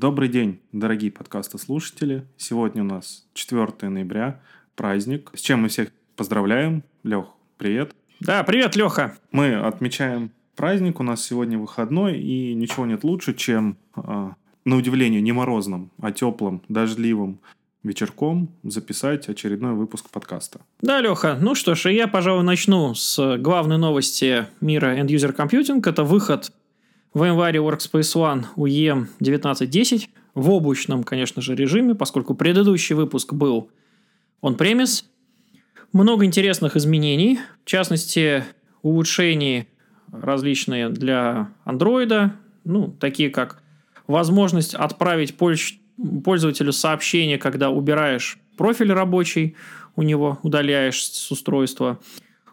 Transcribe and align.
Добрый 0.00 0.30
день, 0.30 0.62
дорогие 0.72 1.12
подкастослушатели. 1.12 2.24
Сегодня 2.38 2.82
у 2.82 2.86
нас 2.86 3.26
4 3.34 3.90
ноября, 3.90 4.40
праздник. 4.74 5.30
С 5.34 5.42
чем 5.42 5.60
мы 5.60 5.68
всех 5.68 5.90
поздравляем. 6.16 6.84
Лех, 7.04 7.26
привет. 7.58 7.94
Да, 8.18 8.42
привет, 8.42 8.76
Леха. 8.76 9.18
Мы 9.30 9.54
отмечаем 9.56 10.30
праздник, 10.56 11.00
у 11.00 11.02
нас 11.02 11.22
сегодня 11.22 11.58
выходной, 11.58 12.18
и 12.18 12.54
ничего 12.54 12.86
нет 12.86 13.04
лучше, 13.04 13.34
чем, 13.34 13.76
э, 13.94 14.30
на 14.64 14.76
удивление, 14.76 15.20
не 15.20 15.32
морозным, 15.32 15.90
а 16.00 16.12
теплым, 16.12 16.62
дождливым 16.70 17.38
вечерком 17.82 18.48
записать 18.62 19.28
очередной 19.28 19.74
выпуск 19.74 20.08
подкаста. 20.08 20.60
Да, 20.80 21.02
Леха, 21.02 21.36
ну 21.38 21.54
что 21.54 21.74
ж, 21.74 21.92
я, 21.92 22.08
пожалуй, 22.08 22.44
начну 22.44 22.94
с 22.94 23.36
главной 23.36 23.76
новости 23.76 24.46
мира 24.62 24.96
End 24.98 25.08
User 25.08 25.36
Computing. 25.36 25.86
Это 25.86 26.04
выход 26.04 26.52
в 27.12 27.24
январе 27.24 27.60
Workspace 27.60 28.14
ONE 28.14 28.44
UEM 28.56 29.06
19.10 29.20 30.08
в 30.34 30.50
облачном, 30.50 31.02
конечно 31.02 31.42
же, 31.42 31.54
режиме, 31.54 31.94
поскольку 31.94 32.34
предыдущий 32.34 32.94
выпуск 32.94 33.32
был 33.32 33.70
он 34.40 34.54
премис. 34.56 35.10
Много 35.92 36.24
интересных 36.24 36.76
изменений, 36.76 37.40
в 37.64 37.68
частности, 37.68 38.44
улучшений 38.82 39.68
различные 40.12 40.88
для 40.88 41.52
андроида, 41.64 42.36
ну, 42.64 42.88
такие 43.00 43.30
как 43.30 43.60
возможность 44.06 44.74
отправить 44.74 45.36
пользователю 45.36 46.72
сообщение, 46.72 47.38
когда 47.38 47.70
убираешь 47.70 48.38
профиль 48.56 48.92
рабочий, 48.92 49.56
у 49.96 50.02
него 50.02 50.38
удаляешь 50.42 51.04
с 51.04 51.30
устройства. 51.32 51.98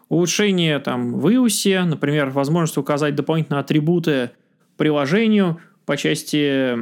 Улучшение 0.08 0.78
там 0.80 1.14
в 1.14 1.26
iOS, 1.28 1.84
например, 1.84 2.30
возможность 2.30 2.76
указать 2.76 3.14
дополнительные 3.14 3.60
атрибуты 3.60 4.30
приложению 4.78 5.60
по 5.84 5.98
части 5.98 6.76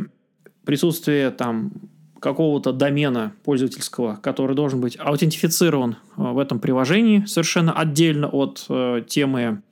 присутствия 0.65 1.31
там 1.33 1.73
какого-то 2.21 2.73
домена 2.73 3.33
пользовательского, 3.45 4.17
который 4.17 4.55
должен 4.55 4.81
быть 4.81 4.97
аутентифицирован 4.99 5.93
э, 5.93 5.97
в 6.17 6.39
этом 6.39 6.61
приложении 6.61 7.25
совершенно 7.25 7.73
отдельно 7.73 8.29
от 8.29 8.65
э, 8.69 9.03
темы 9.07 9.63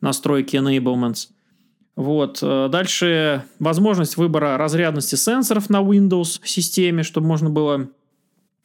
настройки 0.00 0.56
enablements. 0.56 1.28
Вот. 1.96 2.38
Э, 2.42 2.68
дальше 2.70 3.44
возможность 3.58 4.16
выбора 4.16 4.56
разрядности 4.56 5.16
сенсоров 5.16 5.68
на 5.68 5.82
Windows 5.82 6.40
системе, 6.44 7.02
чтобы 7.02 7.26
можно 7.26 7.50
было 7.50 7.88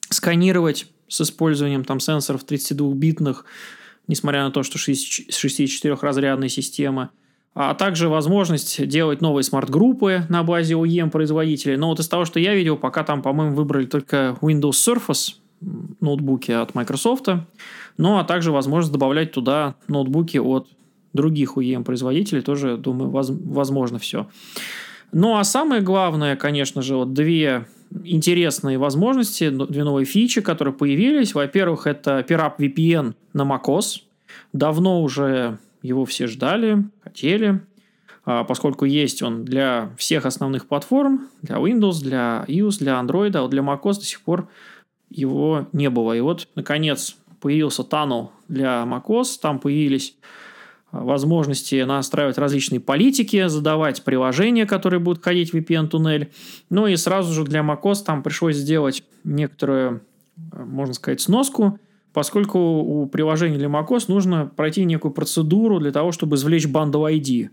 сканировать 0.09 0.87
с 1.07 1.21
использованием 1.21 1.83
там 1.83 1.99
сенсоров 1.99 2.45
32-битных, 2.45 3.43
несмотря 4.07 4.43
на 4.43 4.51
то, 4.51 4.63
что 4.63 4.77
64-разрядная 4.77 6.49
система– 6.49 7.11
а 7.55 7.73
также 7.73 8.09
возможность 8.09 8.85
делать 8.85 9.21
новые 9.21 9.43
смарт-группы 9.43 10.25
на 10.29 10.43
базе 10.43 10.73
OEM 10.73 11.09
производителей. 11.09 11.77
Но 11.77 11.87
вот 11.87 12.01
из 12.01 12.07
того, 12.09 12.25
что 12.25 12.39
я 12.39 12.53
видел, 12.53 12.75
пока 12.75 13.03
там, 13.03 13.21
по-моему, 13.21 13.55
выбрали 13.55 13.85
только 13.85 14.37
Windows 14.41 14.71
Surface 14.71 15.35
ноутбуки 16.01 16.51
от 16.51 16.75
Microsoft, 16.75 17.27
ну 17.97 18.17
а 18.17 18.25
также 18.25 18.51
возможность 18.51 18.91
добавлять 18.91 19.31
туда 19.31 19.75
ноутбуки 19.87 20.37
от 20.37 20.67
других 21.13 21.57
OEM 21.57 21.85
производителей, 21.85 22.41
тоже, 22.41 22.75
думаю, 22.75 23.09
воз, 23.09 23.29
возможно 23.31 23.99
все. 23.99 24.27
Ну 25.13 25.37
а 25.37 25.43
самое 25.45 25.81
главное, 25.81 26.35
конечно 26.35 26.81
же, 26.81 26.97
вот 26.97 27.13
две 27.13 27.67
интересные 28.03 28.77
возможности, 28.77 29.49
две 29.49 29.85
новые 29.85 30.05
фичи, 30.05 30.41
которые 30.41 30.73
появились. 30.73 31.33
Во-первых, 31.33 31.87
это 31.87 32.19
PRAP 32.27 32.57
VPN 32.57 33.13
на 33.31 33.43
macOS. 33.43 34.01
Давно 34.51 35.01
уже 35.01 35.57
его 35.85 36.05
все 36.05 36.27
ждали, 36.27 36.83
хотели, 37.03 37.61
а, 38.25 38.43
поскольку 38.43 38.85
есть 38.85 39.21
он 39.21 39.45
для 39.45 39.91
всех 39.97 40.25
основных 40.25 40.67
платформ, 40.67 41.29
для 41.41 41.57
Windows, 41.57 42.01
для 42.01 42.43
iOS, 42.47 42.79
для 42.79 42.93
Android, 42.93 43.35
а 43.37 43.41
вот 43.43 43.51
для 43.51 43.61
macOS 43.61 43.95
до 43.95 44.05
сих 44.05 44.21
пор 44.21 44.47
его 45.09 45.67
не 45.73 45.89
было. 45.89 46.13
И 46.13 46.21
вот, 46.21 46.47
наконец, 46.55 47.15
появился 47.39 47.83
Tunnel 47.83 48.29
для 48.47 48.83
macOS, 48.83 49.37
там 49.39 49.59
появились 49.59 50.15
а, 50.91 51.03
возможности 51.03 51.83
настраивать 51.83 52.39
различные 52.39 52.79
политики, 52.79 53.47
задавать 53.47 54.03
приложения, 54.03 54.65
которые 54.65 54.99
будут 54.99 55.23
ходить 55.23 55.53
в 55.53 55.57
VPN-туннель. 55.57 56.31
Ну 56.71 56.87
и 56.87 56.95
сразу 56.95 57.31
же 57.31 57.43
для 57.43 57.61
macOS 57.61 58.03
там 58.03 58.23
пришлось 58.23 58.55
сделать 58.55 59.03
некоторую, 59.23 60.01
а, 60.51 60.65
можно 60.65 60.95
сказать, 60.95 61.21
сноску– 61.21 61.79
поскольку 62.15 62.57
у 62.57 63.07
приложения 63.07 63.57
для 63.57 63.67
macOS 63.67 64.05
нужно 64.07 64.45
пройти 64.45 64.85
некую 64.85 65.11
процедуру 65.11 65.81
для 65.81 65.91
того, 65.91 66.13
чтобы 66.13 66.37
извлечь 66.37 66.65
bundle 66.65 67.13
ID. 67.13 67.49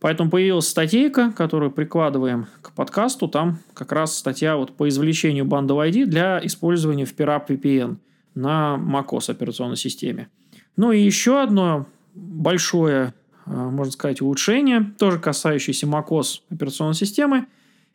Поэтому 0.00 0.30
появилась 0.30 0.66
статейка, 0.66 1.30
которую 1.30 1.70
прикладываем 1.70 2.46
к 2.62 2.72
подкасту. 2.72 3.28
Там 3.28 3.58
как 3.74 3.92
раз 3.92 4.16
статья 4.16 4.56
вот 4.56 4.72
по 4.72 4.88
извлечению 4.88 5.44
bundle 5.44 5.86
ID 5.86 6.06
для 6.06 6.40
использования 6.42 7.04
в 7.04 7.14
PIRAP 7.14 7.48
VPN 7.48 7.98
на 8.34 8.80
macOS 8.80 9.30
операционной 9.30 9.76
системе. 9.76 10.30
Ну 10.76 10.90
и 10.90 11.02
еще 11.02 11.42
одно 11.42 11.84
большое, 12.14 13.12
э, 13.44 13.50
можно 13.50 13.92
сказать, 13.92 14.22
улучшение, 14.22 14.90
тоже 14.98 15.18
касающееся 15.18 15.86
macOS 15.86 16.40
операционной 16.48 16.94
системы, 16.94 17.44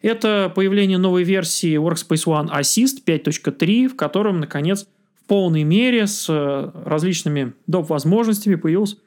это 0.04 0.52
появление 0.54 1.00
новой 1.00 1.24
версии 1.24 1.76
Workspace 1.80 2.28
ONE 2.28 2.60
Assist 2.60 3.04
5.3, 3.04 3.88
в 3.88 3.96
котором, 3.96 4.42
наконец, 4.42 4.86
полной 5.28 5.64
мере 5.64 6.08
с 6.08 6.28
э, 6.30 6.72
различными 6.86 7.54
доп. 7.68 7.90
возможностями 7.90 8.56
появилась 8.56 8.98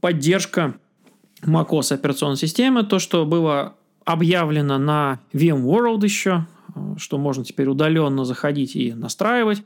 поддержка 0.00 0.74
macOS 1.42 1.92
операционной 1.94 2.36
системы. 2.36 2.84
То, 2.84 2.98
что 2.98 3.24
было 3.26 3.74
объявлено 4.04 4.78
на 4.78 5.20
VMworld 5.32 6.04
еще, 6.04 6.46
э, 6.74 6.94
что 6.96 7.18
можно 7.18 7.44
теперь 7.44 7.68
удаленно 7.68 8.24
заходить 8.24 8.76
и 8.76 8.92
настраивать, 8.92 9.62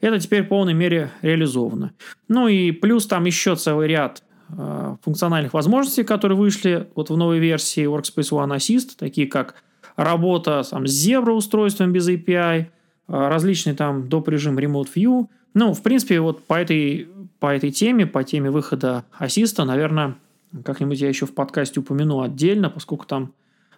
это 0.00 0.18
теперь 0.18 0.44
в 0.44 0.48
полной 0.48 0.74
мере 0.74 1.10
реализовано. 1.20 1.92
Ну 2.28 2.48
и 2.48 2.70
плюс 2.70 3.06
там 3.06 3.24
еще 3.24 3.56
целый 3.56 3.88
ряд 3.88 4.22
э, 4.48 4.96
функциональных 5.02 5.54
возможностей, 5.54 6.04
которые 6.04 6.38
вышли 6.38 6.88
вот 6.94 7.10
в 7.10 7.16
новой 7.16 7.38
версии 7.38 7.84
Workspace 7.84 8.30
ONE 8.30 8.56
Assist, 8.56 8.96
такие 8.98 9.26
как 9.26 9.54
работа 9.96 10.62
там, 10.68 10.86
с 10.86 11.06
Zebra 11.06 11.32
устройством 11.32 11.92
без 11.92 12.08
API– 12.08 12.66
различный 13.10 13.74
там 13.74 14.08
доп. 14.08 14.28
режим 14.28 14.58
Remote 14.58 14.88
View. 14.94 15.26
Ну, 15.54 15.74
в 15.74 15.82
принципе, 15.82 16.20
вот 16.20 16.44
по 16.44 16.54
этой, 16.54 17.08
по 17.40 17.54
этой 17.54 17.70
теме, 17.70 18.06
по 18.06 18.22
теме 18.22 18.50
выхода 18.50 19.04
ассиста, 19.12 19.64
наверное, 19.64 20.16
как-нибудь 20.64 21.00
я 21.00 21.08
еще 21.08 21.26
в 21.26 21.34
подкасте 21.34 21.80
упомяну 21.80 22.20
отдельно, 22.22 22.70
поскольку 22.70 23.06
там 23.06 23.32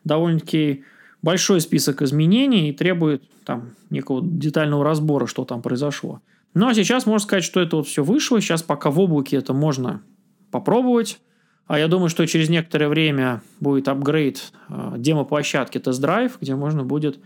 довольно-таки 0.05 0.85
большой 1.23 1.61
список 1.61 2.03
изменений 2.03 2.69
и 2.69 2.73
требует 2.73 3.23
там 3.45 3.71
некого 3.91 4.21
детального 4.23 4.85
разбора, 4.85 5.27
что 5.27 5.45
там 5.45 5.63
произошло. 5.63 6.21
Ну, 6.55 6.69
а 6.69 6.75
сейчас 6.75 7.07
можно 7.07 7.25
сказать, 7.25 7.45
что 7.45 7.61
это 7.61 7.77
вот 7.77 7.87
все 7.87 8.05
вышло. 8.05 8.41
Сейчас 8.41 8.63
пока 8.63 8.91
в 8.91 9.01
облаке 9.01 9.37
это 9.37 9.55
можно 9.55 10.03
попробовать. 10.51 11.21
А 11.67 11.79
я 11.79 11.89
думаю, 11.89 12.11
что 12.11 12.27
через 12.27 12.51
некоторое 12.51 12.89
время 12.89 13.43
будет 13.61 13.89
апгрейд 13.89 14.53
э, 14.69 14.95
демо-площадки 14.99 15.79
тест-драйв, 15.79 16.37
где 16.41 16.55
можно 16.55 16.85
будет 16.85 17.19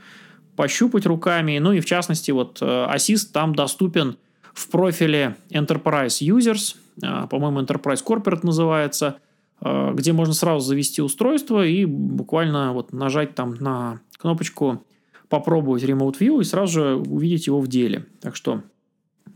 пощупать 0.57 1.07
руками. 1.07 1.59
Ну 1.59 1.73
и 1.73 1.81
в 1.81 1.87
частности, 1.87 2.31
вот 2.31 2.59
э, 2.61 2.65
Assist 2.65 3.33
там 3.33 3.55
доступен 3.55 4.17
в 4.55 4.69
профиле 4.71 5.37
Enterprise 5.51 6.21
Users, 6.23 6.77
э, 7.03 7.29
по-моему, 7.29 7.61
Enterprise 7.61 8.03
Corporate 8.05 8.41
называется, 8.43 9.19
э, 9.61 9.93
где 9.95 10.13
можно 10.13 10.35
сразу 10.35 10.67
завести 10.67 11.03
устройство 11.03 11.65
и 11.65 11.85
буквально 11.85 12.73
вот 12.73 12.93
нажать 12.93 13.35
там 13.35 13.55
на 13.61 14.01
кнопочку 14.19 14.83
попробовать 15.29 15.85
Remote 15.85 16.19
View 16.19 16.41
и 16.41 16.45
сразу 16.45 16.73
же 16.73 16.95
увидеть 16.97 17.47
его 17.47 17.61
в 17.61 17.69
деле. 17.69 18.07
Так 18.21 18.35
что 18.35 18.63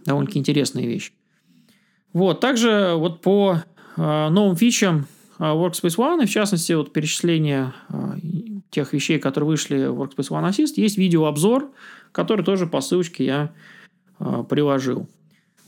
довольно-таки 0.06 0.38
интересная 0.38 0.87
вещь. 0.87 1.12
Вот, 2.12 2.41
также 2.41 2.94
вот 2.96 3.20
по 3.20 3.62
новым 3.96 4.56
фичам 4.56 5.06
Workspace 5.38 5.96
ONE, 5.96 6.22
и 6.22 6.26
в 6.26 6.31
частности, 6.31 6.72
вот 6.72 6.93
перечисление 6.93 7.72
тех 8.70 8.93
вещей, 8.93 9.19
которые 9.19 9.49
вышли 9.49 9.87
в 9.87 10.00
Workspace 10.00 10.31
ONE 10.31 10.50
Assist, 10.50 10.75
есть 10.76 10.96
видеообзор, 10.96 11.70
который 12.12 12.44
тоже 12.44 12.67
по 12.67 12.81
ссылочке 12.81 13.25
я 13.25 13.52
э, 14.19 14.44
приложил. 14.49 15.08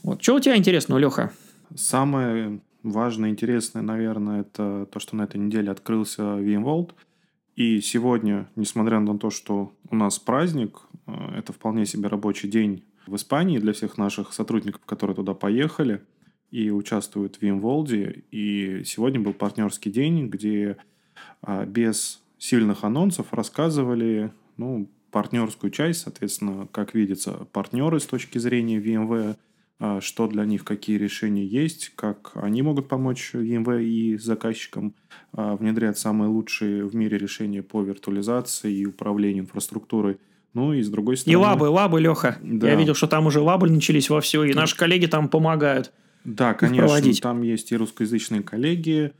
Вот. 0.03 0.21
Что 0.21 0.35
у 0.35 0.39
тебя 0.39 0.57
интересного, 0.57 0.99
Леха? 0.99 1.31
Самое 1.75 2.61
важное, 2.83 3.29
интересное, 3.29 3.81
наверное, 3.81 4.41
это 4.41 4.87
то, 4.91 4.99
что 4.99 5.15
на 5.15 5.23
этой 5.23 5.39
неделе 5.39 5.71
открылся 5.71 6.21
VMworld. 6.21 6.91
И 7.55 7.81
сегодня, 7.81 8.49
несмотря 8.55 8.99
на 8.99 9.17
то, 9.17 9.29
что 9.29 9.73
у 9.89 9.95
нас 9.95 10.17
праздник, 10.19 10.81
э, 11.07 11.11
это 11.37 11.53
вполне 11.53 11.85
себе 11.85 12.07
рабочий 12.07 12.47
день 12.47 12.83
в 13.05 13.15
Испании 13.15 13.59
для 13.59 13.73
всех 13.73 13.97
наших 13.97 14.33
сотрудников, 14.33 14.81
которые 14.85 15.15
туда 15.15 15.33
поехали 15.33 16.01
и 16.51 16.71
участвуют 16.71 17.35
в 17.35 17.41
VMworld. 17.41 18.23
И 18.31 18.83
сегодня 18.85 19.19
был 19.19 19.33
партнерский 19.33 19.91
день, 19.91 20.27
где 20.27 20.77
э, 21.45 21.65
без 21.65 22.22
сильных 22.43 22.83
анонсов 22.83 23.27
рассказывали 23.31 24.33
ну, 24.57 24.89
партнерскую 25.11 25.71
часть, 25.71 26.01
соответственно, 26.01 26.67
как 26.71 26.93
видится, 26.93 27.47
партнеры 27.53 28.01
с 28.01 28.05
точки 28.05 28.37
зрения 28.37 28.79
VMware 28.79 29.37
а, 29.79 30.01
что 30.01 30.27
для 30.27 30.43
них, 30.43 30.65
какие 30.65 30.97
решения 30.97 31.45
есть, 31.45 31.93
как 31.95 32.31
они 32.35 32.61
могут 32.61 32.89
помочь 32.89 33.33
ЕМВ 33.33 33.69
и 33.81 34.17
заказчикам 34.17 34.93
а, 35.31 35.55
внедрять 35.55 35.97
самые 35.97 36.29
лучшие 36.29 36.85
в 36.85 36.95
мире 36.95 37.17
решения 37.17 37.63
по 37.63 37.81
виртуализации 37.81 38.73
и 38.73 38.85
управлению 38.85 39.43
инфраструктурой. 39.43 40.17
Ну 40.53 40.73
и 40.73 40.81
с 40.83 40.89
другой 40.89 41.17
стороны... 41.17 41.33
И 41.33 41.35
лабы, 41.35 41.69
лабы, 41.69 42.01
Леха. 42.01 42.37
Да. 42.41 42.69
Я 42.69 42.75
видел, 42.75 42.93
что 42.93 43.07
там 43.07 43.25
уже 43.25 43.39
лабы 43.39 43.69
начались 43.69 44.09
во 44.09 44.21
все, 44.21 44.43
и 44.43 44.53
наши 44.53 44.77
коллеги 44.77 45.05
там 45.05 45.29
помогают. 45.29 45.91
Да, 46.23 46.53
конечно, 46.53 46.99
там 47.21 47.41
есть 47.41 47.71
и 47.71 47.75
русскоязычные 47.75 48.43
коллеги, 48.43 49.13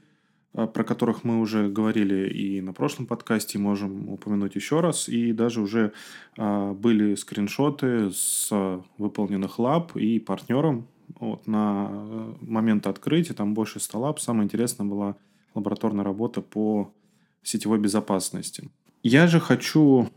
про 0.53 0.83
которых 0.83 1.23
мы 1.23 1.39
уже 1.39 1.67
говорили 1.67 2.29
и 2.29 2.61
на 2.61 2.73
прошлом 2.73 3.07
подкасте, 3.07 3.57
можем 3.57 4.09
упомянуть 4.09 4.55
еще 4.55 4.81
раз. 4.81 5.09
И 5.09 5.33
даже 5.33 5.61
уже 5.61 5.93
а, 6.37 6.73
были 6.73 7.15
скриншоты 7.15 8.11
с 8.11 8.51
выполненных 8.97 9.57
лаб 9.57 9.95
и 9.95 10.19
партнером. 10.19 10.87
Вот, 11.19 11.47
на 11.47 11.89
э, 11.91 12.33
момент 12.41 12.87
открытия 12.87 13.33
там 13.33 13.53
больше 13.53 13.79
100 13.79 13.99
лаб. 13.99 14.19
Самое 14.19 14.45
интересное 14.45 14.85
была 14.85 15.15
лабораторная 15.53 16.03
работа 16.03 16.41
по 16.41 16.93
сетевой 17.41 17.79
безопасности. 17.79 18.69
Я 19.03 19.27
же 19.27 19.39
хочу 19.39 20.09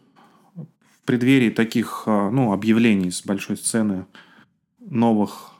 в 0.54 1.06
преддверии 1.06 1.50
таких 1.50 2.04
ну, 2.06 2.52
объявлений 2.52 3.10
с 3.10 3.24
большой 3.24 3.56
сцены 3.56 4.06
новых 4.78 5.50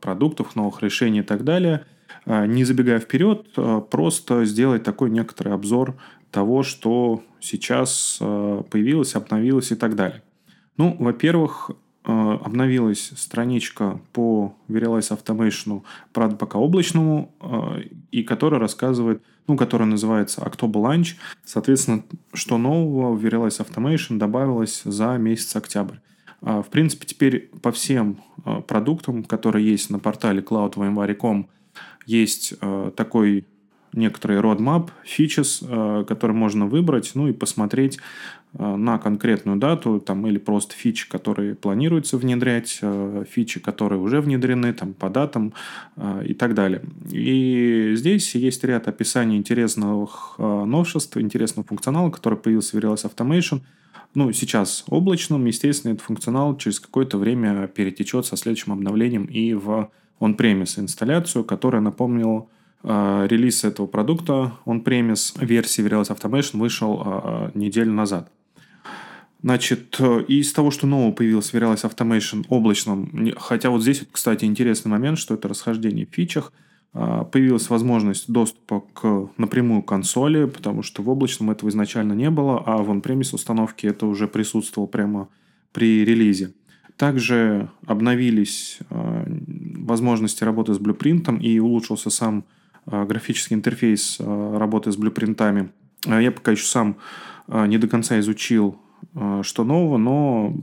продуктов, 0.00 0.56
новых 0.56 0.82
решений 0.82 1.20
и 1.20 1.22
так 1.22 1.44
далее– 1.44 1.84
не 2.26 2.64
забегая 2.64 3.00
вперед, 3.00 3.46
а, 3.56 3.80
просто 3.80 4.44
сделать 4.44 4.82
такой 4.82 5.10
некоторый 5.10 5.52
обзор 5.54 5.96
того, 6.30 6.62
что 6.62 7.22
сейчас 7.40 8.18
а, 8.20 8.62
появилось, 8.62 9.14
обновилось 9.14 9.72
и 9.72 9.74
так 9.74 9.96
далее. 9.96 10.22
Ну, 10.76 10.96
во-первых, 10.98 11.70
обновилась 12.04 13.12
страничка 13.16 14.00
по 14.12 14.56
Verialize 14.66 15.16
Automation, 15.16 15.82
правда, 16.12 16.34
пока 16.34 16.58
облачному, 16.58 17.32
и 18.10 18.24
которая 18.24 18.58
рассказывает, 18.58 19.22
ну, 19.46 19.56
которая 19.56 19.86
называется 19.86 20.40
October 20.40 20.82
Launch. 20.82 21.14
Соответственно, 21.44 22.02
что 22.32 22.58
нового 22.58 23.14
в 23.14 23.24
Verialize 23.24 23.64
Automation 23.64 24.18
добавилось 24.18 24.82
за 24.84 25.16
месяц 25.18 25.54
октябрь. 25.54 25.98
В 26.40 26.66
принципе, 26.72 27.06
теперь 27.06 27.50
по 27.62 27.70
всем 27.70 28.20
продуктам, 28.66 29.22
которые 29.22 29.64
есть 29.64 29.90
на 29.90 30.00
портале 30.00 30.40
cloud.vmware.com, 30.40 31.48
есть 32.06 32.54
э, 32.60 32.90
такой 32.96 33.44
некоторый 33.92 34.38
roadmap, 34.38 34.90
features, 35.04 35.62
э, 35.62 36.04
который 36.04 36.32
можно 36.32 36.66
выбрать, 36.66 37.12
ну 37.14 37.28
и 37.28 37.32
посмотреть 37.32 37.98
э, 38.54 38.76
на 38.76 38.98
конкретную 38.98 39.58
дату, 39.58 40.00
там, 40.00 40.26
или 40.26 40.38
просто 40.38 40.74
фичи, 40.74 41.08
которые 41.08 41.54
планируется 41.54 42.16
внедрять, 42.16 42.80
фичи, 43.28 43.60
которые 43.60 44.00
уже 44.00 44.20
внедрены, 44.20 44.72
там, 44.72 44.94
по 44.94 45.10
датам 45.10 45.52
и 46.24 46.34
так 46.34 46.54
далее. 46.54 46.82
И 47.10 47.92
здесь 47.96 48.34
есть 48.34 48.64
ряд 48.64 48.88
описаний 48.88 49.36
интересных 49.36 50.36
новшеств, 50.38 51.16
интересного 51.18 51.66
функционала, 51.66 52.10
который 52.10 52.38
появился 52.38 52.76
в 52.76 52.80
Realize 52.80 53.10
Automation. 53.10 53.60
Ну, 54.14 54.30
сейчас 54.32 54.84
облачным, 54.88 55.46
естественно, 55.46 55.92
этот 55.92 56.04
функционал 56.04 56.56
через 56.58 56.80
какое-то 56.80 57.16
время 57.16 57.66
перетечет 57.66 58.26
со 58.26 58.36
следующим 58.36 58.72
обновлением 58.72 59.24
и 59.24 59.54
в 59.54 59.90
on-premise 60.22 60.78
инсталляцию, 60.78 61.44
которая 61.44 61.82
напомнила 61.82 62.46
э, 62.82 63.26
релиз 63.28 63.64
этого 63.64 63.86
продукта 63.86 64.52
on-premise 64.66 65.44
версии 65.44 65.84
Verilis 65.84 66.16
Automation 66.16 66.58
вышел 66.58 67.02
э, 67.04 67.50
неделю 67.54 67.92
назад. 67.92 68.30
Значит, 69.42 69.98
из 70.28 70.52
того, 70.52 70.70
что 70.70 70.86
нового 70.86 71.10
появилось 71.10 71.50
в 71.50 71.54
Verilis 71.54 71.82
Automation 71.82 72.44
облачном, 72.48 73.32
хотя 73.36 73.70
вот 73.70 73.82
здесь, 73.82 74.04
кстати, 74.10 74.44
интересный 74.44 74.90
момент, 74.90 75.18
что 75.18 75.34
это 75.34 75.48
расхождение 75.48 76.06
в 76.06 76.14
фичах, 76.14 76.52
появилась 76.92 77.70
возможность 77.70 78.30
доступа 78.30 78.84
к 78.92 79.30
напрямую 79.38 79.82
консоли, 79.82 80.44
потому 80.44 80.82
что 80.82 81.02
в 81.02 81.08
облачном 81.08 81.50
этого 81.50 81.70
изначально 81.70 82.12
не 82.12 82.30
было, 82.30 82.62
а 82.64 82.76
в 82.78 82.90
on-premise 82.90 83.34
установке 83.34 83.88
это 83.88 84.06
уже 84.06 84.28
присутствовало 84.28 84.86
прямо 84.86 85.28
при 85.72 86.04
релизе. 86.04 86.52
Также 87.02 87.68
обновились 87.84 88.78
э, 88.88 89.24
возможности 89.78 90.44
работы 90.44 90.72
с 90.72 90.78
блюпринтом 90.78 91.38
и 91.38 91.58
улучшился 91.58 92.10
сам 92.10 92.44
э, 92.86 93.04
графический 93.06 93.56
интерфейс 93.56 94.18
э, 94.20 94.56
работы 94.56 94.92
с 94.92 94.96
блюпринтами. 94.96 95.72
Я 96.06 96.30
пока 96.30 96.52
еще 96.52 96.64
сам 96.64 96.98
не 97.48 97.76
до 97.78 97.88
конца 97.88 98.20
изучил, 98.20 98.78
что 99.42 99.64
нового, 99.64 99.98
но 99.98 100.54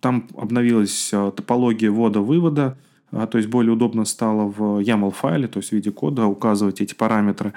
там 0.00 0.28
обновилась 0.36 1.08
топология 1.10 1.90
ввода-вывода, 1.90 2.76
то 3.10 3.38
есть 3.38 3.48
более 3.48 3.72
удобно 3.72 4.04
стало 4.04 4.44
в 4.44 4.80
YAML-файле, 4.82 5.48
то 5.48 5.60
есть 5.60 5.70
в 5.70 5.72
виде 5.72 5.90
кода 5.90 6.26
указывать 6.26 6.82
эти 6.82 6.94
параметры, 6.94 7.54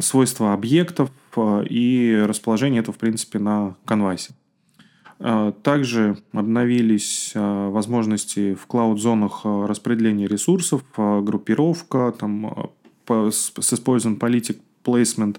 свойства 0.00 0.54
объектов 0.54 1.10
и 1.38 2.24
расположение 2.26 2.80
этого, 2.80 2.94
в 2.94 2.98
принципе, 2.98 3.38
на 3.38 3.76
канвасе. 3.84 4.34
А, 5.20 5.52
также 5.52 6.18
обновились 6.32 7.32
а, 7.34 7.70
возможности 7.70 8.54
в 8.54 8.66
клауд-зонах 8.66 9.42
а, 9.44 9.66
распределения 9.66 10.26
ресурсов, 10.26 10.82
группировка, 10.96 12.12
там, 12.18 12.70
с 13.08 13.72
использованием 13.72 14.18
политик 14.18 14.58
placement 14.82 15.38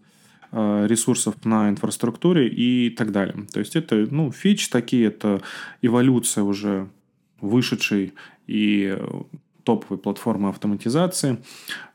ресурсов 0.51 1.43
на 1.43 1.69
инфраструктуре 1.69 2.47
и 2.47 2.89
так 2.89 3.11
далее. 3.11 3.45
То 3.51 3.59
есть 3.59 3.75
это 3.75 4.07
ну, 4.09 4.31
фич 4.31 4.69
такие, 4.69 5.07
это 5.07 5.41
эволюция 5.81 6.43
уже 6.45 6.87
вышедшей 7.41 8.13
и 8.47 8.97
топовой 9.63 9.97
платформы 9.97 10.49
автоматизации, 10.49 11.43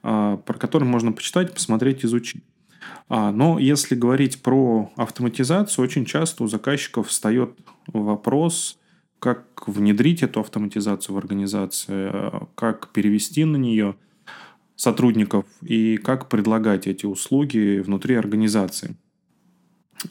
про 0.02 0.38
которую 0.58 0.90
можно 0.90 1.12
почитать, 1.12 1.54
посмотреть, 1.54 2.04
изучить. 2.04 2.42
А, 3.08 3.32
но 3.32 3.58
если 3.58 3.94
говорить 3.94 4.42
про 4.42 4.90
автоматизацию, 4.96 5.84
очень 5.84 6.04
часто 6.04 6.44
у 6.44 6.46
заказчиков 6.46 7.08
встает 7.08 7.58
вопрос, 7.86 8.78
как 9.18 9.46
внедрить 9.66 10.22
эту 10.22 10.40
автоматизацию 10.40 11.14
в 11.14 11.18
организации, 11.18 12.10
как 12.54 12.88
перевести 12.92 13.44
на 13.44 13.56
нее 13.56 13.96
сотрудников 14.76 15.44
и 15.62 15.98
как 15.98 16.28
предлагать 16.28 16.86
эти 16.86 17.04
услуги 17.04 17.80
внутри 17.80 18.14
организации. 18.14 18.96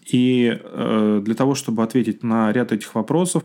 И 0.05 0.55
э, 0.61 1.21
для 1.25 1.35
того, 1.35 1.55
чтобы 1.55 1.81
ответить 1.81 2.21
на 2.21 2.51
ряд 2.51 2.71
этих 2.71 2.93
вопросов, 2.93 3.43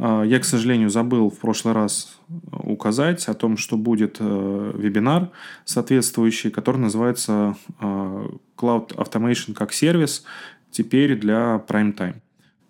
я, 0.00 0.40
к 0.40 0.44
сожалению, 0.44 0.88
забыл 0.88 1.28
в 1.28 1.38
прошлый 1.38 1.74
раз 1.74 2.18
указать 2.50 3.28
о 3.28 3.34
том, 3.34 3.58
что 3.58 3.76
будет 3.76 4.16
э, 4.18 4.72
вебинар 4.74 5.30
соответствующий, 5.66 6.50
который 6.50 6.78
называется 6.78 7.54
Cloud 7.80 8.94
Automation 8.96 9.52
как 9.52 9.72
сервис 9.74 10.24
теперь 10.70 11.18
для 11.18 11.62
Prime 11.68 11.94
Time. 11.94 12.16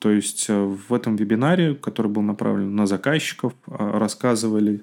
То 0.01 0.11
есть 0.11 0.47
э, 0.49 0.59
в 0.59 0.93
этом 0.93 1.17
вебинаре, 1.17 1.75
который 1.75 2.11
был 2.11 2.23
направлен 2.23 2.75
на 2.75 2.87
заказчиков, 2.87 3.53
э, 3.67 3.73
рассказывали 3.77 4.83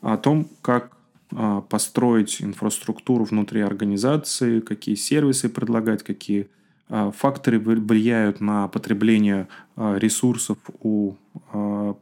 о 0.00 0.16
том, 0.16 0.48
как 0.60 0.96
э, 1.30 1.62
построить 1.68 2.42
инфраструктуру 2.42 3.24
внутри 3.24 3.60
организации, 3.60 4.58
какие 4.58 4.96
сервисы 4.96 5.48
предлагать, 5.48 6.02
какие 6.02 6.48
факторы 6.88 7.58
влияют 7.58 8.40
на 8.40 8.68
потребление 8.68 9.48
ресурсов 9.76 10.58
у 10.80 11.14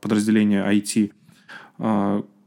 подразделения 0.00 0.62
IT, 0.70 1.12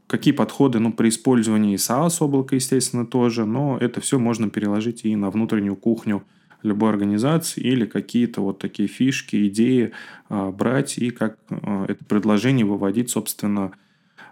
какие 0.06 0.32
подходы 0.32 0.78
ну, 0.78 0.92
при 0.92 1.10
использовании 1.10 1.76
SaaS 1.76 2.16
облака, 2.20 2.56
естественно, 2.56 3.06
тоже, 3.06 3.44
но 3.44 3.76
это 3.78 4.00
все 4.00 4.18
можно 4.18 4.50
переложить 4.50 5.04
и 5.04 5.14
на 5.16 5.30
внутреннюю 5.30 5.76
кухню 5.76 6.24
любой 6.62 6.90
организации 6.90 7.60
или 7.60 7.86
какие-то 7.86 8.40
вот 8.40 8.58
такие 8.58 8.88
фишки, 8.88 9.46
идеи 9.48 9.92
а, 10.28 10.50
брать 10.50 10.98
и 10.98 11.10
как 11.10 11.38
а, 11.50 11.84
это 11.86 12.04
предложение 12.04 12.66
выводить, 12.66 13.10
собственно, 13.10 13.72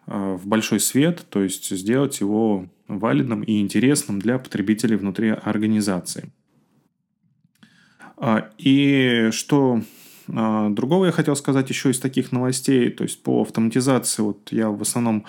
а, 0.07 0.37
в 0.37 0.47
большой 0.47 0.81
свет, 0.81 1.25
то 1.29 1.43
есть 1.43 1.71
сделать 1.71 2.21
его 2.21 2.67
валидным 2.89 3.43
и 3.43 3.61
интересным 3.61 4.19
для 4.19 4.39
потребителей 4.39 4.97
внутри 4.97 5.31
организации. 5.31 6.31
И 8.59 9.29
что 9.33 9.83
другого 10.29 11.07
я 11.07 11.13
хотел 11.13 11.37
сказать 11.37 11.71
еще 11.71 11.91
из 11.91 12.01
таких 12.01 12.33
новостей, 12.33 12.91
то 12.91 13.05
есть 13.05 13.23
по 13.23 13.43
автоматизации, 13.43 14.23
вот 14.23 14.49
я 14.51 14.71
в 14.71 14.83
основном, 14.83 15.25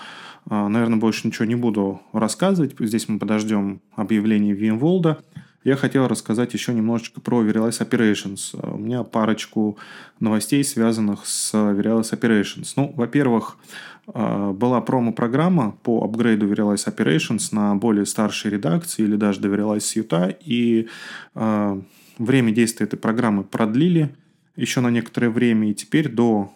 наверное, 0.46 0.98
больше 0.98 1.28
ничего 1.28 1.44
не 1.44 1.54
буду 1.54 2.02
рассказывать, 2.12 2.74
здесь 2.80 3.08
мы 3.08 3.20
подождем 3.20 3.80
объявление 3.94 4.56
VMworld, 4.56 5.18
я 5.64 5.76
хотел 5.76 6.06
рассказать 6.06 6.54
еще 6.54 6.72
немножечко 6.72 7.20
про 7.20 7.44
Verialize 7.44 7.86
Operations. 7.86 8.58
А, 8.58 8.74
у 8.74 8.78
меня 8.78 9.02
парочку 9.02 9.76
новостей, 10.20 10.62
связанных 10.64 11.26
с 11.26 11.52
Verialize 11.52 12.18
Operations. 12.18 12.72
Ну, 12.76 12.92
во-первых, 12.96 13.58
а, 14.06 14.52
была 14.52 14.80
промо-программа 14.80 15.72
по 15.82 16.04
апгрейду 16.04 16.48
Verialize 16.48 16.86
Operations 16.86 17.48
на 17.52 17.74
более 17.74 18.06
старшей 18.06 18.52
редакции 18.52 19.02
или 19.02 19.16
даже 19.16 19.40
до 19.40 19.48
Verialize 19.48 19.96
Utah, 19.96 20.34
и 20.40 20.88
а, 21.34 21.80
время 22.18 22.52
действия 22.52 22.86
этой 22.86 22.98
программы 22.98 23.44
продлили. 23.44 24.14
еще 24.56 24.80
на 24.80 24.90
некоторое 24.90 25.30
время, 25.30 25.70
и 25.70 25.74
теперь 25.74 26.08
до 26.08 26.52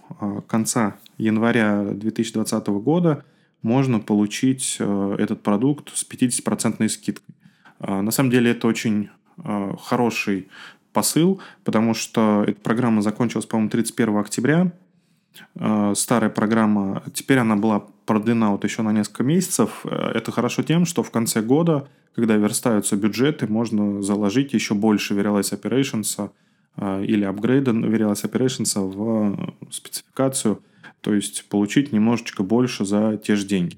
конца 0.49 0.97
января 1.19 1.85
2020 1.85 2.67
года 2.67 3.25
можно 3.63 4.01
получить 4.01 4.77
этот 4.81 5.43
продукт 5.43 5.95
с 5.95 6.05
50% 6.05 6.89
скидкой. 6.89 7.35
На 7.79 8.11
самом 8.11 8.31
деле 8.31 8.51
это 8.51 8.67
очень 8.67 9.09
хороший 9.37 10.49
посыл, 10.93 11.41
потому 11.65 11.95
что 11.95 12.45
эта 12.47 12.61
программа 12.61 13.03
закончилась, 13.03 13.47
по-моему, 13.47 13.71
31 13.71 14.17
октября. 14.17 14.73
Старая 15.95 16.31
программа, 16.31 17.03
теперь 17.15 17.39
она 17.39 17.57
была 17.57 17.85
продлена 18.05 18.51
вот 18.51 18.65
еще 18.65 18.83
на 18.83 18.93
несколько 18.93 19.23
месяцев. 19.23 19.81
Э, 19.85 20.13
это 20.15 20.31
хорошо 20.33 20.63
тем, 20.63 20.85
что 20.85 21.03
в 21.03 21.11
конце 21.11 21.41
года, 21.41 21.89
когда 22.15 22.37
верстаются 22.37 22.97
бюджеты, 22.97 23.47
можно 23.47 24.03
заложить 24.03 24.53
еще 24.53 24.75
больше 24.75 25.15
Verialize 25.15 25.61
Operations 25.61 26.31
э, 26.77 27.05
или 27.05 27.25
апгрейда 27.25 27.73
Verialize 27.73 28.31
Operations 28.31 28.79
в 28.79 29.55
спецификацию, 29.71 30.63
то 31.01 31.15
есть 31.15 31.49
получить 31.49 31.93
немножечко 31.93 32.43
больше 32.43 32.85
за 32.85 33.17
те 33.17 33.37
же 33.37 33.47
деньги. 33.47 33.77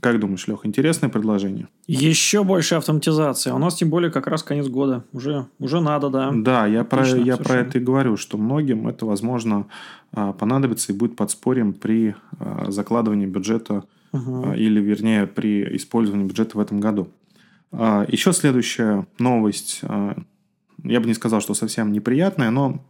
Как 0.00 0.18
думаешь, 0.18 0.48
Лех, 0.48 0.64
интересное 0.64 1.10
предложение? 1.10 1.68
Еще 1.86 2.42
больше 2.42 2.76
автоматизации. 2.76 3.50
А 3.50 3.54
у 3.54 3.58
нас 3.58 3.74
тем 3.74 3.90
более 3.90 4.10
как 4.10 4.26
раз 4.28 4.42
конец 4.42 4.66
года. 4.66 5.04
Уже, 5.12 5.46
уже 5.58 5.80
надо, 5.80 6.08
да. 6.08 6.30
Да, 6.32 6.66
я, 6.66 6.84
про, 6.84 7.06
я 7.06 7.36
про 7.36 7.56
это 7.56 7.78
и 7.78 7.82
говорю, 7.82 8.16
что 8.16 8.38
многим 8.38 8.88
это, 8.88 9.04
возможно, 9.04 9.66
а, 10.12 10.32
понадобится 10.32 10.92
и 10.92 10.96
будет 10.96 11.16
подспорьем 11.16 11.74
при 11.74 12.14
а, 12.38 12.70
закладывании 12.70 13.26
бюджета 13.26 13.84
угу. 14.12 14.52
или, 14.52 14.80
вернее, 14.80 15.26
при 15.26 15.76
использовании 15.76 16.26
бюджета 16.26 16.56
в 16.56 16.60
этом 16.60 16.80
году. 16.80 17.08
Еще 17.72 18.32
следующая 18.32 19.06
новость, 19.18 19.80
я 19.82 21.00
бы 21.00 21.06
не 21.06 21.14
сказал, 21.14 21.40
что 21.40 21.54
совсем 21.54 21.92
неприятная, 21.92 22.50
но 22.50 22.84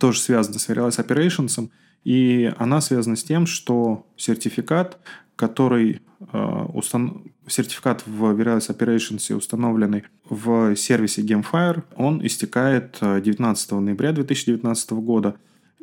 тоже 0.00 0.20
связана 0.20 0.58
с 0.58 0.68
Verialize 0.68 1.06
Operations, 1.06 1.70
и 2.04 2.52
она 2.56 2.80
связана 2.80 3.16
с 3.16 3.22
тем, 3.24 3.46
что 3.46 4.06
сертификат, 4.16 4.98
который 5.36 6.00
Э, 6.32 6.64
устан... 6.74 7.22
сертификат 7.46 8.06
в 8.06 8.24
Veritas 8.24 8.76
Operations, 8.76 9.34
установленный 9.34 10.04
в 10.28 10.74
сервисе 10.74 11.22
Gamefire, 11.22 11.82
он 11.96 12.26
истекает 12.26 12.98
19 13.00 13.72
э, 13.72 13.74
ноября 13.76 14.12
2019 14.12 14.90
года. 14.92 15.36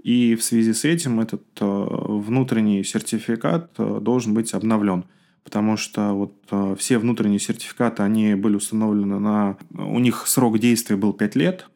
И 0.04 0.36
в 0.36 0.44
связи 0.44 0.74
с 0.74 0.86
этим 0.86 1.20
этот 1.20 1.42
внутренний 1.60 2.84
сертификат 2.84 3.72
должен 4.04 4.36
быть 4.36 4.54
обновлен. 4.54 5.06
Потому 5.46 5.78
что 5.78 6.14
вот 6.14 6.78
все 6.78 6.98
внутренние 6.98 7.40
сертификаты, 7.40 8.04
они 8.04 8.36
были 8.36 8.56
установлены 8.56 9.20
на... 9.20 9.58
У 9.72 10.00
них 10.00 10.28
срок 10.28 10.60
действия 10.60 10.98
был 10.98 11.14
5 11.14 11.36
лет, 11.36 11.70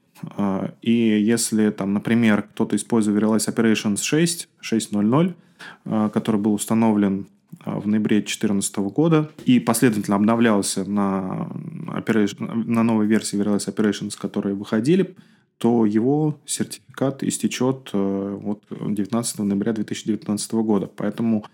и 0.81 0.91
если, 0.91 1.69
там, 1.69 1.93
например, 1.93 2.41
кто-то 2.41 2.75
использует 2.75 3.23
Realize 3.23 3.47
Operations 3.53 4.01
6, 4.01 4.49
6.0.0, 4.61 6.09
который 6.09 6.41
был 6.41 6.53
установлен 6.53 7.27
в 7.65 7.87
ноябре 7.87 8.17
2014 8.17 8.77
года 8.77 9.29
и 9.45 9.59
последовательно 9.59 10.15
обновлялся 10.15 10.83
на, 10.83 11.49
operation, 11.87 12.53
на 12.65 12.83
новой 12.83 13.07
версии 13.07 13.39
Verialize 13.39 13.73
Operations, 13.73 14.17
которые 14.19 14.55
выходили, 14.55 15.15
то 15.57 15.85
его 15.85 16.39
сертификат 16.45 17.23
истечет 17.23 17.89
э, 17.91 18.37
вот 18.41 18.63
19 18.69 19.39
ноября 19.39 19.73
2019 19.73 20.51
года. 20.53 20.89
Поэтому 20.95 21.45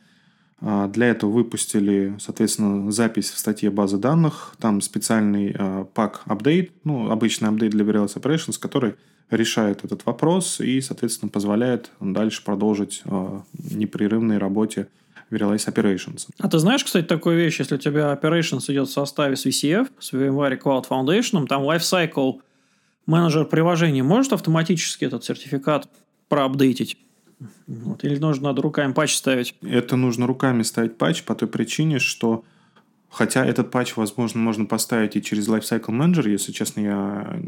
для 0.62 1.08
этого 1.08 1.32
выпустили, 1.32 2.16
соответственно, 2.20 2.92
запись 2.92 3.30
в 3.30 3.38
статье 3.38 3.70
базы 3.70 3.98
данных. 3.98 4.56
Там 4.60 4.82
специальный 4.82 5.54
а, 5.58 5.84
пак 5.84 6.22
апдейт, 6.26 6.72
ну, 6.86 7.12
обычный 7.12 7.50
апдейт 7.50 7.72
для 7.72 7.84
Verialize 7.84 8.16
Operations, 8.16 8.58
который 8.60 8.96
решает 9.30 9.84
этот 9.84 10.06
вопрос 10.06 10.62
и, 10.62 10.80
соответственно, 10.82 11.30
позволяет 11.30 11.92
дальше 12.00 12.44
продолжить 12.44 13.04
непрерывной 13.54 14.38
работе 14.38 14.88
Verialize 15.32 15.74
Operations. 15.74 16.28
А 16.40 16.48
ты 16.48 16.60
знаешь, 16.60 16.84
кстати, 16.84 17.06
такую 17.06 17.38
вещь, 17.38 17.60
если 17.60 17.76
у 17.76 17.80
тебя 17.80 18.14
Operations 18.14 18.72
идет 18.72 18.88
в 18.88 18.92
составе 18.92 19.36
с 19.36 19.46
VCF, 19.46 19.90
с 20.00 20.14
VMware 20.14 20.62
Cloud 20.62 20.88
Foundation, 20.88 21.48
там 21.48 21.64
Lifecycle 21.64 22.42
менеджер 23.06 23.46
приложений 23.46 24.04
может 24.04 24.34
автоматически 24.34 25.06
этот 25.06 25.24
сертификат 25.24 25.90
проапдейтить? 26.30 26.98
Вот. 27.68 28.04
Или 28.04 28.18
нужно 28.18 28.50
надо 28.50 28.62
руками 28.62 28.94
патч 28.94 29.16
ставить? 29.16 29.56
Это 29.62 29.96
нужно 29.96 30.28
руками 30.28 30.64
ставить 30.64 30.98
патч 30.98 31.24
по 31.24 31.36
той 31.36 31.48
причине, 31.48 32.00
что 32.00 32.44
хотя 33.10 33.46
этот 33.46 33.72
патч, 33.72 33.96
возможно, 33.96 34.40
можно 34.40 34.66
поставить 34.66 35.16
и 35.16 35.22
через 35.22 35.48
Lifecycle 35.48 35.90
Manager, 35.90 36.30
если 36.30 36.52
честно, 36.52 36.80
я 36.82 37.40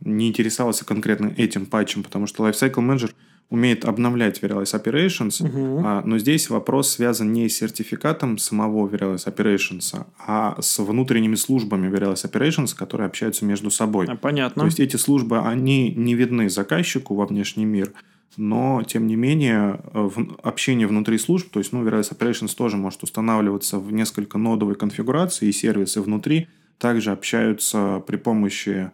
не 0.00 0.28
интересовался 0.28 0.84
конкретно 0.84 1.32
этим 1.36 1.66
патчем, 1.66 2.02
потому 2.02 2.26
что 2.26 2.46
Lifecycle 2.48 2.74
Manager– 2.74 3.12
умеет 3.48 3.84
обновлять 3.84 4.42
Verialize 4.42 4.82
Operations, 4.82 5.44
угу. 5.44 5.82
а, 5.84 6.02
но 6.04 6.18
здесь 6.18 6.50
вопрос 6.50 6.90
связан 6.90 7.32
не 7.32 7.48
с 7.48 7.56
сертификатом 7.56 8.38
самого 8.38 8.88
Verialize 8.88 9.32
Operations, 9.32 10.04
а 10.26 10.60
с 10.60 10.78
внутренними 10.80 11.36
службами 11.36 11.88
Verialize 11.88 12.30
Operations, 12.30 12.74
которые 12.76 13.06
общаются 13.06 13.44
между 13.44 13.70
собой. 13.70 14.06
А, 14.08 14.16
понятно. 14.16 14.62
То 14.62 14.66
есть 14.66 14.80
эти 14.80 14.96
службы, 14.96 15.38
они 15.40 15.92
не 15.92 16.14
видны 16.14 16.48
заказчику 16.50 17.14
во 17.14 17.26
внешний 17.26 17.64
мир, 17.64 17.92
но, 18.36 18.82
тем 18.82 19.06
не 19.06 19.16
менее, 19.16 19.80
в 19.92 20.36
общение 20.42 20.86
внутри 20.86 21.18
служб, 21.18 21.50
то 21.50 21.58
есть, 21.58 21.72
ну, 21.72 21.84
Verialize 21.84 22.16
Operations 22.16 22.54
тоже 22.54 22.76
может 22.76 23.02
устанавливаться 23.02 23.78
в 23.78 23.92
несколько 23.92 24.38
нодовой 24.38 24.74
конфигурации, 24.74 25.48
и 25.48 25.52
сервисы 25.52 26.00
внутри 26.00 26.48
также 26.78 27.12
общаются 27.12 28.02
при 28.06 28.16
помощи 28.16 28.90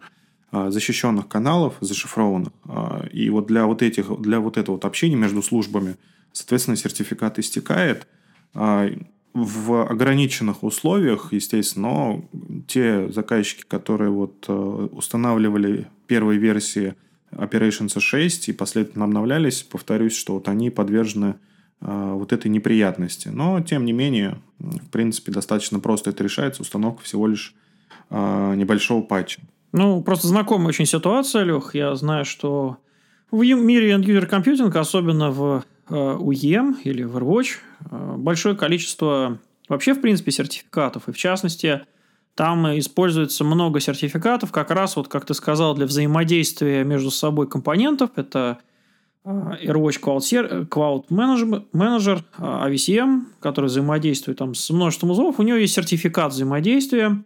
а, 0.51 0.71
защищенных 0.71 1.27
каналов, 1.27 1.75
зашифрованных. 1.81 2.53
А, 2.65 3.05
и 3.11 3.29
вот 3.29 3.47
для 3.47 3.65
вот, 3.65 3.81
этих, 3.81 4.21
для 4.21 4.39
вот 4.39 4.57
этого 4.57 4.75
вот 4.75 4.85
общения 4.85 5.15
между 5.15 5.41
службами, 5.41 5.95
соответственно, 6.31 6.77
сертификат 6.77 7.39
истекает 7.39 8.07
в 8.53 9.89
ограниченных 9.89 10.63
условиях, 10.63 11.33
естественно, 11.33 11.87
но 11.87 12.25
те 12.67 13.11
заказчики, 13.11 13.63
которые 13.67 14.11
вот 14.11 14.47
устанавливали 14.47 15.87
первые 16.05 16.37
версии 16.37 16.93
Operations 17.37 17.99
6 17.99 18.49
и 18.49 18.53
последовательно 18.53 19.05
обновлялись, 19.05 19.63
повторюсь, 19.63 20.15
что 20.15 20.33
вот 20.33 20.47
они 20.47 20.69
подвержены 20.69 21.35
вот 21.79 22.31
этой 22.31 22.47
неприятности. 22.47 23.27
Но, 23.27 23.59
тем 23.59 23.83
не 23.83 23.91
менее, 23.91 24.39
в 24.59 24.89
принципе, 24.89 25.31
достаточно 25.31 25.79
просто 25.79 26.11
это 26.11 26.23
решается, 26.23 26.61
установка 26.61 27.03
всего 27.03 27.27
лишь 27.27 27.55
небольшого 28.09 29.01
патча. 29.01 29.41
Ну, 29.71 30.01
просто 30.01 30.27
знакомая 30.27 30.67
очень 30.67 30.85
ситуация, 30.85 31.43
Лех. 31.43 31.75
Я 31.75 31.95
знаю, 31.95 32.25
что 32.25 32.77
в 33.31 33.41
мире 33.43 33.91
end-user 33.91 34.27
компьютинга, 34.27 34.79
особенно 34.79 35.31
в 35.31 35.65
UEM 35.89 36.75
или 36.83 37.03
в 37.03 37.17
AirWatch, 37.17 38.17
большое 38.17 38.55
количество 38.55 39.39
вообще, 39.67 39.93
в 39.93 40.01
принципе, 40.01 40.31
сертификатов. 40.31 41.09
И 41.09 41.11
в 41.11 41.17
частности, 41.17 41.81
там 42.35 42.67
используется 42.79 43.43
много 43.43 43.79
сертификатов, 43.79 44.51
как 44.51 44.71
раз, 44.71 44.95
вот 44.95 45.07
как 45.07 45.25
ты 45.25 45.33
сказал, 45.33 45.75
для 45.75 45.85
взаимодействия 45.85 46.83
между 46.83 47.11
собой 47.11 47.47
компонентов. 47.47 48.09
Это 48.15 48.57
э, 49.23 49.29
AirWatch 49.65 49.99
Cloud, 50.01 50.67
Cloud 50.69 51.09
Manager, 51.09 52.23
AVCM, 52.39 53.25
который 53.39 53.67
взаимодействует 53.67 54.39
там 54.39 54.55
с 54.55 54.69
множеством 54.71 55.11
узлов. 55.11 55.39
У 55.39 55.43
него 55.43 55.57
есть 55.57 55.75
сертификат 55.75 56.33
взаимодействия. 56.33 57.23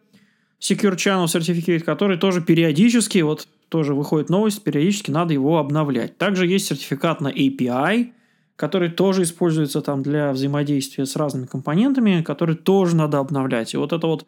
Secure 0.59 0.95
Channel 0.95 1.25
Certificate, 1.25 1.81
который 1.81 2.17
тоже 2.17 2.41
периодически, 2.41 3.19
вот 3.19 3.47
тоже 3.69 3.93
выходит 3.93 4.29
новость, 4.29 4.63
периодически 4.63 5.11
надо 5.11 5.33
его 5.33 5.57
обновлять. 5.59 6.17
Также 6.17 6.47
есть 6.47 6.65
сертификат 6.65 7.21
на 7.21 7.29
API, 7.29 8.11
который 8.55 8.89
тоже 8.89 9.23
используется 9.23 9.81
там 9.81 10.03
для 10.03 10.31
взаимодействия 10.31 11.05
с 11.05 11.15
разными 11.15 11.45
компонентами, 11.45 12.23
который 12.23 12.55
тоже 12.55 12.95
надо 12.95 13.19
обновлять. 13.19 13.73
И 13.73 13.77
вот 13.77 13.93
это 13.93 14.07
вот 14.07 14.25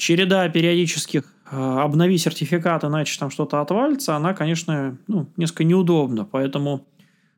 череда 0.00 0.48
периодических 0.48 1.24
э, 1.50 1.56
обнови 1.56 2.16
сертификат, 2.16 2.84
иначе 2.84 3.18
там 3.18 3.30
что-то 3.30 3.60
отвалится, 3.60 4.16
она, 4.16 4.32
конечно, 4.32 4.96
ну, 5.06 5.28
несколько 5.36 5.64
неудобна. 5.64 6.24
Поэтому 6.24 6.86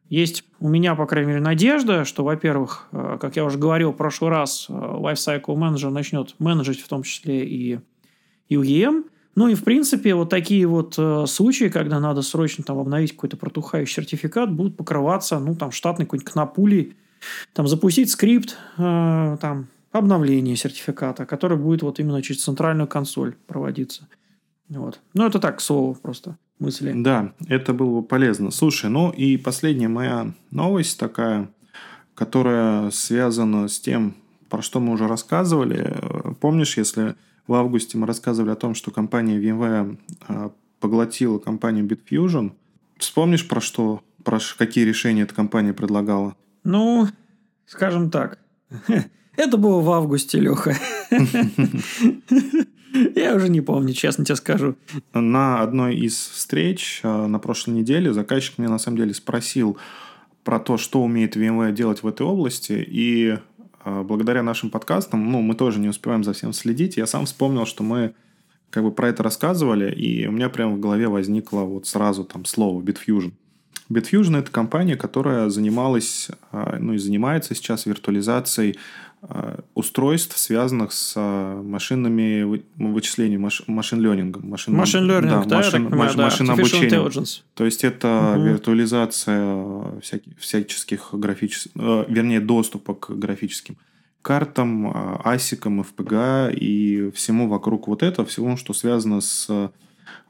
есть 0.08 0.44
у 0.60 0.68
меня, 0.68 0.94
по 0.94 1.06
крайней 1.06 1.30
мере, 1.30 1.40
надежда, 1.40 2.04
что, 2.04 2.22
во-первых, 2.22 2.88
э, 2.92 3.18
как 3.20 3.34
я 3.34 3.44
уже 3.44 3.58
говорил 3.58 3.90
в 3.92 3.96
прошлый 3.96 4.30
раз, 4.30 4.66
э, 4.68 4.72
Lifecycle 4.72 5.56
Manager 5.56 5.90
начнет 5.90 6.36
менеджить 6.38 6.80
в 6.80 6.88
том 6.88 7.02
числе 7.02 7.44
и 7.44 7.80
UEM. 8.48 9.04
Ну 9.34 9.48
и, 9.48 9.54
в 9.54 9.64
принципе, 9.64 10.14
вот 10.14 10.30
такие 10.30 10.66
вот 10.66 10.94
э, 10.98 11.24
случаи, 11.26 11.68
когда 11.68 11.98
надо 11.98 12.22
срочно 12.22 12.62
там 12.62 12.78
обновить 12.78 13.12
какой-то 13.12 13.36
протухающий 13.36 13.94
сертификат, 13.94 14.52
будут 14.52 14.76
покрываться, 14.76 15.40
ну, 15.40 15.56
там, 15.56 15.72
штатной 15.72 16.06
какой-нибудь 16.06 16.32
кнопулей, 16.32 16.94
там, 17.54 17.66
запустить 17.66 18.10
скрипт, 18.10 18.56
э, 18.78 19.36
там, 19.40 19.68
обновление 19.92 20.56
сертификата, 20.56 21.26
который 21.26 21.56
будет 21.56 21.82
вот 21.82 22.00
именно 22.00 22.22
через 22.22 22.42
центральную 22.42 22.88
консоль 22.88 23.36
проводиться. 23.46 24.08
Вот. 24.68 25.00
Ну, 25.14 25.26
это 25.26 25.38
так, 25.38 25.58
к 25.58 25.60
слову, 25.60 25.94
просто 25.94 26.36
мысли. 26.58 26.92
Да, 26.96 27.34
это 27.46 27.74
было 27.74 28.00
бы 28.00 28.06
полезно. 28.06 28.50
Слушай, 28.50 28.90
ну 28.90 29.10
и 29.10 29.36
последняя 29.36 29.88
моя 29.88 30.32
новость 30.50 30.98
такая, 30.98 31.50
которая 32.14 32.90
связана 32.90 33.68
с 33.68 33.78
тем, 33.78 34.14
про 34.48 34.62
что 34.62 34.80
мы 34.80 34.92
уже 34.92 35.06
рассказывали. 35.06 35.94
Помнишь, 36.40 36.76
если 36.76 37.14
в 37.46 37.54
августе 37.54 37.98
мы 37.98 38.06
рассказывали 38.06 38.50
о 38.50 38.56
том, 38.56 38.74
что 38.74 38.90
компания 38.90 39.38
VMware 39.38 39.98
а, 40.28 40.52
поглотила 40.80 41.38
компанию 41.38 41.86
Bitfusion. 41.86 42.52
Вспомнишь, 42.98 43.48
про 43.48 43.60
что 43.60 44.02
про 44.22 44.38
какие 44.56 44.84
решения 44.84 45.22
эта 45.22 45.34
компания 45.34 45.72
предлагала? 45.72 46.36
Ну, 46.64 47.08
скажем 47.66 48.10
так, 48.10 48.38
это 49.36 49.56
было 49.56 49.80
в 49.80 49.90
августе, 49.90 50.38
Леха. 50.40 50.76
Я 53.14 53.34
уже 53.34 53.48
не 53.48 53.60
помню, 53.60 53.94
честно 53.94 54.24
тебе 54.24 54.36
скажу. 54.36 54.76
На 55.14 55.62
одной 55.62 55.96
из 55.96 56.14
встреч 56.14 57.00
э, 57.02 57.26
на 57.26 57.38
прошлой 57.38 57.70
неделе 57.72 58.12
заказчик 58.12 58.58
меня 58.58 58.68
на 58.68 58.78
самом 58.78 58.98
деле 58.98 59.14
спросил 59.14 59.78
про 60.44 60.58
то, 60.58 60.76
что 60.76 61.02
умеет 61.02 61.36
VMware 61.36 61.72
делать 61.72 62.02
в 62.02 62.06
этой 62.06 62.26
области. 62.26 62.84
И 62.86 63.38
э, 63.84 64.02
благодаря 64.02 64.42
нашим 64.42 64.70
подкастам, 64.70 65.30
ну, 65.32 65.40
мы 65.40 65.54
тоже 65.54 65.78
не 65.80 65.88
успеваем 65.88 66.22
за 66.22 66.34
всем 66.34 66.52
следить. 66.52 66.98
Я 66.98 67.06
сам 67.06 67.24
вспомнил, 67.24 67.64
что 67.64 67.82
мы 67.82 68.14
как 68.70 68.82
бы 68.82 68.92
про 68.92 69.08
это 69.08 69.22
рассказывали, 69.22 69.90
и 69.92 70.26
у 70.26 70.32
меня 70.32 70.48
прямо 70.48 70.74
в 70.74 70.80
голове 70.80 71.08
возникло 71.08 71.60
вот 71.60 71.86
сразу 71.86 72.24
там 72.24 72.44
слово 72.44 72.82
Bitfusion. 72.82 73.32
Bitfusion– 73.90 74.38
это 74.38 74.50
компания, 74.50 74.96
которая 74.96 75.48
занималась, 75.50 76.28
э, 76.52 76.76
ну 76.78 76.94
и 76.94 76.98
занимается 76.98 77.54
сейчас 77.54 77.86
виртуализацией 77.86 78.76
устройств, 79.74 80.36
связанных 80.36 80.92
с 80.92 81.14
э, 81.16 81.62
машинными 81.62 82.60
вычислениями, 82.76 83.48
машин-ленингом. 83.68 84.48
Машин, 84.48 84.74
машин 84.74 85.08
learning, 85.08 85.46
да, 85.46 85.56
машин, 85.58 85.88
понимаю, 85.88 86.16
да, 86.16 86.24
машин 86.24 86.50
обучением. 86.50 87.24
То 87.54 87.64
есть 87.64 87.84
это 87.84 88.34
угу. 88.36 88.46
виртуализация 88.46 90.00
всяких, 90.00 90.38
всяческих 90.38 91.10
графических, 91.12 91.70
э, 91.76 92.04
вернее, 92.08 92.40
доступа 92.40 92.94
к 92.94 93.16
графическим 93.16 93.76
картам, 94.22 94.92
асикам, 95.24 95.80
FPGA 95.82 96.52
и 96.54 97.10
всему 97.12 97.48
вокруг 97.48 97.88
вот 97.88 98.02
этого, 98.02 98.26
всего, 98.26 98.56
что 98.56 98.72
связано 98.72 99.20
с 99.20 99.70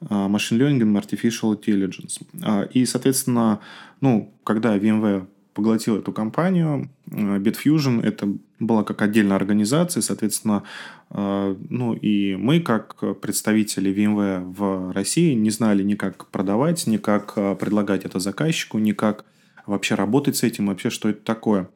машин 0.00 0.58
ленингом 0.58 0.96
artificial 0.96 1.58
intelligence. 1.58 2.70
И, 2.72 2.86
соответственно, 2.86 3.60
ну, 4.00 4.32
когда 4.44 4.78
VMware 4.78 5.26
поглотил 5.54 5.96
эту 5.96 6.12
компанию. 6.12 6.90
Э, 7.10 7.38
Bitfusion 7.38 8.02
это 8.02 8.28
была 8.58 8.84
как 8.84 9.02
отдельная 9.02 9.36
организация, 9.36 10.00
соответственно, 10.00 10.62
э, 11.10 11.56
ну 11.68 11.94
и 11.94 12.36
мы, 12.36 12.60
как 12.60 13.20
представители 13.20 13.92
VMware 13.94 14.44
в 14.44 14.92
России, 14.92 15.34
не 15.34 15.50
знали 15.50 15.82
ни 15.82 15.94
как 15.94 16.26
продавать, 16.28 16.86
ни 16.86 16.96
как 16.96 17.34
э, 17.36 17.54
предлагать 17.56 18.04
это 18.04 18.18
заказчику, 18.18 18.78
ни 18.78 18.92
как 18.92 19.24
вообще 19.66 19.94
работать 19.94 20.36
с 20.36 20.42
этим, 20.42 20.66
вообще 20.66 20.90
что 20.90 21.08
это 21.08 21.22
такое. 21.22 21.68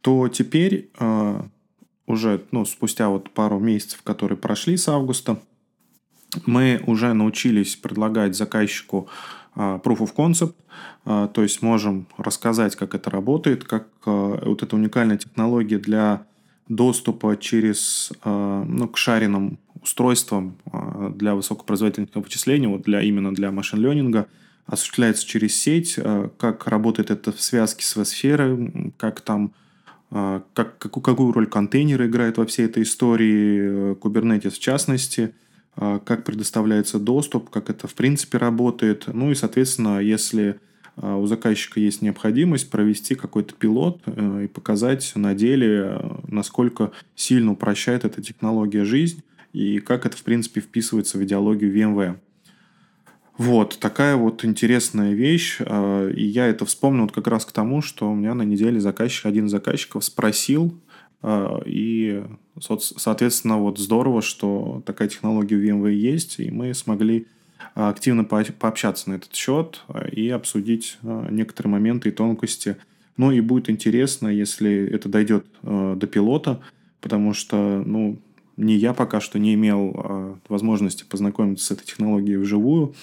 То 0.00 0.28
теперь 0.28 0.90
уже, 2.06 2.42
ну, 2.50 2.66
спустя 2.66 3.08
вот 3.08 3.30
пару 3.30 3.58
месяцев, 3.58 4.02
которые 4.02 4.36
прошли 4.36 4.76
с 4.76 4.88
августа, 4.88 5.38
мы 6.44 6.82
уже 6.86 7.12
научились 7.14 7.76
предлагать 7.76 8.36
заказчику 8.36 9.08
proof 9.56 9.98
of 9.98 10.14
concept, 10.14 10.54
а, 11.04 11.28
то 11.28 11.42
есть 11.42 11.62
можем 11.62 12.06
рассказать, 12.18 12.76
как 12.76 12.94
это 12.94 13.10
работает, 13.10 13.64
как 13.64 13.88
а, 14.06 14.42
вот 14.44 14.62
эта 14.62 14.76
уникальная 14.76 15.16
технология 15.16 15.78
для 15.78 16.26
доступа 16.68 17.36
через, 17.36 18.10
ну, 18.24 18.88
к 18.88 18.96
шаренным 18.96 19.58
устройствам 19.82 20.56
для 21.14 21.34
высокопроизводительных 21.34 22.08
вычислений, 22.14 22.68
вот 22.68 22.84
для, 22.84 23.02
именно 23.02 23.34
для 23.34 23.50
машин-ленинга, 23.50 24.28
осуществляется 24.64 25.26
через 25.26 25.60
сеть, 25.60 25.98
как 26.38 26.66
работает 26.66 27.10
это 27.10 27.32
в 27.32 27.40
связке 27.42 27.84
с 27.84 27.96
веб-сферой, 27.96 28.94
как 28.96 29.20
там 29.20 29.52
как, 30.08 30.78
какую 30.78 31.34
роль 31.34 31.48
контейнеры 31.48 32.06
играют 32.06 32.38
во 32.38 32.46
всей 32.46 32.64
этой 32.64 32.84
истории, 32.84 33.92
Kubernetes 33.96 34.52
в 34.52 34.58
частности– 34.58 35.34
а, 35.43 35.43
как 35.76 36.24
предоставляется 36.24 36.98
доступ, 36.98 37.50
как 37.50 37.70
это 37.70 37.88
в 37.88 37.94
принципе 37.94 38.38
работает. 38.38 39.06
Ну 39.06 39.30
и, 39.30 39.34
соответственно, 39.34 39.98
если 39.98 40.60
а, 40.96 41.16
у 41.16 41.26
заказчика 41.26 41.80
есть 41.80 42.02
необходимость 42.02 42.70
провести 42.70 43.14
какой-то 43.14 43.54
пилот 43.54 44.00
э, 44.06 44.44
и 44.44 44.46
показать 44.46 45.12
на 45.16 45.34
деле, 45.34 46.00
насколько 46.28 46.92
сильно 47.16 47.52
упрощает 47.52 48.04
эта 48.04 48.22
технология 48.22 48.84
жизнь 48.84 49.22
и 49.52 49.78
как 49.78 50.06
это, 50.06 50.16
в 50.16 50.22
принципе, 50.22 50.60
вписывается 50.60 51.18
в 51.18 51.24
идеологию 51.24 51.74
VMware. 51.74 52.16
Вот, 53.36 53.78
такая 53.80 54.14
вот 54.14 54.44
интересная 54.44 55.12
вещь. 55.12 55.58
А, 55.60 56.08
и 56.08 56.24
я 56.24 56.46
это 56.46 56.64
вспомнил 56.64 57.08
как 57.08 57.26
раз 57.26 57.44
к 57.44 57.52
тому, 57.52 57.82
что 57.82 58.10
у 58.10 58.14
меня 58.14 58.34
на 58.34 58.42
неделе 58.42 58.80
заказчик, 58.80 59.26
один 59.26 59.46
из 59.46 59.50
заказчиков 59.50 60.04
спросил, 60.04 60.72
а, 60.72 60.83
и, 61.64 62.22
соответственно, 62.60 63.58
вот 63.58 63.78
здорово, 63.78 64.20
что 64.20 64.82
такая 64.84 65.08
технология 65.08 65.56
в 65.56 65.60
VMware 65.60 65.94
есть, 65.94 66.38
и 66.38 66.50
мы 66.50 66.74
смогли 66.74 67.26
активно 67.74 68.24
пообщаться 68.24 69.10
на 69.10 69.14
этот 69.14 69.34
счет 69.34 69.82
а, 69.88 70.06
и 70.06 70.28
обсудить 70.28 70.98
а, 71.02 71.28
некоторые 71.30 71.72
моменты 71.72 72.08
и 72.08 72.12
тонкости. 72.12 72.76
Ну 73.16 73.30
и 73.30 73.40
будет 73.40 73.70
интересно, 73.70 74.28
если 74.28 74.88
это 74.90 75.08
дойдет 75.08 75.46
до 75.62 76.06
пилота, 76.08 76.60
потому 77.00 77.32
что, 77.32 77.80
ну, 77.86 78.18
не 78.56 78.74
я 78.74 78.92
пока 78.92 79.20
что 79.20 79.38
не 79.38 79.54
имел 79.54 80.40
возможности 80.48 81.04
познакомиться 81.04 81.64
с 81.64 81.70
этой 81.70 81.84
технологией 81.84 82.38
вживую. 82.38 82.94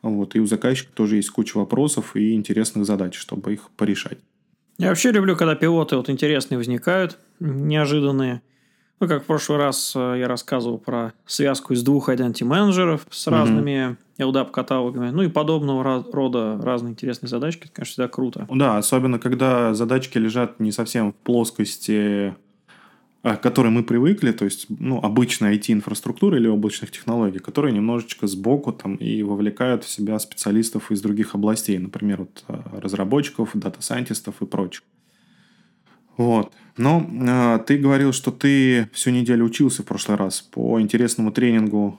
Вот, 0.00 0.34
и 0.34 0.40
у 0.40 0.46
заказчика 0.46 0.90
тоже 0.94 1.16
есть 1.16 1.28
куча 1.28 1.58
вопросов 1.58 2.16
и 2.16 2.32
интересных 2.32 2.86
задач, 2.86 3.14
чтобы 3.14 3.52
их 3.52 3.68
порешать. 3.76 4.16
Я 4.80 4.88
вообще 4.88 5.10
люблю, 5.10 5.36
когда 5.36 5.54
пилоты 5.54 5.96
вот 5.96 6.08
интересные 6.08 6.56
возникают, 6.58 7.18
неожиданные. 7.38 8.40
Ну, 8.98 9.08
как 9.08 9.22
в 9.22 9.26
прошлый 9.26 9.58
раз 9.58 9.92
э, 9.94 10.16
я 10.18 10.28
рассказывал 10.28 10.78
про 10.78 11.12
связку 11.24 11.72
из 11.72 11.82
двух 11.82 12.10
identity 12.10 12.44
менеджеров 12.44 13.06
с 13.10 13.26
разными 13.26 13.96
mm-hmm. 14.18 14.30
LDAP-каталогами. 14.32 15.10
Ну 15.10 15.22
и 15.22 15.28
подобного 15.28 16.04
рода 16.12 16.58
разные 16.62 16.92
интересные 16.92 17.28
задачки. 17.28 17.64
Это, 17.64 17.72
конечно, 17.72 17.92
всегда 17.92 18.08
круто. 18.08 18.46
Да, 18.50 18.76
особенно 18.76 19.18
когда 19.18 19.72
задачки 19.72 20.18
лежат 20.18 20.60
не 20.60 20.70
совсем 20.70 21.12
в 21.12 21.16
плоскости 21.16 22.34
к 23.22 23.36
которой 23.36 23.68
мы 23.68 23.82
привыкли, 23.82 24.32
то 24.32 24.46
есть 24.46 24.66
ну, 24.68 24.98
обычная 24.98 25.54
IT-инфраструктура 25.54 26.38
или 26.38 26.48
облачных 26.48 26.90
технологий, 26.90 27.38
которые 27.38 27.74
немножечко 27.74 28.26
сбоку 28.26 28.72
там, 28.72 28.94
и 28.94 29.22
вовлекают 29.22 29.84
в 29.84 29.90
себя 29.90 30.18
специалистов 30.18 30.90
из 30.90 31.02
других 31.02 31.34
областей, 31.34 31.78
например, 31.78 32.20
вот, 32.20 32.44
а, 32.48 32.80
разработчиков, 32.80 33.50
дата-сайентистов 33.54 34.40
и 34.40 34.46
прочих. 34.46 34.82
Вот. 36.16 36.52
Но 36.76 37.06
э, 37.10 37.58
ты 37.66 37.78
говорил, 37.78 38.12
что 38.12 38.30
ты 38.30 38.88
всю 38.92 39.10
неделю 39.10 39.44
учился 39.44 39.82
в 39.82 39.86
прошлый 39.86 40.16
раз 40.18 40.40
по 40.40 40.80
интересному 40.80 41.32
тренингу 41.32 41.98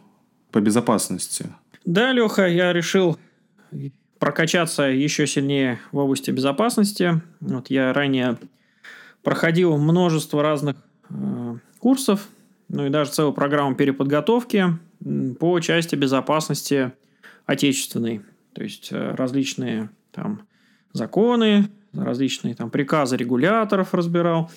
по 0.52 0.60
безопасности. 0.60 1.48
Да, 1.86 2.12
Леха, 2.12 2.48
я 2.48 2.74
решил 2.74 3.18
прокачаться 4.20 4.84
еще 4.84 5.26
сильнее 5.26 5.80
в 5.92 5.98
области 5.98 6.30
безопасности. 6.30 7.22
Вот 7.40 7.70
я 7.70 7.94
ранее 7.94 8.38
проходил 9.24 9.78
множество 9.78 10.44
разных 10.44 10.78
курсов, 11.80 12.28
ну 12.70 12.86
и 12.86 12.90
даже 12.90 13.12
целую 13.12 13.34
программу 13.34 13.76
переподготовки 13.76 14.78
по 15.40 15.60
части 15.60 15.96
безопасности 15.96 16.94
отечественной. 17.46 18.22
То 18.54 18.64
есть 18.64 18.90
э, 18.92 19.16
различные 19.16 19.90
там 20.12 20.48
законы, 20.94 21.70
различные 21.94 22.56
там 22.56 22.70
приказы 22.70 23.18
регуляторов 23.18 23.94
разбирал, 23.94 24.52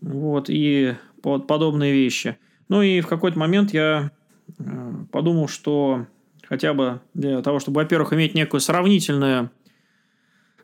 вот, 0.00 0.48
и 0.48 0.94
под 1.22 1.46
подобные 1.46 1.92
вещи. 1.92 2.38
Ну 2.68 2.82
и 2.82 3.00
в 3.00 3.06
какой-то 3.06 3.38
момент 3.38 3.72
я 3.72 4.10
э, 4.58 4.92
подумал, 5.10 5.48
что 5.48 6.06
хотя 6.46 6.74
бы 6.74 7.00
для 7.14 7.42
того, 7.42 7.58
чтобы, 7.58 7.80
во-первых, 7.80 8.12
иметь 8.12 8.34
некую 8.34 8.60
сравнительную 8.60 9.50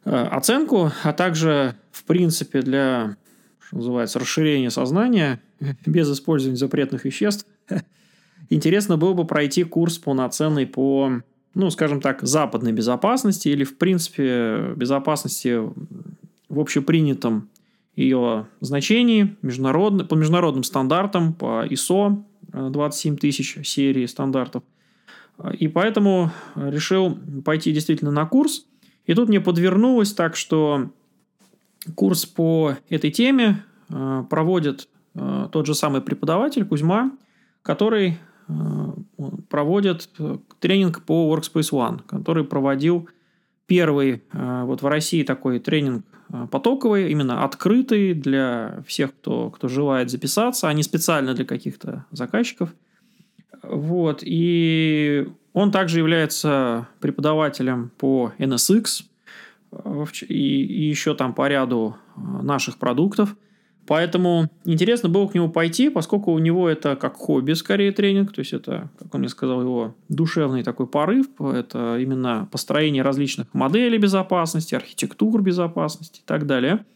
оценку, 0.05 0.93
а 1.03 1.15
также, 1.15 1.77
в 1.91 2.05
принципе, 2.05 2.61
для 2.61 3.17
что 3.67 3.77
называется, 3.77 4.19
расширение 4.19 4.71
сознания 4.71 5.41
без 5.87 6.11
использования 6.13 6.57
запретных 6.57 7.05
веществ, 7.05 7.47
интересно 8.51 8.97
было 8.97 9.15
бы 9.15 9.27
пройти 9.27 9.65
курс 9.65 9.99
полноценный 9.99 10.67
по, 10.67 11.23
ну, 11.55 11.71
скажем 11.71 12.01
так, 12.01 12.23
западной 12.23 12.73
безопасности 12.73 13.49
или, 13.49 13.65
в 13.65 13.79
принципе, 13.79 14.73
безопасности 14.77 15.61
в 16.49 16.61
общепринятом 16.61 17.49
ее 17.97 18.47
значении 18.61 19.37
международно, 19.43 20.05
по 20.05 20.15
международным 20.15 20.65
стандартам, 20.65 21.33
по 21.33 21.65
ISO 21.67 22.23
27000 22.53 23.67
серии 23.67 24.07
стандартов. 24.07 24.63
И 25.59 25.69
поэтому 25.69 26.31
решил 26.55 27.19
пойти 27.45 27.73
действительно 27.73 28.11
на 28.11 28.27
курс. 28.27 28.67
И 29.07 29.15
тут 29.15 29.29
мне 29.29 29.41
подвернулось 29.41 30.13
так, 30.13 30.37
что 30.37 30.91
Курс 31.95 32.27
по 32.27 32.77
этой 32.89 33.11
теме 33.11 33.65
э, 33.91 34.25
проводит 34.31 34.89
э, 35.15 35.49
тот 35.53 35.67
же 35.67 35.75
самый 35.75 36.01
преподаватель 36.01 36.65
Кузьма, 36.65 37.13
который 37.63 38.19
э, 38.49 38.53
проводит 39.49 40.09
тренинг 40.61 41.03
по 41.03 41.35
Workspace 41.35 41.73
ONE, 41.73 42.03
который 42.07 42.45
проводил 42.45 43.09
первый 43.67 44.23
вот 44.33 44.83
в 44.83 44.87
России 44.87 45.23
такой 45.23 45.59
тренинг 45.59 46.05
потоковый, 46.51 47.11
именно 47.11 47.45
открытый 47.45 48.13
для 48.13 48.83
всех, 48.87 49.15
кто, 49.15 49.51
кто 49.51 49.69
желает 49.69 50.11
записаться, 50.11 50.69
а 50.69 50.73
не 50.75 50.83
специально 50.83 51.33
для 51.33 51.47
каких-то 51.47 52.05
заказчиков. 52.11 52.75
Вот. 53.63 54.21
И 54.23 55.27
он 55.55 55.71
также 55.71 55.99
является 55.99 56.89
преподавателем 57.01 57.91
по 57.97 58.33
NSX, 58.39 59.05
и, 60.29 60.65
и 60.65 60.89
еще 60.89 61.15
там 61.15 61.35
по 61.35 61.49
ряду 61.49 61.97
наших 62.17 62.79
продуктов. 62.79 63.37
Поэтому 63.87 64.51
интересно 64.65 65.11
было 65.11 65.27
к 65.27 65.35
нему 65.35 65.51
пойти, 65.51 65.91
поскольку 65.91 66.33
у 66.33 66.39
него 66.39 66.69
это 66.69 66.97
как 66.97 67.17
хобби 67.17 67.53
скорее 67.53 67.93
тренинг, 67.93 68.33
то 68.33 68.39
есть 68.39 68.55
это, 68.55 68.89
как 68.99 69.15
он 69.15 69.21
мне 69.21 69.29
сказал, 69.29 69.61
его 69.61 69.95
душевный 70.09 70.63
такой 70.63 70.87
порыв, 70.87 71.27
это 71.39 71.99
именно 71.99 72.49
построение 72.51 73.03
различных 73.03 73.53
моделей 73.53 73.99
безопасности, 73.99 74.75
архитектур 74.75 75.43
безопасности 75.43 76.21
и 76.21 76.23
так 76.25 76.47
далее. 76.47 76.87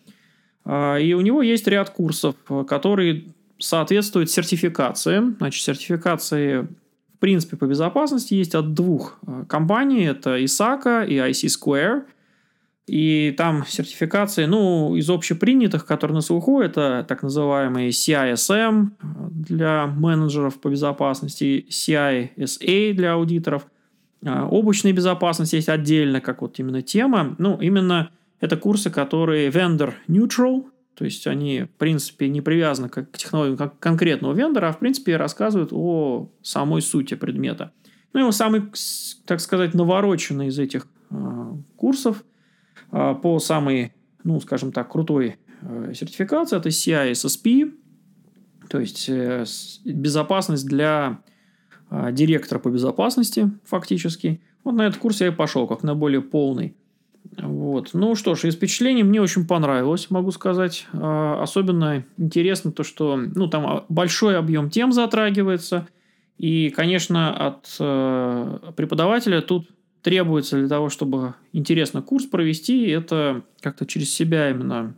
А, 0.64 0.97
и 0.97 1.12
у 1.12 1.21
него 1.21 1.43
есть 1.43 1.67
ряд 1.67 1.91
курсов, 1.91 2.37
которые 2.67 3.35
соответствуют 3.59 4.31
сертификациям. 4.31 5.37
Значит, 5.38 5.62
сертификации 5.62 6.69
в 7.17 7.19
принципе 7.19 7.59
по 7.59 7.67
безопасности 7.67 8.33
есть 8.33 8.55
от 8.55 8.73
двух 8.73 9.19
а, 9.27 9.45
компаний, 9.45 10.05
это 10.05 10.38
ISACA 10.38 11.07
и 11.07 11.17
IC 11.17 11.49
Square– 11.49 12.05
и 12.88 13.35
там 13.37 13.64
сертификации, 13.66 14.46
ну, 14.46 14.96
из 14.96 15.11
общепринятых, 15.11 15.85
которые 15.85 16.16
на 16.16 16.20
слуху, 16.22 16.61
это 16.61 17.05
так 17.07 17.22
называемый 17.22 17.90
CISM 17.90 18.90
для 19.31 19.87
менеджеров 19.87 20.59
по 20.59 20.68
безопасности, 20.68 21.66
CISA 21.68 22.92
для 22.94 23.12
аудиторов. 23.12 23.66
А, 24.24 24.46
облачная 24.46 24.92
безопасность 24.92 25.53
есть 25.53 25.68
отдельно, 25.68 26.20
как 26.20 26.40
вот 26.40 26.59
именно 26.59 26.81
тема. 26.81 27.37
Ну, 27.38 27.59
именно 27.61 28.11
это 28.40 28.57
курсы, 28.57 28.90
которые 28.90 29.51
vendor 29.51 29.92
neutral, 30.09 30.64
то 30.94 31.05
есть 31.05 31.27
они, 31.27 31.64
в 31.64 31.79
принципе, 31.79 32.29
не 32.29 32.40
привязаны 32.40 32.88
к 32.88 33.05
технологиям 33.16 33.59
как 33.59 33.79
конкретного 33.79 34.33
вендора, 34.33 34.68
а, 34.68 34.72
в 34.72 34.79
принципе, 34.79 35.16
рассказывают 35.16 35.72
о 35.72 36.31
самой 36.42 36.81
сути 36.81 37.14
предмета. 37.14 37.72
Ну, 38.14 38.27
и 38.27 38.33
самый, 38.33 38.62
так 39.27 39.40
сказать, 39.40 39.74
навороченный 39.74 40.46
из 40.46 40.59
этих 40.59 40.87
э, 41.11 41.53
курсов– 41.77 42.24
по 42.90 43.38
самой, 43.38 43.92
ну, 44.24 44.40
скажем 44.40 44.72
так, 44.72 44.90
крутой 44.90 45.37
э, 45.62 45.92
сертификации. 45.94 46.57
Это 46.57 46.68
CISSP, 46.68 47.72
то 48.68 48.81
есть 48.81 49.09
э, 49.09 49.44
безопасность 49.85 50.66
для 50.66 51.20
а, 51.90 52.12
директора 52.12 52.59
по 52.59 52.68
безопасности 52.68 53.51
фактически. 53.64 54.40
Вот 54.64 54.72
на 54.72 54.87
этот 54.87 55.01
курс 55.01 55.20
я 55.20 55.29
и 55.29 55.31
пошел, 55.31 55.66
как 55.66 55.83
на 55.83 55.94
более 55.94 56.20
полный. 56.20 56.77
Вот. 57.37 57.90
Ну 57.94 58.14
что 58.14 58.35
ж, 58.35 58.44
из 58.44 58.55
впечатлений 58.55 59.03
мне 59.03 59.20
очень 59.20 59.46
понравилось, 59.46 60.11
могу 60.11 60.31
сказать. 60.31 60.87
А, 60.92 61.42
особенно 61.42 62.05
интересно 62.18 62.72
то, 62.72 62.83
что 62.83 63.16
ну, 63.16 63.48
там 63.48 63.85
большой 63.88 64.37
объем 64.37 64.70
тем 64.70 64.92
затрагивается. 64.92 65.88
И, 66.37 66.70
конечно, 66.70 67.35
от 67.35 67.74
э, 67.81 68.59
преподавателя 68.77 69.40
тут 69.40 69.68
требуется 70.03 70.59
для 70.59 70.69
того, 70.69 70.89
чтобы 70.89 71.35
интересно 71.53 72.03
курс 72.03 72.27
провести, 72.27 72.87
это 72.89 73.43
как-то 73.61 73.87
через 73.87 74.13
себя 74.13 74.51
именно 74.51 74.95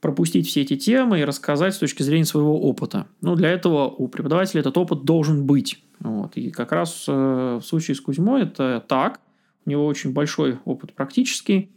пропустить 0.00 0.46
все 0.46 0.62
эти 0.62 0.76
темы 0.76 1.20
и 1.20 1.24
рассказать 1.24 1.74
с 1.74 1.78
точки 1.78 2.02
зрения 2.02 2.26
своего 2.26 2.60
опыта. 2.60 3.06
Ну, 3.22 3.36
для 3.36 3.50
этого 3.50 3.88
у 3.88 4.06
преподавателя 4.08 4.60
этот 4.60 4.76
опыт 4.76 5.04
должен 5.04 5.46
быть. 5.46 5.82
Вот. 6.00 6.36
И 6.36 6.50
как 6.50 6.72
раз 6.72 7.06
э, 7.08 7.58
в 7.62 7.64
случае 7.64 7.94
с 7.94 8.00
Кузьмой 8.00 8.42
это 8.42 8.84
так. 8.86 9.20
У 9.64 9.70
него 9.70 9.86
очень 9.86 10.12
большой 10.12 10.58
опыт 10.66 10.92
практический 10.92 11.70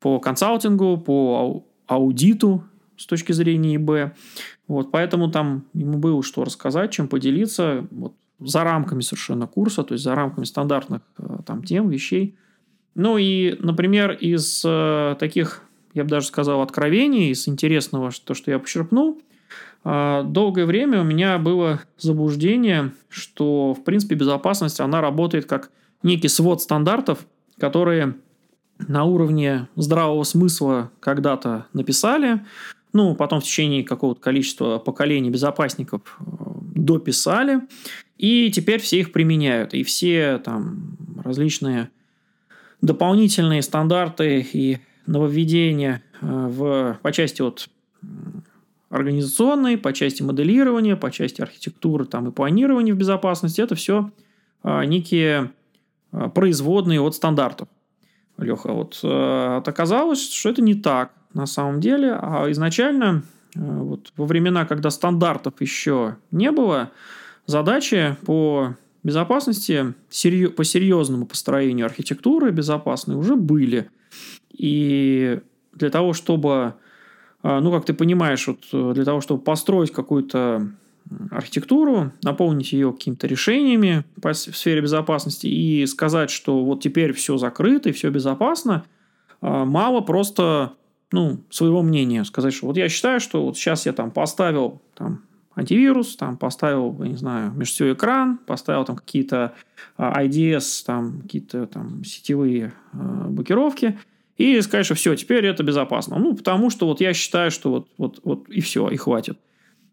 по 0.00 0.18
консалтингу, 0.20 0.96
по 0.96 1.66
аудиту 1.86 2.64
с 2.96 3.06
точки 3.06 3.32
зрения 3.32 3.76
ИБ. 3.76 4.16
Вот, 4.68 4.90
поэтому 4.90 5.30
там 5.30 5.66
ему 5.74 5.98
было 5.98 6.22
что 6.22 6.44
рассказать, 6.44 6.92
чем 6.92 7.08
поделиться. 7.08 7.86
Вот 7.90 8.14
за 8.38 8.64
рамками 8.64 9.00
совершенно 9.00 9.46
курса, 9.46 9.82
то 9.82 9.94
есть 9.94 10.04
за 10.04 10.14
рамками 10.14 10.44
стандартных 10.44 11.02
э, 11.18 11.38
там 11.46 11.62
тем, 11.62 11.88
вещей. 11.88 12.36
Ну 12.94 13.18
и, 13.18 13.56
например, 13.60 14.12
из 14.12 14.62
э, 14.64 15.16
таких, 15.18 15.62
я 15.94 16.04
бы 16.04 16.10
даже 16.10 16.26
сказал, 16.26 16.62
откровений, 16.62 17.30
из 17.30 17.48
интересного, 17.48 18.10
то, 18.24 18.34
что 18.34 18.50
я 18.50 18.58
почерпнул, 18.58 19.20
э, 19.84 20.22
долгое 20.26 20.66
время 20.66 21.00
у 21.00 21.04
меня 21.04 21.38
было 21.38 21.80
заблуждение, 21.98 22.92
что, 23.08 23.74
в 23.74 23.84
принципе, 23.84 24.14
безопасность, 24.14 24.80
она 24.80 25.00
работает 25.00 25.46
как 25.46 25.70
некий 26.02 26.28
свод 26.28 26.62
стандартов, 26.62 27.26
которые 27.58 28.14
на 28.78 29.04
уровне 29.04 29.68
здравого 29.76 30.24
смысла 30.24 30.90
когда-то 31.00 31.66
написали, 31.72 32.44
ну, 32.92 33.14
потом 33.14 33.40
в 33.40 33.44
течение 33.44 33.84
какого-то 33.84 34.20
количества 34.20 34.78
поколений 34.78 35.30
безопасников 35.30 36.18
дописали, 36.76 37.60
и 38.18 38.50
теперь 38.50 38.80
все 38.80 39.00
их 39.00 39.12
применяют. 39.12 39.74
И 39.74 39.82
все 39.82 40.38
там 40.38 40.96
различные 41.24 41.90
дополнительные 42.80 43.62
стандарты 43.62 44.46
и 44.52 44.78
нововведения 45.06 46.02
э, 46.20 46.26
в, 46.26 46.98
по 47.02 47.12
части 47.12 47.42
вот 47.42 47.68
организационной, 48.88 49.78
по 49.78 49.92
части 49.92 50.22
моделирования, 50.22 50.96
по 50.96 51.10
части 51.10 51.40
архитектуры 51.40 52.04
там, 52.04 52.28
и 52.28 52.32
планирования 52.32 52.94
в 52.94 52.96
безопасности, 52.96 53.60
это 53.60 53.74
все 53.74 54.10
а, 54.62 54.84
некие 54.84 55.50
а, 56.12 56.28
производные 56.28 57.00
от 57.00 57.14
стандартов. 57.14 57.68
Леха, 58.38 58.72
вот 58.72 59.00
а, 59.02 59.62
оказалось, 59.64 60.32
что 60.32 60.50
это 60.50 60.62
не 60.62 60.74
так 60.74 61.12
на 61.34 61.46
самом 61.46 61.80
деле, 61.80 62.16
а 62.20 62.50
изначально 62.50 63.22
вот 63.56 64.12
во 64.16 64.26
времена, 64.26 64.66
когда 64.66 64.90
стандартов 64.90 65.60
еще 65.60 66.16
не 66.30 66.50
было, 66.52 66.90
задачи 67.46 68.16
по 68.24 68.76
безопасности, 69.02 69.94
по 70.56 70.64
серьезному 70.64 71.26
построению 71.26 71.86
архитектуры 71.86 72.50
безопасной 72.50 73.16
уже 73.16 73.36
были. 73.36 73.88
И 74.52 75.40
для 75.72 75.90
того, 75.90 76.12
чтобы, 76.12 76.74
а, 77.42 77.60
ну, 77.60 77.70
как 77.70 77.84
ты 77.84 77.94
понимаешь, 77.94 78.46
вот 78.48 78.64
э, 78.72 78.92
для 78.94 79.04
того, 79.04 79.20
чтобы 79.20 79.42
построить 79.42 79.92
какую-то 79.92 80.68
архитектуру, 81.30 82.12
наполнить 82.24 82.72
ее 82.72 82.92
какими-то 82.92 83.28
решениями 83.28 84.04
в 84.16 84.34
сфере 84.34 84.80
безопасности 84.80 85.46
и 85.46 85.86
сказать, 85.86 86.30
что 86.30 86.64
вот 86.64 86.82
теперь 86.82 87.12
все 87.12 87.36
закрыто 87.36 87.90
и 87.90 87.92
все 87.92 88.10
безопасно, 88.10 88.84
мало 89.40 90.00
просто 90.00 90.72
ну, 91.12 91.44
своего 91.50 91.82
мнения. 91.82 92.24
Сказать, 92.24 92.54
что 92.54 92.66
вот 92.66 92.76
я 92.76 92.88
считаю, 92.88 93.20
что 93.20 93.44
вот 93.44 93.56
сейчас 93.56 93.86
я 93.86 93.92
там 93.92 94.10
поставил 94.10 94.82
там, 94.94 95.22
антивирус, 95.54 96.16
там 96.16 96.36
поставил, 96.36 96.96
я 97.02 97.08
не 97.08 97.16
знаю, 97.16 97.52
между 97.52 97.92
экран, 97.92 98.38
поставил 98.38 98.84
там 98.84 98.96
какие-то 98.96 99.54
а, 99.96 100.22
IDS, 100.22 100.84
там 100.84 101.22
какие-то 101.22 101.66
там 101.66 102.04
сетевые 102.04 102.72
э, 102.92 103.26
блокировки, 103.28 103.98
и 104.36 104.60
сказать, 104.60 104.84
что 104.84 104.94
все, 104.94 105.14
теперь 105.14 105.46
это 105.46 105.62
безопасно. 105.62 106.18
Ну, 106.18 106.34
потому 106.34 106.68
что 106.70 106.86
вот 106.86 107.00
я 107.00 107.14
считаю, 107.14 107.50
что 107.50 107.70
вот, 107.70 107.88
вот, 107.96 108.20
вот 108.22 108.48
и 108.48 108.60
все, 108.60 108.88
и 108.88 108.96
хватит. 108.96 109.38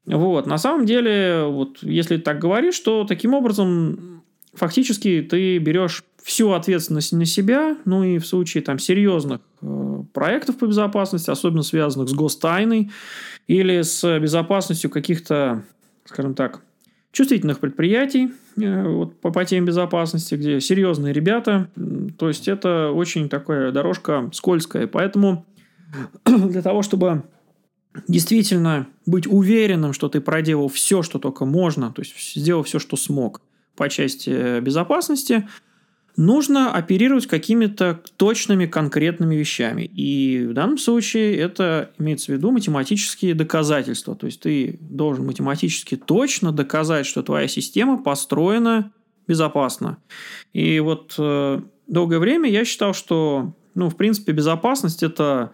Вот, 0.05 0.47
на 0.47 0.57
самом 0.57 0.85
деле, 0.85 1.45
вот 1.45 1.81
если 1.81 2.17
так 2.17 2.39
говоришь, 2.39 2.77
то 2.79 3.05
таким 3.05 3.33
образом 3.33 4.21
фактически 4.53 5.25
ты 5.29 5.57
берешь 5.59 6.03
всю 6.23 6.51
ответственность 6.51 7.11
на 7.11 7.25
себя, 7.25 7.77
ну 7.85 8.03
и 8.03 8.17
в 8.17 8.25
случае 8.25 8.63
там 8.63 8.79
серьезных 8.79 9.41
э, 9.61 10.03
проектов 10.13 10.57
по 10.57 10.65
безопасности, 10.65 11.29
особенно 11.29 11.63
связанных 11.63 12.09
с 12.09 12.13
гостайной, 12.13 12.91
или 13.47 13.81
с 13.81 14.19
безопасностью 14.19 14.89
каких-то, 14.89 15.63
скажем 16.05 16.33
так, 16.33 16.61
чувствительных 17.11 17.59
предприятий 17.59 18.31
э, 18.55 18.87
вот, 18.87 19.19
по, 19.19 19.31
по 19.31 19.43
теме 19.43 19.67
безопасности, 19.67 20.35
где 20.35 20.61
серьезные 20.61 21.13
ребята. 21.13 21.69
То 22.17 22.29
есть 22.29 22.47
это 22.47 22.91
очень 22.91 23.27
такая 23.27 23.71
дорожка 23.71 24.29
скользкая. 24.31 24.87
Поэтому 24.87 25.45
для 26.25 26.61
того, 26.61 26.83
чтобы 26.83 27.23
действительно 28.07 28.87
быть 29.05 29.27
уверенным, 29.27 29.91
что 29.91 30.07
ты 30.07 30.21
проделал 30.21 30.69
все, 30.69 31.03
что 31.03 31.19
только 31.19 31.43
можно, 31.43 31.91
то 31.91 32.01
есть 32.01 32.15
сделал 32.35 32.63
все, 32.63 32.79
что 32.79 32.95
смог 32.95 33.41
по 33.75 33.89
части 33.89 34.61
безопасности– 34.61 35.49
нужно 36.15 36.71
оперировать 36.73 37.27
какими-то 37.27 38.01
точными 38.17 38.65
конкретными 38.65 39.35
вещами. 39.35 39.83
И 39.83 40.45
в 40.45 40.53
данном 40.53 40.77
случае 40.77 41.37
это 41.37 41.91
имеется 41.97 42.31
в 42.31 42.35
виду 42.35 42.51
математические 42.51 43.33
доказательства. 43.33 44.15
То 44.15 44.27
есть 44.27 44.41
ты 44.41 44.77
должен 44.79 45.25
математически 45.25 45.95
точно 45.95 46.51
доказать, 46.51 47.05
что 47.05 47.23
твоя 47.23 47.47
система 47.47 48.01
построена 48.01 48.91
безопасно. 49.27 49.97
И 50.53 50.79
вот 50.79 51.15
э, 51.17 51.61
долгое 51.87 52.19
время 52.19 52.49
я 52.49 52.65
считал, 52.65 52.93
что, 52.93 53.53
ну, 53.73 53.89
в 53.89 53.95
принципе, 53.95 54.33
безопасность 54.33 55.03
это 55.03 55.51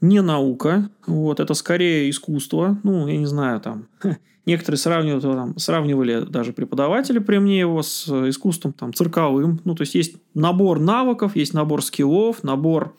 не 0.00 0.20
наука, 0.20 0.90
вот, 1.06 1.40
это 1.40 1.54
скорее 1.54 2.10
искусство. 2.10 2.78
Ну, 2.82 3.06
я 3.06 3.16
не 3.16 3.26
знаю, 3.26 3.60
там, 3.60 3.88
некоторые 4.46 4.78
сравнивают, 4.78 5.22
там, 5.22 5.58
сравнивали 5.58 6.24
даже 6.24 6.52
преподаватели 6.52 7.18
при 7.18 7.38
мне 7.38 7.58
его 7.58 7.82
с 7.82 8.08
искусством 8.28 8.72
там, 8.72 8.92
цирковым. 8.92 9.60
Ну, 9.64 9.74
то 9.74 9.82
есть, 9.82 9.94
есть 9.94 10.16
набор 10.34 10.80
навыков, 10.80 11.36
есть 11.36 11.54
набор 11.54 11.82
скиллов, 11.82 12.42
набор 12.42 12.96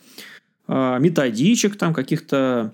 э, 0.67 0.97
методичек, 0.99 1.75
там, 1.77 1.93
каких-то 1.93 2.73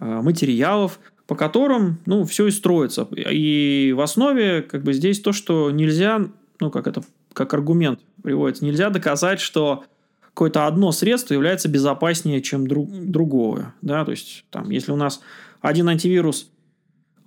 э, 0.00 0.04
материалов, 0.22 0.98
по 1.26 1.34
которым, 1.34 1.98
ну, 2.06 2.24
все 2.24 2.46
и 2.46 2.50
строится. 2.50 3.06
И 3.12 3.92
в 3.94 4.00
основе, 4.00 4.62
как 4.62 4.82
бы, 4.82 4.92
здесь 4.94 5.20
то, 5.20 5.32
что 5.32 5.70
нельзя, 5.70 6.22
ну, 6.60 6.70
как 6.70 6.86
это, 6.86 7.02
как 7.34 7.52
аргумент 7.52 8.00
приводится, 8.22 8.64
нельзя 8.64 8.88
доказать, 8.88 9.40
что 9.40 9.84
какое-то 10.38 10.66
одно 10.66 10.92
средство 10.92 11.34
является 11.34 11.68
безопаснее, 11.68 12.40
чем 12.40 12.66
друг, 12.66 12.88
другое. 12.90 13.74
Да? 13.82 14.04
То 14.04 14.12
есть, 14.12 14.46
там, 14.50 14.70
если 14.70 14.92
у 14.92 14.96
нас 14.96 15.20
один 15.60 15.88
антивирус 15.88 16.50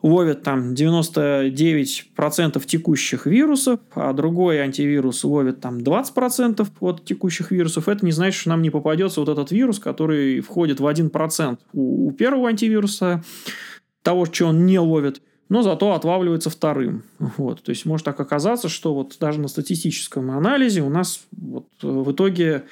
ловит 0.02 0.44
там 0.44 0.74
99% 0.74 2.66
текущих 2.66 3.26
вирусов, 3.26 3.80
а 3.94 4.14
другой 4.14 4.60
антивирус 4.60 5.24
ловит 5.24 5.62
там 5.62 5.80
20% 5.80 6.68
от 6.80 7.06
текущих 7.06 7.52
вирусов, 7.52 7.88
это 7.88 8.06
не 8.06 8.12
значит, 8.12 8.42
что 8.42 8.50
нам 8.50 8.62
не 8.62 8.70
попадется 8.70 9.20
вот 9.20 9.30
этот 9.30 9.52
вирус, 9.52 9.80
который 9.80 10.40
входит 10.42 10.80
в 10.80 10.88
1% 10.88 11.58
у, 11.74 12.08
у 12.08 12.12
первого 12.12 12.50
антивируса, 12.50 13.24
того, 14.02 14.26
что 14.26 14.48
он 14.48 14.66
не 14.66 14.80
ловит, 14.80 15.22
но 15.50 15.62
зато 15.62 15.94
отлавливается 15.94 16.50
вторым. 16.50 17.04
Вот. 17.20 17.62
То 17.62 17.72
есть 17.72 17.86
может 17.86 18.06
так 18.06 18.20
оказаться, 18.20 18.70
что 18.70 18.94
вот 18.94 19.18
даже 19.20 19.40
на 19.40 19.48
статистическом 19.48 20.32
анализе 20.32 20.82
у 20.82 20.90
нас 20.90 21.22
вот 21.32 21.68
в 21.82 22.12
итоге 22.12 22.64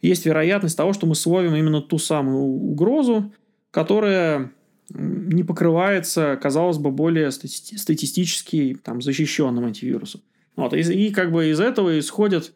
есть 0.00 0.26
вероятность 0.26 0.76
того, 0.76 0.92
что 0.92 1.06
мы 1.06 1.14
словим 1.14 1.54
именно 1.54 1.80
ту 1.80 1.98
самую 1.98 2.42
угрозу, 2.42 3.32
которая 3.70 4.50
не 4.94 5.44
покрывается, 5.44 6.38
казалось 6.40 6.78
бы, 6.78 6.90
более 6.90 7.28
стати- 7.28 7.76
статистически 7.76 8.78
там, 8.82 9.02
защищенным 9.02 9.64
антивирусом. 9.64 10.22
Вот, 10.56 10.74
и, 10.74 10.80
и 10.80 11.12
как 11.12 11.32
бы 11.32 11.50
из 11.50 11.60
этого 11.60 11.98
исходят 11.98 12.52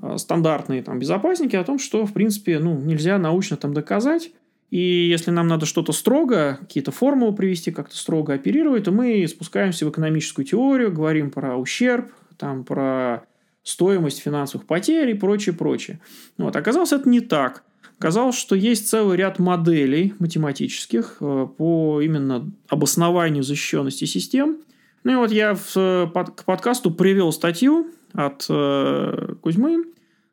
э, 0.00 0.16
стандартные 0.18 0.82
там, 0.82 0.98
безопасники 0.98 1.56
о 1.56 1.64
том, 1.64 1.78
что, 1.78 2.04
в 2.04 2.12
принципе, 2.12 2.58
ну, 2.58 2.78
нельзя 2.78 3.18
научно 3.18 3.56
там 3.56 3.72
доказать. 3.72 4.30
И 4.70 5.08
если 5.08 5.30
нам 5.30 5.48
надо 5.48 5.64
что-то 5.64 5.92
строго, 5.92 6.58
какие-то 6.60 6.90
формулы 6.90 7.34
привести, 7.34 7.70
как-то 7.70 7.96
строго 7.96 8.34
оперировать, 8.34 8.84
то 8.84 8.92
мы 8.92 9.26
спускаемся 9.26 9.86
в 9.86 9.90
экономическую 9.90 10.44
теорию, 10.44 10.92
говорим 10.92 11.30
про 11.30 11.56
ущерб, 11.56 12.12
там, 12.36 12.64
про 12.64 13.24
стоимость 13.62 14.20
финансовых 14.20 14.66
потерь 14.66 15.10
и 15.10 15.14
прочее, 15.14 15.54
прочее. 15.54 16.00
Вот. 16.36 16.54
Оказалось, 16.54 16.92
это 16.92 17.08
не 17.08 17.20
так. 17.20 17.64
Оказалось, 17.98 18.36
что 18.36 18.54
есть 18.54 18.88
целый 18.88 19.16
ряд 19.16 19.40
моделей 19.40 20.14
математических 20.20 21.16
э, 21.20 21.48
по 21.56 22.00
именно 22.00 22.48
обоснованию 22.68 23.42
защищенности 23.42 24.04
систем. 24.04 24.58
Ну 25.02 25.12
и 25.12 25.16
вот 25.16 25.32
я 25.32 25.54
в, 25.54 26.10
под, 26.14 26.30
к 26.30 26.44
подкасту 26.44 26.92
привел 26.92 27.32
статью 27.32 27.88
от 28.12 28.46
э, 28.48 29.34
Кузьмы, 29.40 29.84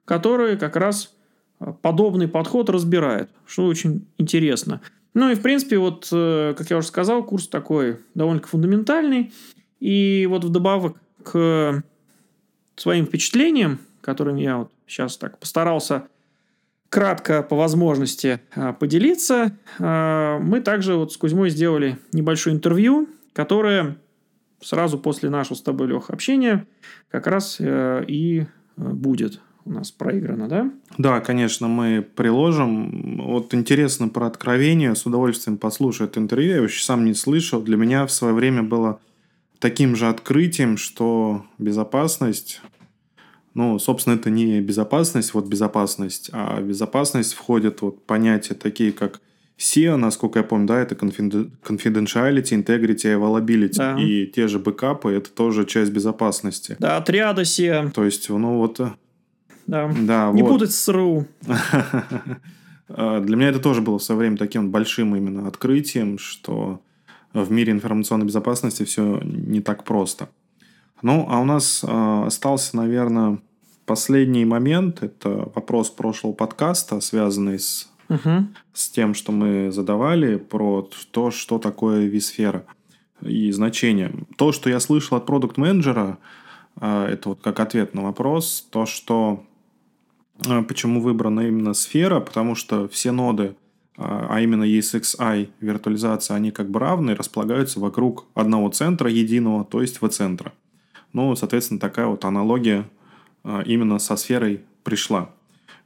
который 0.06 0.58
как 0.58 0.76
раз 0.76 1.16
подобный 1.82 2.28
подход 2.28 2.70
разбирает, 2.70 3.30
что 3.48 3.66
очень 3.66 4.06
интересно. 4.20 4.82
Ну 5.16 5.32
и, 5.32 5.36
в 5.36 5.42
принципе, 5.42 5.80
вот, 5.80 6.08
э, 6.12 6.54
как 6.56 6.70
я 6.70 6.78
уже 6.78 6.88
сказал, 6.88 7.24
курс 7.24 7.48
такой 7.48 8.00
довольно 8.14 8.44
фундаментальный. 8.44 9.34
И 9.80 10.28
вот 10.30 10.44
вдобавок 10.44 10.98
к 11.24 11.84
своим 12.76 13.06
впечатлениям, 13.08 13.80
которыми 14.02 14.42
я 14.42 14.58
вот 14.58 14.72
сейчас 14.86 15.18
так 15.18 15.40
постарался 15.40 16.08
кратко 16.96 17.44
по 17.44 17.58
возможности 17.58 18.40
а, 18.56 18.72
поделиться. 18.72 19.58
А, 19.80 20.40
мы 20.40 20.62
также 20.62 20.96
вот 20.96 21.12
с 21.12 21.18
Кузьмой 21.18 21.50
сделали 21.50 21.98
небольшое 22.14 22.56
интервью, 22.56 23.10
которое 23.34 23.98
сразу 24.62 24.98
после 24.98 25.30
нашего 25.30 25.58
с 25.58 25.62
тобой, 25.62 25.88
Леха, 25.88 26.14
общения 26.14 26.66
как 27.12 27.28
раз 27.28 27.58
э, 27.60 28.06
и 28.08 28.40
э, 28.42 28.46
будет 28.78 29.42
у 29.66 29.72
нас 29.72 29.92
проиграно, 29.92 30.48
да? 30.48 30.72
Да, 30.98 31.20
конечно, 31.20 31.68
мы 31.68 32.02
приложим. 32.02 33.18
Вот 33.26 33.54
интересно 33.54 34.08
про 34.08 34.28
откровение, 34.28 34.96
с 34.96 35.06
удовольствием 35.06 35.58
послушаю 35.58 36.08
это 36.08 36.22
интервью. 36.22 36.56
Я 36.56 36.62
вообще 36.62 36.82
сам 36.82 37.04
не 37.04 37.14
слышал. 37.14 37.62
Для 37.62 37.76
меня 37.76 38.06
в 38.06 38.12
свое 38.12 38.34
время 38.34 38.64
было 38.64 39.02
таким 39.60 39.98
же 39.98 40.08
открытием, 40.08 40.78
что 40.78 41.46
безопасность 41.58 42.62
ну, 43.56 43.80
собственно, 43.80 44.16
это 44.16 44.30
не 44.30 44.60
безопасность, 44.60 45.34
вот 45.34 45.48
безопасность, 45.48 46.30
а 46.34 46.60
в 46.60 46.68
безопасность 46.68 47.34
входят 47.34 47.82
вот 47.82 48.06
понятия 48.06 48.54
такие, 48.54 48.92
как 48.92 49.22
SEO, 49.58 49.96
насколько 49.96 50.40
я 50.40 50.44
помню, 50.44 50.68
да, 50.68 50.82
это 50.82 50.96
confidentiality, 50.96 52.52
integrity, 52.52 53.18
availability. 53.18 53.78
Да. 53.78 53.98
И 53.98 54.28
те 54.28 54.50
же 54.50 54.60
бэкапы– 54.60 55.12
это 55.14 55.30
тоже 55.32 55.66
часть 55.66 55.92
безопасности. 55.92 56.76
Да, 56.80 56.98
отряда 56.98 57.44
SEO. 57.44 57.92
То 57.92 58.04
есть, 58.04 58.30
ну 58.30 58.58
вот... 58.58 58.82
Э, 58.82 58.92
да, 59.68 59.90
да 60.02 60.32
не 60.34 60.44
вот. 60.44 60.50
путать 60.50 60.74
с 60.74 60.88
РУ. 60.90 61.26
Для 62.90 63.36
меня 63.36 63.50
это 63.50 63.60
тоже 63.60 63.82
было 63.82 63.98
в 63.98 64.04
свое 64.04 64.20
время 64.20 64.36
таким 64.36 64.70
большим 64.70 65.16
именно 65.16 65.48
открытием, 65.48 66.20
что 66.20 66.82
в 67.34 67.50
мире 67.52 67.72
информационной 67.72 68.26
безопасности 68.26 68.84
все 68.84 69.22
не 69.24 69.62
так 69.62 69.86
просто. 69.86 70.28
Ну, 71.02 71.28
а 71.30 71.40
у 71.40 71.46
нас 71.46 71.84
э, 71.84 72.24
остался, 72.26 72.78
наверное, 72.78 73.40
последний 73.86 74.46
момент. 74.46 75.04
Это 75.04 75.52
вопрос 75.54 75.90
прошлого 75.90 76.34
подкаста, 76.34 77.00
связанный 77.02 77.60
с, 77.60 77.92
угу. 78.10 78.48
с 78.74 78.90
тем, 78.90 79.14
что 79.14 79.32
мы 79.32 79.72
задавали 79.72 80.38
про 80.38 80.90
то, 81.12 81.32
что 81.32 81.60
такое 81.60 82.06
висфера 82.06 82.66
и 83.22 83.52
значение. 83.52 84.14
То, 84.38 84.52
что 84.52 84.70
я 84.70 84.80
слышал 84.80 85.18
от 85.18 85.26
продукт-менеджера, 85.26 86.18
э, 86.82 87.08
это 87.12 87.30
вот 87.30 87.42
как 87.42 87.60
ответ 87.60 87.94
на 87.94 88.04
вопрос, 88.04 88.68
то, 88.72 88.86
что 88.86 89.46
э, 90.48 90.62
почему 90.64 91.02
выбрана 91.02 91.42
именно 91.42 91.74
сфера, 91.74 92.20
потому 92.20 92.56
что 92.56 92.88
все 92.88 93.12
ноды 93.12 93.56
а 93.98 94.42
именно 94.42 94.64
ESXi 94.64 95.50
виртуализация, 95.62 96.36
они 96.36 96.52
как 96.52 96.70
бы 96.70 96.80
равны, 96.80 97.16
располагаются 97.16 97.80
вокруг 97.80 98.26
одного 98.34 98.70
центра 98.70 99.10
единого, 99.10 99.64
то 99.64 99.82
есть 99.82 100.02
в-центра. 100.02 100.52
Ну, 101.16 101.34
соответственно, 101.34 101.80
такая 101.80 102.08
вот 102.08 102.26
аналогия 102.26 102.84
а, 103.46 103.62
именно 103.62 104.00
со 104.00 104.18
сферой 104.18 104.66
пришла. 104.84 105.30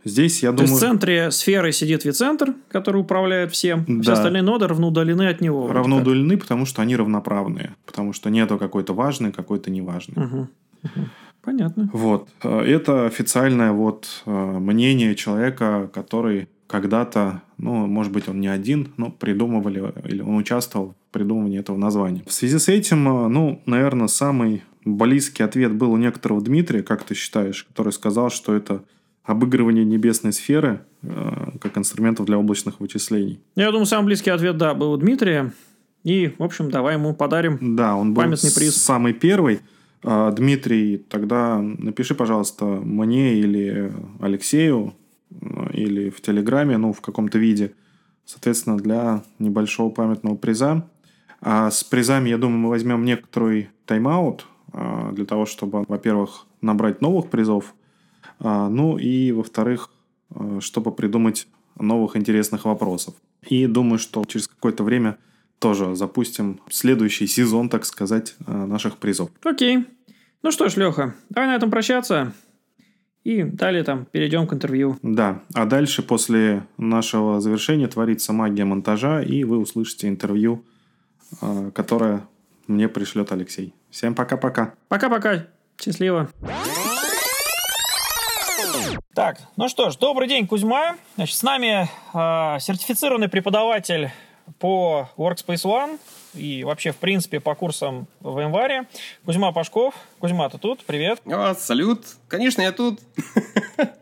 Здесь, 0.04 0.42
я 0.42 0.50
То 0.50 0.58
думаю... 0.58 0.72
есть 0.72 0.82
в 0.82 0.86
центре 0.86 1.30
сферы 1.30 1.72
сидит 1.72 2.04
вицентр, 2.04 2.56
который 2.68 3.00
управляет 3.00 3.52
всем, 3.52 3.86
да. 3.88 4.02
все 4.02 4.12
остальные 4.14 4.42
ноды 4.42 4.68
равноудалены 4.68 5.28
от 5.28 5.40
него. 5.40 5.72
Равноудалены, 5.72 6.34
вот 6.34 6.42
потому 6.42 6.66
что 6.66 6.82
они 6.82 6.96
равноправные. 6.96 7.76
Потому 7.86 8.12
что 8.12 8.32
нету 8.32 8.58
какой-то 8.58 8.94
важный, 8.96 9.32
какой-то 9.32 9.70
неважный. 9.70 10.16
Угу. 10.24 10.38
Угу. 10.84 11.06
Понятно. 11.44 11.90
Вот. 11.94 12.30
Это 12.42 13.06
официальное 13.06 13.72
вот 13.72 14.24
а, 14.26 14.58
мнение 14.58 15.14
человека, 15.14 15.92
который 15.94 16.48
когда-то, 16.66 17.44
ну, 17.60 17.86
может 17.86 18.12
быть, 18.12 18.28
он 18.28 18.40
не 18.40 18.48
один, 18.48 18.94
но 18.98 19.12
придумывали, 19.12 19.94
или 20.06 20.22
он 20.22 20.38
участвовал 20.38 20.96
в 21.10 21.14
придумывании 21.14 21.60
этого 21.60 21.78
названия. 21.78 22.24
В 22.26 22.34
связи 22.34 22.58
с 22.58 22.68
этим, 22.68 23.08
а, 23.08 23.30
ну, 23.30 23.62
наверное, 23.68 24.08
самый 24.08 24.64
близкий 24.86 25.44
ответ 25.44 25.74
был 25.74 25.92
у 25.92 25.98
некоторого 25.98 26.42
Дмитрия, 26.42 26.84
как 26.84 27.04
ты 27.04 27.16
считаешь, 27.16 27.64
который 27.64 27.94
сказал, 27.94 28.30
что 28.30 28.56
это 28.56 28.84
обыгрывание 29.24 29.86
небесной 29.86 30.34
сферы 30.34 30.82
э, 31.04 31.52
как 31.62 31.78
инструментов 31.78 32.26
для 32.26 32.38
облачных 32.38 32.80
вычислений. 32.80 33.42
Я 33.56 33.72
думаю, 33.72 33.86
самый 33.86 34.08
близкий 34.08 34.32
ответ, 34.32 34.58
да, 34.58 34.74
был 34.74 34.92
у 34.92 34.98
Дмитрия. 34.98 35.54
И, 36.04 36.34
в 36.38 36.44
общем, 36.44 36.72
давай 36.72 36.96
ему 36.96 37.14
подарим 37.14 37.76
да, 37.76 37.96
он 37.96 38.14
был 38.14 38.24
памятный 38.24 38.52
приз. 38.52 38.76
самый 38.78 39.14
первый. 39.14 39.60
А, 40.04 40.32
Дмитрий, 40.32 40.98
тогда 40.98 41.60
напиши, 41.60 42.16
пожалуйста, 42.16 42.66
мне 42.66 43.36
или 43.36 43.92
Алексею, 44.20 44.94
э, 45.30 45.72
или 45.74 46.10
в 46.10 46.22
Телеграме, 46.22 46.78
ну, 46.78 46.94
в 46.94 47.02
каком-то 47.02 47.38
виде, 47.38 47.74
соответственно, 48.26 48.78
для 48.78 49.24
небольшого 49.40 49.90
памятного 49.90 50.36
приза. 50.36 50.90
А 51.42 51.70
с 51.70 51.84
призами, 51.84 52.30
я 52.30 52.38
думаю, 52.38 52.60
мы 52.60 52.70
возьмем 52.70 53.06
некоторый 53.06 53.70
тайм-аут, 53.86 54.46
для 54.72 55.26
того, 55.26 55.46
чтобы, 55.46 55.84
во-первых, 55.88 56.46
набрать 56.62 57.02
новых 57.02 57.30
призов, 57.30 57.74
а, 58.40 58.70
ну 58.70 58.98
и, 58.98 59.32
во-вторых, 59.32 59.90
а, 60.30 60.60
чтобы 60.62 60.92
придумать 60.92 61.48
новых 61.80 62.16
интересных 62.16 62.66
вопросов. 62.66 63.16
И 63.48 63.68
думаю, 63.68 64.00
что 64.00 64.24
через 64.26 64.48
какое-то 64.48 64.84
время 64.84 65.18
тоже 65.60 65.96
запустим 65.96 66.60
следующий 66.70 67.28
сезон, 67.28 67.70
так 67.70 67.86
сказать, 67.86 68.36
наших 68.48 68.98
призов. 68.98 69.30
Окей. 69.44 69.86
Ну 70.42 70.52
что 70.52 70.70
ж, 70.70 70.78
Леха, 70.78 71.16
давай 71.30 71.50
на 71.50 71.56
этом 71.56 71.70
прощаться. 71.70 72.34
И 73.24 73.44
далее 73.44 73.84
там 73.84 74.06
перейдем 74.06 74.48
к 74.48 74.54
интервью. 74.54 74.98
Да, 75.02 75.44
а 75.54 75.66
дальше 75.66 76.02
после 76.02 76.66
нашего 76.78 77.42
завершения 77.42 77.88
творится 77.88 78.32
магия 78.32 78.64
монтажа, 78.64 79.22
и 79.22 79.44
вы 79.44 79.58
услышите 79.58 80.08
интервью, 80.08 80.64
которое 81.74 82.26
мне 82.68 82.88
пришлет 82.88 83.34
Алексей. 83.34 83.74
Всем 83.92 84.14
пока-пока. 84.14 84.74
Пока-пока. 84.88 85.48
Счастливо. 85.82 86.30
Так, 89.16 89.40
ну 89.58 89.68
что 89.68 89.90
ж, 89.90 89.98
добрый 89.98 90.28
день, 90.28 90.48
Кузьма. 90.48 90.96
Значит, 91.16 91.36
с 91.36 91.44
нами 91.44 91.90
э, 92.14 92.60
сертифицированный 92.60 93.28
преподаватель 93.28 94.12
по 94.60 95.10
Workspace 95.18 95.66
ONE 95.66 96.00
и 96.36 96.64
вообще, 96.64 96.92
в 96.92 96.98
принципе, 96.98 97.40
по 97.40 97.56
курсам 97.56 98.08
в 98.20 98.40
январе. 98.40 98.88
Кузьма 99.26 99.52
Пашков. 99.52 99.96
Кузьма, 100.20 100.50
ты 100.50 100.58
тут? 100.58 100.86
Привет. 100.86 101.22
О, 101.26 101.54
салют. 101.56 102.06
Конечно, 102.28 102.62
я 102.62 102.72
тут. 102.72 103.00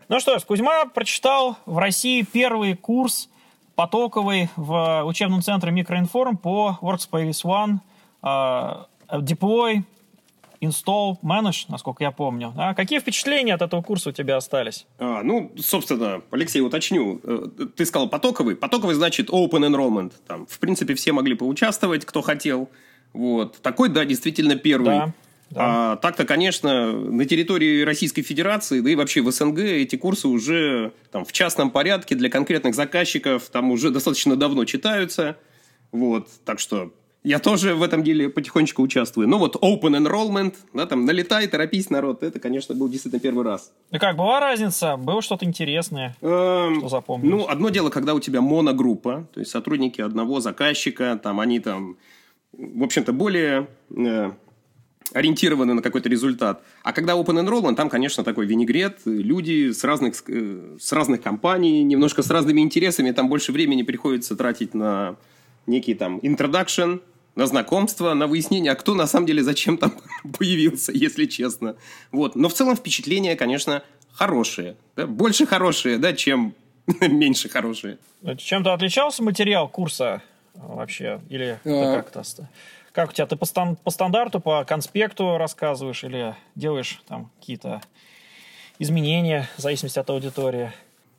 Ну 0.09 0.21
что 0.21 0.39
ж, 0.39 0.43
Кузьма 0.43 0.85
прочитал 0.85 1.57
в 1.65 1.77
России 1.77 2.21
первый 2.21 2.75
курс 2.77 3.29
потоковый 3.75 4.49
в 4.55 5.03
учебном 5.03 5.41
центре 5.41 5.69
Микроинформ 5.71 6.37
по 6.37 6.79
Workspace 6.81 7.43
ONE 7.43 8.87
Deploy, 9.09 9.83
install, 10.61 11.17
manage, 11.21 11.65
насколько 11.69 12.03
я 12.03 12.11
помню. 12.11 12.53
А 12.57 12.73
какие 12.73 12.99
впечатления 12.99 13.53
от 13.53 13.61
этого 13.61 13.81
курса 13.81 14.09
у 14.09 14.11
тебя 14.11 14.37
остались? 14.37 14.85
А, 14.99 15.23
ну, 15.23 15.51
собственно, 15.57 16.21
Алексей, 16.31 16.61
уточню. 16.61 17.19
Э, 17.23 17.47
ты 17.75 17.85
сказал 17.85 18.09
потоковый. 18.09 18.55
Потоковый 18.55 18.95
значит 18.95 19.29
open 19.29 19.67
enrollment. 19.67 20.13
Там, 20.27 20.45
в 20.47 20.59
принципе, 20.59 20.95
все 20.95 21.11
могли 21.11 21.35
поучаствовать, 21.35 22.05
кто 22.05 22.21
хотел. 22.21 22.69
Вот. 23.13 23.57
Такой, 23.61 23.89
да, 23.89 24.05
действительно 24.05 24.55
первый. 24.55 24.97
Да. 24.97 25.13
Да. 25.49 25.93
А, 25.93 25.95
так-то, 25.95 26.25
конечно, 26.25 26.91
на 26.91 27.25
территории 27.25 27.81
Российской 27.83 28.21
Федерации, 28.21 28.81
да 28.81 28.89
и 28.89 28.95
вообще 28.95 29.21
в 29.21 29.31
СНГ 29.31 29.59
эти 29.59 29.95
курсы 29.95 30.27
уже 30.27 30.91
там, 31.11 31.23
в 31.23 31.31
частном 31.31 31.71
порядке 31.71 32.15
для 32.15 32.29
конкретных 32.29 32.75
заказчиков 32.75 33.47
там 33.49 33.71
уже 33.71 33.89
достаточно 33.91 34.35
давно 34.35 34.65
читаются. 34.65 35.37
Вот, 35.93 36.27
так 36.43 36.59
что 36.59 36.91
я 37.27 37.39
тоже 37.39 37.75
в 37.75 37.83
этом 37.83 38.03
деле 38.03 38.29
потихонечку 38.29 38.81
участвую. 38.81 39.27
Ну 39.27 39.37
вот 39.37 39.57
open 39.57 39.97
enrollment, 39.97 40.55
да, 40.73 40.85
там 40.85 41.05
налетай, 41.05 41.45
торопись, 41.47 41.89
народ, 41.89 42.23
это, 42.23 42.39
конечно, 42.39 42.73
был 42.73 42.87
действительно 42.87 43.19
первый 43.19 43.43
раз. 43.43 43.73
И 43.91 43.97
как, 43.97 44.15
была 44.15 44.39
разница? 44.39 44.95
Было 44.95 45.21
что-то 45.21 45.43
интересное, 45.43 46.15
эм, 46.21 46.77
что 46.79 46.87
запомнилось? 46.87 47.29
Ну, 47.29 47.47
одно 47.49 47.69
дело, 47.69 47.89
когда 47.89 48.13
у 48.13 48.21
тебя 48.21 48.39
моногруппа, 48.39 49.27
то 49.33 49.41
есть 49.41 49.51
сотрудники 49.51 49.99
одного 49.99 50.39
заказчика, 50.39 51.19
там 51.21 51.41
они 51.41 51.59
там, 51.59 51.97
в 52.53 52.83
общем-то, 52.83 53.11
более 53.11 53.67
э, 53.89 54.31
ориентированы 55.11 55.73
на 55.73 55.81
какой-то 55.81 56.07
результат. 56.07 56.63
А 56.83 56.93
когда 56.93 57.13
open 57.13 57.45
enrollment, 57.45 57.75
там, 57.75 57.89
конечно, 57.89 58.23
такой 58.23 58.45
винегрет, 58.45 58.99
люди 59.03 59.71
с 59.71 59.83
разных, 59.83 60.13
э, 60.27 60.77
с 60.79 60.93
разных 60.93 61.21
компаний, 61.21 61.83
немножко 61.83 62.23
с 62.23 62.29
разными 62.29 62.61
интересами, 62.61 63.11
там 63.11 63.27
больше 63.27 63.51
времени 63.51 63.83
приходится 63.83 64.37
тратить 64.37 64.73
на 64.73 65.17
некий 65.67 65.93
там 65.93 66.19
introduction, 66.19 67.01
на 67.37 67.45
знакомство, 67.45 68.15
на 68.15 68.25
выяснение, 68.25 68.71
а 68.71 68.75
кто 68.75 68.95
на 68.95 69.05
самом 69.05 69.27
деле 69.27 69.43
зачем 69.43 69.77
там 69.77 69.93
появился, 70.37 70.91
если 70.91 71.25
честно. 71.25 71.75
Вот. 72.11 72.35
Но 72.35 72.49
в 72.49 72.53
целом 72.53 72.75
впечатления, 72.75 73.35
конечно, 73.35 73.83
хорошие. 74.11 74.75
Да? 74.95 75.05
Больше 75.05 75.45
хорошие, 75.45 75.99
да, 75.99 76.13
чем 76.13 76.55
меньше 76.99 77.47
хорошие. 77.47 77.99
Чем-то 78.37 78.73
отличался 78.73 79.21
материал 79.21 79.69
курса 79.69 80.23
вообще? 80.55 81.21
Или 81.29 81.59
а... 81.63 81.95
как-то 81.95 82.23
как 82.91 83.11
у 83.11 83.13
тебя, 83.13 83.27
ты 83.27 83.35
по, 83.35 83.45
стан- 83.45 83.75
по 83.75 83.91
стандарту, 83.91 84.39
по 84.39 84.65
конспекту 84.65 85.37
рассказываешь 85.37 86.03
или 86.03 86.35
делаешь 86.55 86.99
там 87.07 87.29
какие-то 87.39 87.83
изменения 88.79 89.47
в 89.55 89.61
зависимости 89.61 89.99
от 89.99 90.09
аудитории? 90.09 90.73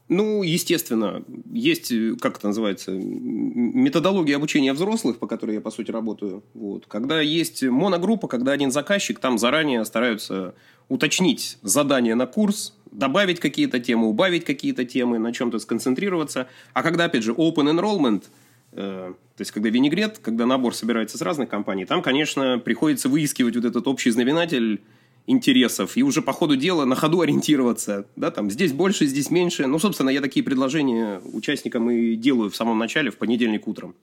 Ну, 0.08 0.42
естественно, 0.42 1.22
есть, 1.52 1.92
как 2.20 2.38
это 2.38 2.48
называется, 2.48 2.92
методология 2.92 4.36
обучения 4.36 4.72
взрослых, 4.72 5.18
по 5.18 5.26
которой 5.26 5.56
я, 5.56 5.60
по 5.60 5.70
сути, 5.70 5.90
работаю. 5.90 6.42
Вот. 6.54 6.86
Когда 6.86 7.20
есть 7.20 7.62
моногруппа, 7.62 8.26
когда 8.26 8.52
один 8.52 8.70
заказчик, 8.70 9.18
там 9.18 9.38
заранее 9.38 9.84
стараются 9.84 10.54
уточнить 10.88 11.58
задание 11.62 12.14
на 12.14 12.26
курс, 12.26 12.74
добавить 12.90 13.38
какие-то 13.38 13.80
темы, 13.80 14.08
убавить 14.08 14.44
какие-то 14.44 14.84
темы, 14.84 15.18
на 15.18 15.32
чем-то 15.32 15.58
сконцентрироваться. 15.58 16.48
А 16.72 16.82
когда, 16.82 17.04
опять 17.04 17.24
же, 17.24 17.32
open 17.32 17.70
enrollment– 17.70 18.24
Э, 18.72 19.12
то 19.36 19.40
есть, 19.40 19.50
когда 19.52 19.68
винегрет, 19.70 20.18
когда 20.18 20.46
набор 20.46 20.74
собирается 20.74 21.16
с 21.16 21.22
разных 21.22 21.48
компаний, 21.48 21.84
там, 21.84 22.02
конечно, 22.02 22.58
приходится 22.58 23.08
выискивать 23.08 23.56
вот 23.56 23.64
этот 23.64 23.86
общий 23.86 24.10
знаменатель 24.10 24.82
интересов 25.28 25.96
и 25.96 26.02
уже 26.02 26.22
по 26.22 26.32
ходу 26.32 26.56
дела 26.56 26.84
на 26.84 26.96
ходу 26.96 27.20
ориентироваться. 27.20 28.06
Да, 28.16 28.30
там, 28.30 28.50
здесь 28.50 28.72
больше, 28.72 29.06
здесь 29.06 29.30
меньше. 29.30 29.66
Ну, 29.66 29.78
собственно, 29.78 30.10
я 30.10 30.20
такие 30.20 30.42
предложения 30.42 31.20
участникам 31.32 31.90
и 31.90 32.16
делаю 32.16 32.50
в 32.50 32.56
самом 32.56 32.78
начале, 32.78 33.10
в 33.10 33.18
понедельник 33.18 33.68
утром. 33.68 33.94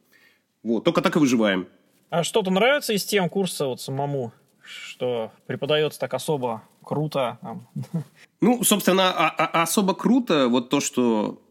Вот, 0.63 0.83
только 0.83 1.01
так 1.01 1.15
и 1.15 1.19
выживаем. 1.19 1.67
А 2.09 2.23
что-то 2.23 2.51
нравится 2.51 2.93
из 2.93 3.03
тем 3.03 3.27
курса 3.27 3.65
вот 3.65 3.81
самому, 3.81 4.31
что 4.63 5.31
преподается 5.47 5.99
так 5.99 6.13
особо 6.13 6.63
круто? 6.83 7.39
Ну, 8.41 8.63
собственно, 8.63 9.11
а, 9.11 9.29
а, 9.29 9.63
особо 9.63 9.95
круто 9.95 10.47
вот 10.47 10.69
то, 10.69 10.79
что 10.79 11.41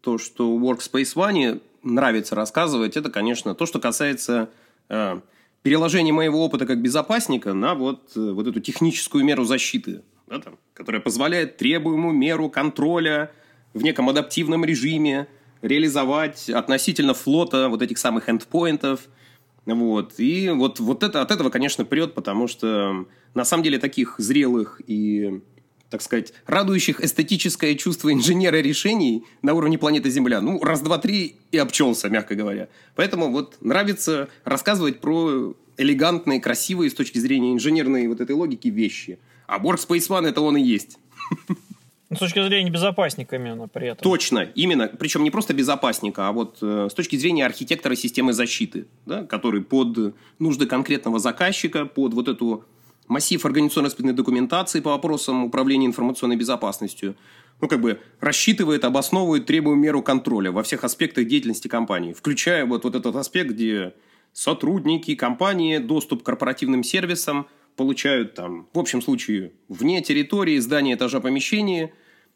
то, 0.00 0.18
что 0.18 0.56
Workspace 0.56 1.14
ONE 1.16 1.60
нравится 1.82 2.34
рассказывать, 2.34 2.96
это, 2.96 3.10
конечно, 3.10 3.54
то, 3.54 3.66
что 3.66 3.80
касается 3.80 4.50
э, 4.88 5.20
переложения 5.62 6.12
моего 6.12 6.44
опыта 6.44 6.66
как 6.66 6.80
безопасника 6.80 7.54
на 7.54 7.74
вот, 7.74 8.12
э, 8.16 8.32
вот 8.32 8.46
эту 8.46 8.60
техническую 8.60 9.24
меру 9.24 9.44
защиты, 9.44 10.02
да, 10.26 10.38
там, 10.38 10.58
которая 10.74 11.00
позволяет 11.00 11.56
требуемую 11.56 12.14
меру 12.14 12.50
контроля 12.50 13.30
в 13.72 13.82
неком 13.82 14.08
адаптивном 14.08 14.64
режиме 14.64 15.28
реализовать 15.62 16.50
относительно 16.50 17.14
флота 17.14 17.68
вот 17.68 17.82
этих 17.82 17.98
самых 17.98 18.28
эндпоинтов. 18.28 19.08
Вот. 19.64 20.14
И 20.18 20.50
вот, 20.50 20.80
вот 20.80 21.04
это, 21.04 21.22
от 21.22 21.30
этого, 21.30 21.48
конечно, 21.48 21.84
прет, 21.84 22.14
потому 22.14 22.48
что 22.48 23.06
на 23.34 23.44
самом 23.44 23.62
деле 23.62 23.78
таких 23.78 24.16
зрелых 24.18 24.80
и 24.86 25.40
так 25.92 26.00
сказать, 26.00 26.32
радующих 26.46 27.00
эстетическое 27.00 27.74
чувство 27.74 28.12
инженера 28.12 28.56
решений 28.56 29.24
на 29.42 29.52
уровне 29.52 29.76
планеты 29.76 30.10
Земля. 30.10 30.40
Ну, 30.40 30.58
раз, 30.64 30.80
два, 30.80 30.96
три 30.96 31.36
и 31.52 31.58
обчелся, 31.58 32.08
мягко 32.08 32.34
говоря. 32.34 32.68
Поэтому 32.96 33.30
вот 33.30 33.58
нравится 33.60 34.30
рассказывать 34.44 35.00
про 35.00 35.54
элегантные, 35.76 36.40
красивые 36.40 36.90
с 36.90 36.94
точки 36.94 37.18
зрения 37.18 37.52
инженерной 37.52 38.08
вот 38.08 38.22
этой 38.22 38.34
логики 38.34 38.68
вещи. 38.68 39.18
А 39.46 39.58
Workspace 39.58 40.08
ONE 40.08 40.28
это 40.28 40.40
он 40.40 40.56
и 40.56 40.62
есть. 40.62 40.98
С 42.10 42.18
точки 42.18 42.42
зрения 42.46 42.70
безопасника 42.70 43.36
именно 43.36 43.68
при 43.68 43.88
этом. 43.88 44.02
Точно, 44.02 44.40
именно. 44.54 44.88
Причем 44.88 45.24
не 45.24 45.30
просто 45.30 45.52
безопасника, 45.52 46.28
а 46.28 46.32
вот 46.32 46.58
э, 46.62 46.88
с 46.90 46.94
точки 46.94 47.16
зрения 47.16 47.44
архитектора 47.44 47.96
системы 47.96 48.32
защиты, 48.32 48.86
да, 49.06 49.24
который 49.24 49.62
под 49.62 50.14
нужды 50.38 50.66
конкретного 50.66 51.18
заказчика, 51.18 51.84
под 51.84 52.12
вот 52.14 52.28
эту 52.28 52.64
массив 53.08 53.44
организационно-распределенной 53.44 54.16
документации 54.16 54.80
по 54.80 54.90
вопросам 54.90 55.44
управления 55.44 55.86
информационной 55.86 56.36
безопасностью, 56.36 57.16
ну, 57.60 57.68
как 57.68 57.80
бы 57.80 58.00
рассчитывает, 58.20 58.84
обосновывает 58.84 59.46
требуемую 59.46 59.82
меру 59.82 60.02
контроля 60.02 60.50
во 60.50 60.62
всех 60.62 60.84
аспектах 60.84 61.26
деятельности 61.26 61.68
компании, 61.68 62.12
включая 62.12 62.66
вот, 62.66 62.84
вот 62.84 62.94
этот 62.94 63.14
аспект, 63.16 63.50
где 63.50 63.94
сотрудники 64.32 65.14
компании 65.14 65.78
доступ 65.78 66.22
к 66.22 66.26
корпоративным 66.26 66.82
сервисам 66.82 67.46
получают 67.76 68.34
там, 68.34 68.68
в 68.72 68.78
общем 68.78 69.00
случае, 69.00 69.52
вне 69.68 70.02
территории 70.02 70.58
здания, 70.58 70.94
этажа, 70.94 71.20
помещения, 71.20 71.92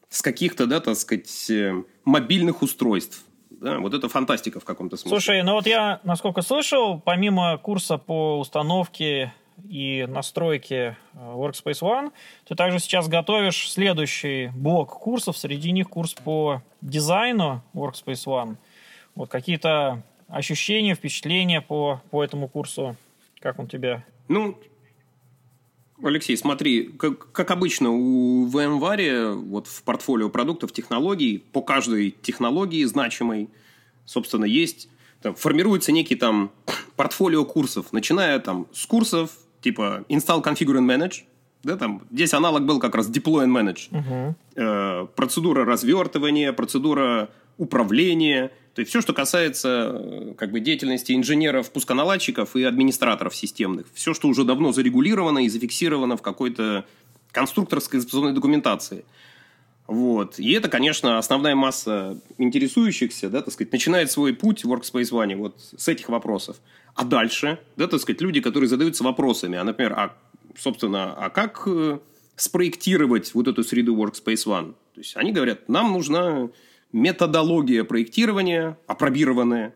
с 0.09 0.23
каких-то, 0.23 0.67
да, 0.67 0.81
так 0.81 0.97
сказать, 0.97 1.51
э, 1.51 1.83
мобильных 2.05 2.63
устройств. 2.63 3.25
Да, 3.51 3.79
вот 3.79 3.95
это 3.95 4.09
фантастика 4.09 4.61
в 4.61 4.65
каком-то 4.65 4.97
смысле. 4.97 5.19
Слушай, 5.19 5.43
ну 5.43 5.55
вот 5.55 5.67
я, 5.67 6.01
насколько 6.05 6.43
слышал, 6.43 7.01
помимо 7.01 7.57
курса 7.59 7.97
по 7.97 8.39
установке 8.39 9.33
и 9.69 10.07
настройки 10.09 10.75
э, 10.75 10.97
Workspace 11.15 11.81
ONE, 11.81 12.13
ты 12.47 12.55
также 12.55 12.79
сейчас 12.79 13.09
готовишь 13.09 13.71
следующий 13.71 14.51
блок 14.55 14.99
курсов, 14.99 15.37
среди 15.37 15.71
них 15.73 15.89
курс 15.89 16.15
по 16.15 16.63
дизайну 16.81 17.63
Workspace 17.75 18.27
ONE. 18.27 18.57
Вот 19.15 19.31
какие-то 19.31 20.03
ощущения, 20.29 20.95
впечатления 20.95 21.61
по, 21.61 22.03
по 22.11 22.23
этому 22.23 22.49
курсу, 22.49 22.97
как 23.41 23.59
он 23.59 23.67
тебе? 23.67 24.05
Ну, 24.29 24.59
Алексей, 26.03 26.37
смотри, 26.37 26.89
как, 26.89 27.33
как 27.33 27.51
обычно 27.51 27.91
у 27.91 28.47
VMware 28.49 29.35
вот 29.35 29.67
в 29.67 29.83
портфолио 29.83 30.29
продуктов 30.29 30.73
технологий 30.73 31.39
по 31.53 31.63
каждой 31.63 32.11
технологии 32.11 32.85
значимой, 32.85 33.49
собственно, 34.05 34.45
есть 34.45 34.89
там, 35.23 35.35
формируется 35.35 35.93
некий 35.93 36.17
там 36.17 36.51
портфолио 36.97 37.45
курсов, 37.45 37.93
начиная 37.93 38.39
там 38.41 38.67
с 38.73 38.85
курсов 38.85 39.31
типа 39.67 40.05
install, 40.09 40.45
configure 40.45 40.79
and 40.79 40.87
manage, 40.87 41.25
да, 41.65 41.77
там, 41.77 42.03
здесь 42.13 42.33
аналог 42.35 42.65
был 42.65 42.79
как 42.79 42.95
раз 42.95 43.11
deploy 43.11 43.45
and 43.45 43.53
manage. 43.53 43.91
Uh-huh. 43.91 44.35
Э, 44.55 45.07
процедура 45.17 45.65
развертывания, 45.65 46.53
процедура 46.53 47.31
управления, 47.59 48.53
то 48.75 48.81
есть 48.81 48.91
все, 48.91 49.01
что 49.01 49.13
касается 49.13 49.91
э, 49.93 50.35
как 50.39 50.53
бы, 50.53 50.61
деятельности 50.61 51.13
инженеров, 51.13 51.73
пусконаладчиков 51.73 52.55
и 52.55 52.63
администраторов 52.63 53.35
системных. 53.35 53.87
Все, 53.95 54.15
что 54.15 54.29
уже 54.29 54.45
давно 54.45 54.73
зарегулировано 54.73 55.45
и 55.45 55.49
зафиксировано 55.49 56.17
в 56.17 56.23
какой-то 56.23 56.85
конструкторской 57.33 57.99
эксплуатационной 57.99 58.35
документации. 58.35 59.05
Вот. 59.87 60.39
И 60.39 60.53
это, 60.53 60.69
конечно, 60.69 61.19
основная 61.19 61.55
масса 61.55 62.21
интересующихся, 62.39 63.29
да, 63.29 63.43
так 63.43 63.53
сказать, 63.53 63.73
начинает 63.73 64.11
свой 64.11 64.35
путь 64.35 64.65
в 64.65 64.73
Workspace 64.73 65.13
ONE 65.13 65.37
вот 65.37 65.61
с 65.77 65.89
этих 65.89 66.09
вопросов. 66.09 66.57
А 66.95 67.05
дальше, 67.05 67.59
да, 67.77 67.87
так 67.87 68.01
сказать, 68.01 68.21
люди, 68.21 68.41
которые 68.41 68.69
задаются 68.69 69.05
вопросами, 69.05 69.59
а, 69.59 69.65
например, 69.65 69.93
а, 69.93 70.17
собственно, 70.57 71.15
а 71.15 71.31
как 71.31 71.63
э, 71.67 71.99
спроектировать 72.35 73.33
вот 73.35 73.47
эту 73.49 73.63
среду 73.63 73.95
Workspace 73.97 74.47
ONE? 74.47 74.75
То 74.95 75.01
есть 75.01 75.17
они 75.17 75.33
говорят, 75.33 75.69
нам 75.69 75.93
нужна 75.93 76.49
методология 76.93 77.85
проектирования, 77.85 78.79
апробированная, 78.87 79.75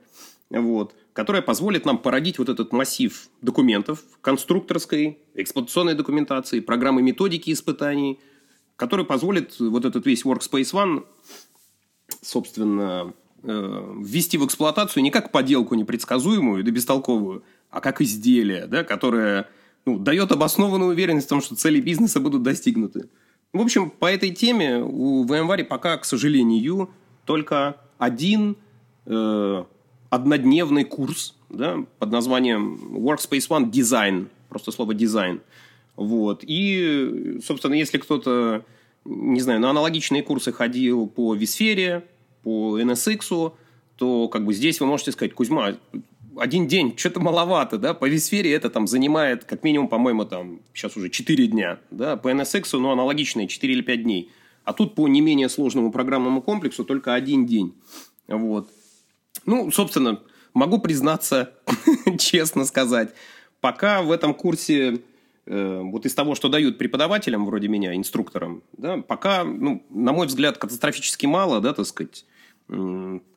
вот, 0.49 0.95
которая 1.13 1.43
позволит 1.43 1.85
нам 1.85 1.99
породить 1.99 2.39
вот 2.39 2.49
этот 2.49 2.73
массив 2.73 3.29
документов 3.43 4.03
конструкторской, 4.23 5.19
эксплуатационной 5.35 5.95
документации, 5.95 6.61
программы 6.61 7.03
методики 7.03 7.53
испытаний, 7.53 8.19
который 8.81 9.05
позволит 9.05 9.61
вот 9.61 9.85
этот 9.85 10.07
весь 10.07 10.25
Workspace 10.25 10.73
ONE, 10.73 11.05
собственно, 12.23 13.13
э, 13.43 13.95
ввести 14.01 14.39
в 14.39 14.47
эксплуатацию 14.47 15.03
не 15.03 15.11
как 15.11 15.33
поделку 15.33 15.75
непредсказуемую 15.75 16.65
да 16.65 16.71
бестолковую, 16.71 17.45
а 17.71 17.83
как 17.83 18.01
изделие, 18.01 18.67
да, 18.67 18.83
которое 18.83 19.47
ну, 19.85 19.99
дает 19.99 20.33
обоснованную 20.33 20.93
уверенность 20.93 21.27
в 21.27 21.29
том, 21.29 21.43
что 21.43 21.57
цели 21.57 21.79
бизнеса 21.79 22.21
будут 22.21 22.43
достигнуты. 22.43 23.11
В 23.53 23.61
общем, 23.61 23.91
по 23.91 24.07
этой 24.07 24.31
теме 24.31 24.79
у 24.83 25.27
VMware 25.27 25.65
пока, 25.65 25.99
к 25.99 26.07
сожалению, 26.07 26.89
только 27.27 27.77
один 27.99 28.57
э, 29.05 29.65
однодневный 30.09 30.85
курс 30.85 31.37
да, 31.51 31.85
под 31.99 32.11
названием 32.11 32.97
Workspace 32.97 33.47
ONE 33.51 33.71
Design, 33.71 34.29
просто 34.49 34.73
слово 34.73 34.95
дизайн. 34.95 35.43
Вот. 36.01 36.43
И, 36.47 37.41
собственно, 37.45 37.75
если 37.75 37.99
кто-то, 37.99 38.65
не 39.05 39.41
знаю, 39.41 39.61
на 39.61 39.69
аналогичные 39.69 40.23
курсы 40.23 40.51
ходил 40.51 41.07
по 41.07 41.35
Висфере, 41.35 42.07
по 42.43 42.81
NSX, 42.81 43.53
то 43.97 44.29
как 44.29 44.47
бы 44.47 44.55
здесь 44.55 44.81
вы 44.81 44.87
можете 44.87 45.13
сказать, 45.13 45.35
Кузьма, 45.35 45.77
один 46.39 46.67
день, 46.67 46.97
что-то 46.97 47.21
маловато, 47.21 47.77
да, 47.77 47.93
по 47.93 48.09
Висфере 48.09 48.51
это 48.55 48.71
там 48.71 48.87
занимает 48.87 49.45
как 49.45 49.63
минимум, 49.63 49.89
по-моему, 49.89 50.25
там 50.25 50.61
сейчас 50.73 50.97
уже 50.97 51.11
4 51.11 51.49
дня, 51.49 51.81
да, 51.91 52.17
по 52.17 52.29
NSX, 52.29 52.79
ну, 52.79 52.93
аналогичные 52.93 53.47
4 53.47 53.71
или 53.71 53.83
5 53.83 54.03
дней. 54.03 54.31
А 54.65 54.73
тут 54.73 54.95
по 54.95 55.07
не 55.07 55.21
менее 55.21 55.51
сложному 55.51 55.93
программному 55.93 56.41
комплексу 56.41 56.83
только 56.83 57.13
один 57.13 57.45
день. 57.45 57.75
Вот. 58.27 58.71
Ну, 59.45 59.71
собственно, 59.71 60.23
могу 60.55 60.79
признаться, 60.79 61.53
честно 62.19 62.65
сказать, 62.65 63.11
пока 63.61 64.01
в 64.01 64.11
этом 64.11 64.33
курсе 64.33 65.03
вот 65.51 66.07
из 66.07 66.15
того, 66.15 66.37
что 66.37 66.49
дают 66.49 66.79
преподавателям 66.79 67.45
вроде 67.45 67.67
меня, 67.67 67.97
инструкторам, 67.97 68.63
да, 68.77 68.99
пока, 68.99 69.43
ну, 69.43 69.85
на 69.91 70.13
мой 70.13 70.29
взгляд, 70.29 70.59
катастрофически 70.59 71.27
мало, 71.27 71.61
да, 71.61 71.73
так 71.73 71.87
сказать, 71.87 72.25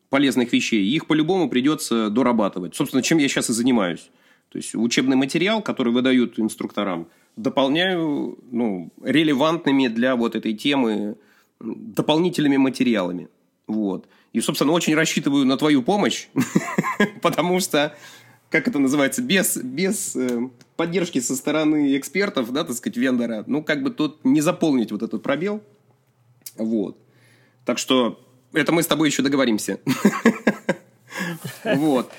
полезных 0.09 0.53
вещей. 0.53 0.85
Их 0.85 1.07
по-любому 1.07 1.49
придется 1.49 2.11
дорабатывать. 2.11 2.75
Собственно, 2.75 3.01
чем 3.01 3.17
я 3.17 3.27
сейчас 3.27 3.49
и 3.49 3.53
занимаюсь. 3.53 4.11
То 4.49 4.59
есть 4.59 4.75
учебный 4.75 5.15
материал, 5.15 5.63
который 5.63 5.91
выдают 5.91 6.37
инструкторам, 6.37 7.07
дополняю 7.35 8.37
ну, 8.51 8.91
релевантными 9.03 9.87
для 9.87 10.15
вот 10.15 10.35
этой 10.35 10.53
темы 10.53 11.17
дополнительными 11.59 12.57
материалами. 12.57 13.29
Вот. 13.65 14.07
И, 14.33 14.41
собственно, 14.41 14.71
очень 14.73 14.93
рассчитываю 14.93 15.45
на 15.45 15.57
твою 15.57 15.81
помощь, 15.81 16.27
потому 17.23 17.59
что, 17.59 17.95
как 18.53 18.67
это 18.67 18.77
называется, 18.77 19.23
без, 19.23 19.57
без 19.57 20.15
э, 20.15 20.47
поддержки 20.75 21.19
со 21.19 21.35
стороны 21.35 21.97
экспертов, 21.97 22.53
да, 22.53 22.63
так 22.63 22.75
сказать, 22.75 22.97
вендора, 22.97 23.43
ну, 23.47 23.63
как 23.63 23.81
бы 23.81 23.89
тут 23.89 24.23
не 24.23 24.41
заполнить 24.41 24.91
вот 24.91 25.01
этот 25.01 25.23
пробел. 25.23 25.63
Вот. 26.55 26.95
Так 27.65 27.79
что 27.79 28.23
это 28.53 28.71
мы 28.71 28.83
с 28.83 28.87
тобой 28.87 29.09
еще 29.09 29.23
договоримся. 29.23 29.79
Вот. 31.63 32.11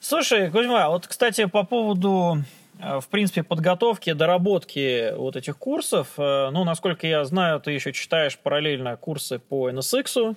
Слушай, 0.00 0.50
Кузьма, 0.50 0.88
вот, 0.88 1.06
кстати, 1.06 1.44
по 1.44 1.62
поводу, 1.62 2.42
э, 2.78 3.00
в 3.00 3.08
принципе, 3.08 3.42
подготовки, 3.42 4.12
доработки 4.12 5.14
вот 5.14 5.36
этих 5.36 5.56
курсов, 5.56 6.08
э, 6.16 6.50
ну, 6.50 6.64
насколько 6.64 7.06
я 7.06 7.24
знаю, 7.24 7.60
ты 7.60 7.72
еще 7.72 7.92
читаешь 7.92 8.38
параллельно 8.38 8.96
курсы 8.96 9.38
по 9.38 9.70
NSX, 9.70 10.36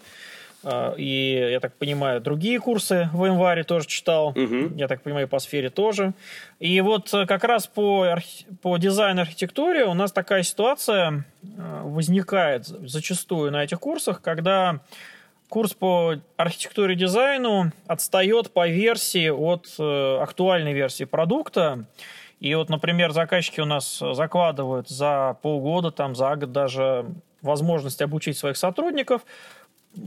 и, 0.97 1.49
я 1.51 1.59
так 1.59 1.75
понимаю, 1.75 2.21
другие 2.21 2.59
курсы 2.59 3.09
в 3.13 3.25
январе 3.25 3.63
тоже 3.63 3.87
читал. 3.87 4.29
Угу. 4.29 4.75
Я 4.75 4.87
так 4.87 5.01
понимаю, 5.01 5.27
по 5.27 5.39
сфере 5.39 5.69
тоже. 5.69 6.13
И 6.59 6.79
вот 6.81 7.09
как 7.11 7.43
раз 7.43 7.67
по, 7.67 8.03
архи... 8.03 8.45
по 8.61 8.77
дизайн-архитектуре 8.77 9.85
у 9.85 9.93
нас 9.93 10.11
такая 10.11 10.43
ситуация 10.43 11.25
возникает 11.41 12.65
зачастую 12.65 13.51
на 13.51 13.63
этих 13.63 13.79
курсах, 13.79 14.21
когда 14.21 14.79
курс 15.53 15.73
по 15.75 16.15
архитектуре 16.35 16.95
и 16.95 16.97
дизайну 16.97 17.71
отстает 17.85 18.51
по 18.51 18.67
версии 18.67 19.29
от 19.29 19.67
э, 19.77 20.17
актуальной 20.19 20.73
версии 20.73 21.03
продукта. 21.03 21.85
И 22.39 22.55
вот, 22.55 22.69
например, 22.69 23.11
заказчики 23.11 23.61
у 23.61 23.65
нас 23.65 23.99
закладывают 23.99 24.89
за 24.89 25.37
полгода, 25.43 25.91
там, 25.91 26.15
за 26.15 26.35
год 26.35 26.51
даже 26.51 27.05
возможность 27.43 28.01
обучить 28.01 28.35
своих 28.37 28.57
сотрудников, 28.57 29.21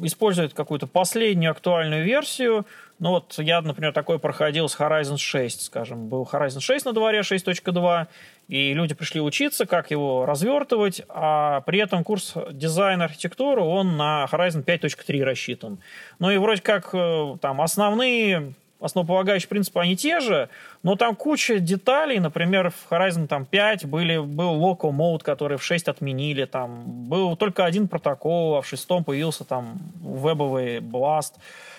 используют 0.02 0.54
какую-то 0.54 0.86
последнюю 0.86 1.52
актуальную 1.52 2.04
версию. 2.04 2.66
Ну 2.98 3.10
вот 3.10 3.34
я, 3.38 3.60
например, 3.60 3.92
такой 3.92 4.18
проходил 4.18 4.68
с 4.68 4.78
Horizon 4.78 5.18
6, 5.18 5.66
скажем. 5.66 6.08
Был 6.08 6.28
Horizon 6.30 6.60
6 6.60 6.86
на 6.86 6.92
дворе, 6.92 7.20
6.2, 7.20 8.06
и 8.48 8.72
люди 8.72 8.94
пришли 8.94 9.20
учиться, 9.20 9.66
как 9.66 9.90
его 9.90 10.24
развертывать, 10.24 11.02
а 11.08 11.60
при 11.62 11.78
этом 11.78 12.04
курс 12.04 12.34
дизайна 12.52 13.04
архитектуры, 13.04 13.60
он 13.62 13.96
на 13.96 14.26
Horizon 14.30 14.64
5.3 14.64 15.22
рассчитан. 15.22 15.78
Ну 16.18 16.30
и 16.30 16.38
вроде 16.38 16.62
как 16.62 16.90
э, 16.92 17.36
там 17.40 17.60
основные 17.60 18.54
основополагающие 18.80 19.48
принципы, 19.48 19.80
они 19.80 19.96
те 19.96 20.20
же, 20.20 20.48
но 20.86 20.94
там 20.94 21.16
куча 21.16 21.58
деталей, 21.58 22.20
например, 22.20 22.70
в 22.70 22.92
Horizon 22.92 23.26
там, 23.26 23.44
5 23.44 23.86
были, 23.86 24.18
был 24.18 24.54
local 24.54 24.92
mode, 24.92 25.24
который 25.24 25.58
в 25.58 25.64
6 25.64 25.88
отменили, 25.88 26.44
там 26.44 26.84
был 27.08 27.34
только 27.34 27.64
один 27.64 27.88
протокол, 27.88 28.54
а 28.54 28.62
в 28.62 28.68
шестом 28.68 29.02
появился 29.02 29.42
там 29.42 29.80
вебовый 30.00 30.78
blast 30.78 31.32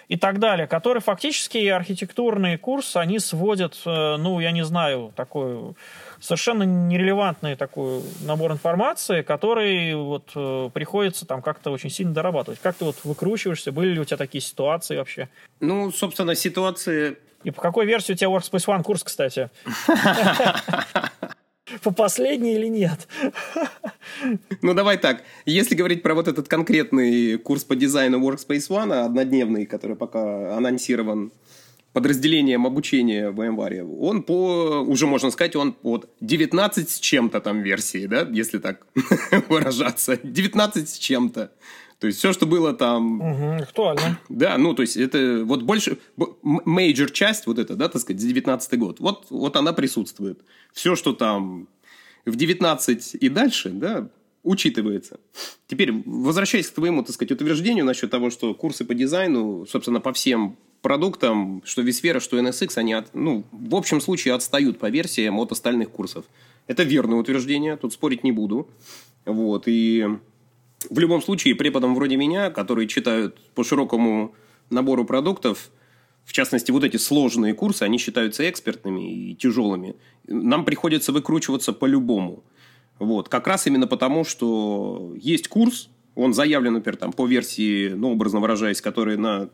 и 0.10 0.18
так 0.18 0.39
далее, 0.39 0.68
который 0.68 1.01
фактически 1.01 1.68
архитектурный 1.68 2.58
курс, 2.58 2.97
они 2.97 3.20
сводят, 3.20 3.78
э, 3.86 4.18
ну, 4.18 4.41
я 4.41 4.51
не 4.51 4.66
знаю, 4.66 5.14
такой 5.16 5.74
совершенно 6.20 6.64
нерелевантный 6.64 7.55
такой 7.55 8.01
набор 8.26 8.51
информации, 8.51 9.22
который 9.22 9.95
вот 9.95 10.32
э, 10.36 10.70
приходится 10.74 11.26
там 11.26 11.41
как-то 11.41 11.72
очень 11.72 11.89
сильно 11.89 12.14
дорабатывать. 12.14 12.60
Как 12.60 12.76
ты 12.76 12.84
вот 12.84 12.97
выкручиваешься? 13.05 13.72
Были 13.72 13.93
ли 13.93 14.01
у 14.01 14.03
тебя 14.03 14.18
такие 14.18 14.41
ситуации 14.41 14.97
вообще? 14.97 15.30
Ну, 15.62 15.91
собственно, 15.91 16.36
ситуации... 16.36 17.18
И 17.48 17.52
по 17.52 17.62
какой 17.62 17.86
версии 17.86 18.12
у 18.12 18.16
тебя 18.16 18.30
Workspace 18.30 18.66
ONE 18.68 18.84
курс, 18.84 19.04
кстати? 19.06 19.50
По 21.82 21.91
последней 21.91 22.56
или 22.56 22.68
нет? 22.68 23.08
Ну, 24.62 24.74
давай 24.74 24.98
так. 24.98 25.24
Если 25.45 25.74
говорить 25.74 26.04
про 26.04 26.14
вот 26.14 26.28
этот 26.28 26.50
конкретный 26.50 27.38
курс 27.38 27.64
по 27.64 27.76
дизайну 27.78 28.20
Workspace 28.20 28.70
ONE, 28.70 29.06
однодневный, 29.06 29.66
который 29.66 29.95
пока 29.95 30.58
анонсирован 30.58 31.32
подразделением 31.93 32.66
обучения 32.66 33.30
в 33.32 33.41
январе, 33.41 33.84
он 33.86 34.24
по, 34.24 34.82
уже 34.86 35.08
можно 35.08 35.32
сказать, 35.32 35.56
он 35.56 35.72
под 35.72 36.10
19 36.20 36.89
с 36.89 37.00
чем-то 37.00 37.39
там 37.39 37.62
версии, 37.62 38.08
да, 38.08 38.28
если 38.30 38.58
так 38.58 38.86
выражаться. 39.48 40.20
19 40.22 40.89
с 40.89 40.98
чем-то. 40.98 41.52
То 42.00 42.08
есть 42.08 42.20
все, 42.20 42.32
что 42.32 42.45
было 42.45 42.74
там... 42.74 43.22
Угу, 43.22 43.64
актуально. 43.64 44.20
Да, 44.30 44.58
ну, 44.58 44.74
то 44.76 44.84
есть 44.84 44.98
это 44.98 45.43
вот 45.43 45.64
больше... 45.64 45.98
Major 46.43 47.10
часть, 47.12 47.48
вот 47.48 47.58
это, 47.58 47.76
да, 47.76 47.89
так 47.89 48.02
сказать, 48.02 48.22
за 48.22 48.28
19 48.28 48.80
год, 48.80 49.00
вот, 49.00 49.26
вот 49.30 49.56
она 49.56 49.74
присутствует. 49.74 50.39
Все, 50.74 50.95
что 50.95 51.14
там 51.14 51.68
в 52.26 52.36
19 52.36 53.16
и 53.16 53.30
дальше, 53.30 53.70
да, 53.70 54.10
учитывается. 54.43 55.20
Теперь, 55.66 55.91
возвращаясь 56.06 56.70
к 56.70 56.74
твоему, 56.74 57.04
так 57.04 57.14
сказать, 57.14 57.32
утверждению 57.32 57.86
насчет 57.86 58.12
того, 58.12 58.30
что 58.30 58.54
курсы 58.54 58.86
по 58.86 58.93
дизайну, 58.93 59.66
собственно, 59.66 60.00
по 60.00 60.14
всем 60.14 60.56
продуктам, 60.82 61.64
что 61.66 61.82
vSphere, 61.82 62.20
что 62.20 62.39
NSX, 62.39 62.74
они, 62.76 62.93
от, 62.93 63.14
ну, 63.16 63.43
в 63.52 63.76
общем 63.76 64.00
случае 64.00 64.36
отстают 64.36 64.78
по 64.78 64.89
версиям 64.89 65.39
от 65.39 65.52
остальных 65.52 65.89
курсов. 65.89 66.26
Это 66.68 66.84
верное 66.84 67.18
утверждение, 67.18 67.76
тут 67.76 67.93
спорить 67.93 68.24
не 68.24 68.32
буду. 68.32 68.70
Вот, 69.26 69.64
и 69.66 70.08
в 70.90 71.00
любом 71.00 71.22
случае 71.22 71.56
преподам 71.56 71.96
вроде 71.96 72.18
меня, 72.18 72.50
которые 72.50 72.88
читают 72.88 73.40
по 73.56 73.64
широкому 73.64 74.36
набору 74.70 75.06
продуктов, 75.06 75.72
в 76.26 76.34
частности, 76.34 76.72
вот 76.72 76.84
эти 76.84 76.98
сложные 76.98 77.54
курсы, 77.54 77.84
они 77.84 77.98
считаются 77.98 78.50
экспертными 78.50 79.30
и 79.30 79.36
тяжелыми. 79.36 79.96
Нам 80.28 80.66
приходится 80.66 81.14
выкручиваться 81.14 81.72
по-любому. 81.72 82.44
Вот. 83.00 83.30
Как 83.30 83.48
раз 83.48 83.66
именно 83.66 83.88
потому, 83.88 84.26
что 84.26 85.14
есть 85.16 85.48
курс, 85.48 85.90
он 86.16 86.34
заявлен, 86.34 86.74
например, 86.74 86.98
там, 86.98 87.14
по 87.14 87.26
версии, 87.26 87.90
ну, 87.90 88.12
образно 88.12 88.42
выражаясь, 88.42 88.82
который 88.82 89.18
на 89.18 89.50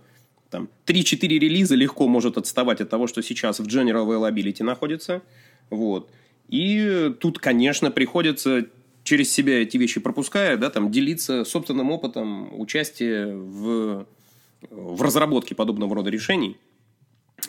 там, 0.49 0.67
3-4 0.87 1.27
релиза 1.27 1.75
легко 1.75 2.07
может 2.07 2.37
отставать 2.37 2.81
от 2.81 2.89
того, 2.89 3.05
что 3.05 3.21
сейчас 3.21 3.59
в 3.59 3.67
General 3.67 4.07
Availability 4.07 4.63
находится. 4.63 5.21
Вот. 5.69 6.09
И 6.49 7.13
тут, 7.19 7.37
конечно, 7.37 7.91
приходится 7.91 8.65
через 9.03 9.31
себя 9.31 9.61
эти 9.61 9.77
вещи 9.77 9.99
пропуская, 9.99 10.57
да, 10.57 10.69
там, 10.69 10.91
делиться 10.91 11.45
собственным 11.45 11.91
опытом 11.91 12.59
участия 12.59 13.27
в, 13.27 14.05
в 14.69 15.01
разработке 15.01 15.55
подобного 15.55 15.95
рода 15.95 16.09
решений. 16.09 16.57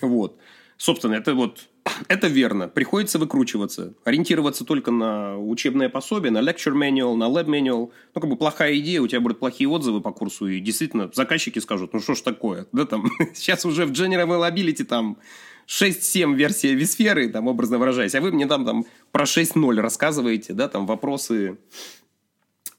Вот. 0.01 0.37
Собственно, 0.77 1.15
это 1.15 1.35
вот 1.35 1.69
это 2.09 2.27
верно. 2.27 2.69
Приходится 2.69 3.19
выкручиваться. 3.19 3.95
Ориентироваться 4.05 4.65
только 4.65 4.91
на 4.91 5.39
учебное 5.39 5.89
пособие, 5.89 6.33
на 6.33 6.39
lecture 6.39 6.75
manual, 6.75 7.15
на 7.15 7.25
lab 7.25 7.47
manual. 7.47 7.93
Ну, 8.15 8.21
как 8.21 8.29
бы 8.29 8.37
плохая 8.37 8.77
идея, 8.79 9.01
у 9.01 9.09
тебя 9.09 9.21
будут 9.21 9.39
плохие 9.39 9.69
отзывы 9.69 10.01
по 10.01 10.13
курсу, 10.13 10.49
и 10.49 10.61
действительно 10.61 11.11
заказчики 11.13 11.59
скажут, 11.59 11.93
ну 11.93 12.01
что 12.01 12.15
ж 12.15 12.21
такое, 12.21 12.67
да, 12.73 12.85
там, 12.87 13.09
сейчас 13.35 13.65
уже 13.65 13.87
в 13.87 13.93
General 13.93 14.27
Availability 14.27 14.85
там 14.85 15.19
6-7 15.67 16.35
версия 16.35 16.75
Висферы, 16.75 17.29
там, 17.29 17.49
образно 17.49 17.79
выражаясь, 17.79 18.15
а 18.15 18.21
вы 18.21 18.33
мне 18.33 18.47
там, 18.47 18.65
там 18.65 18.85
про 19.13 19.25
6.0 19.25 19.81
рассказываете, 19.81 20.53
да, 20.53 20.69
там, 20.69 20.87
вопросы 20.87 21.59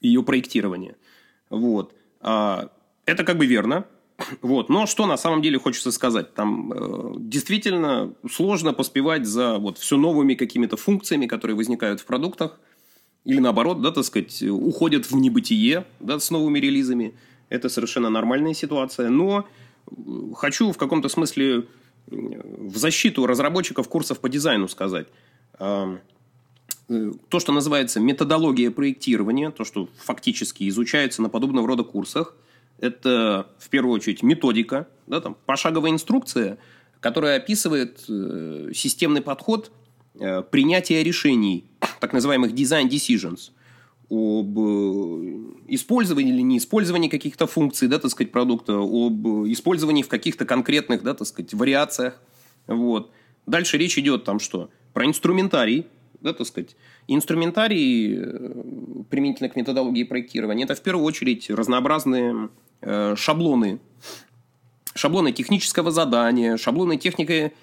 ее 0.01 0.23
проектирования. 0.23 0.95
Вот. 1.49 1.93
А, 2.21 2.69
это 3.05 3.23
как 3.23 3.37
бы 3.37 3.45
верно. 3.45 3.85
Вот. 4.41 4.69
Но 4.69 4.85
что 4.85 5.05
на 5.05 5.17
самом 5.17 5.41
деле 5.41 5.59
хочется 5.59 5.91
сказать? 5.91 6.33
Там 6.33 6.71
э, 6.71 7.13
действительно 7.19 8.13
сложно 8.29 8.73
поспевать 8.73 9.25
за 9.25 9.57
вот 9.57 9.77
все 9.77 9.97
новыми 9.97 10.35
какими-то 10.35 10.77
функциями, 10.77 11.27
которые 11.27 11.55
возникают 11.57 11.99
в 11.99 12.05
продуктах. 12.05 12.59
Или 13.25 13.39
наоборот, 13.39 13.81
да, 13.81 13.91
так 13.91 14.05
сказать, 14.05 14.43
уходят 14.43 15.09
в 15.09 15.15
небытие 15.15 15.85
да, 15.99 16.19
с 16.19 16.31
новыми 16.31 16.59
релизами. 16.59 17.15
Это 17.49 17.69
совершенно 17.69 18.09
нормальная 18.09 18.53
ситуация. 18.53 19.09
Но 19.09 19.45
э, 19.87 19.93
хочу 20.35 20.71
в 20.71 20.77
каком-то 20.77 21.09
смысле 21.09 21.65
в 22.07 22.77
защиту 22.77 23.25
разработчиков 23.25 23.87
курсов 23.89 24.19
по 24.19 24.29
дизайну 24.29 24.67
сказать. 24.67 25.07
То, 25.57 27.39
что 27.39 27.51
называется 27.51 27.99
методология 27.99 28.69
проектирования, 28.69 29.49
то, 29.49 29.63
что 29.63 29.89
фактически 29.97 30.69
изучается 30.69 31.21
на 31.21 31.29
подобного 31.29 31.67
рода 31.67 31.83
курсах, 31.83 32.35
это 32.79 33.47
в 33.57 33.69
первую 33.69 33.95
очередь 33.95 34.21
методика, 34.21 34.87
да, 35.07 35.21
там, 35.21 35.35
пошаговая 35.45 35.91
инструкция, 35.91 36.57
которая 36.99 37.37
описывает 37.37 38.03
э, 38.09 38.71
системный 38.73 39.21
подход 39.21 39.71
э, 40.19 40.41
принятия 40.43 41.03
решений, 41.03 41.65
так 41.99 42.13
называемых 42.13 42.51
design 42.51 42.89
decisions, 42.89 43.51
об 44.09 44.59
э, 44.59 45.35
использовании 45.67 46.33
или 46.33 46.41
не 46.41 46.57
использовании 46.59 47.09
каких-то 47.09 47.47
функций, 47.47 47.87
да, 47.87 47.97
так 47.97 48.11
сказать, 48.11 48.31
продукта, 48.31 48.73
об 48.77 49.47
использовании 49.47 50.03
в 50.03 50.07
каких-то 50.07 50.45
конкретных, 50.45 51.01
да, 51.03 51.13
так 51.13 51.27
сказать, 51.27 51.53
вариациях. 51.53 52.21
Вот. 52.67 53.11
Дальше 53.47 53.77
речь 53.77 53.97
идет 53.97 54.23
там 54.23 54.39
что? 54.39 54.69
Про 54.93 55.05
инструментарий, 55.05 55.87
да, 56.21 56.33
так 56.33 56.45
сказать. 56.45 56.75
Инструментарий 57.07 58.15
э, 58.17 59.03
применительно 59.09 59.49
к 59.49 59.55
методологии 59.55 60.03
проектирования– 60.03 60.63
это 60.65 60.75
в 60.75 60.81
первую 60.81 61.05
очередь 61.05 61.49
разнообразные 61.49 62.49
э, 62.81 63.15
шаблоны. 63.17 63.79
Шаблоны 64.93 65.31
технического 65.31 65.91
задания, 65.91 66.57
шаблоны 66.57 66.97
техники 66.97 67.53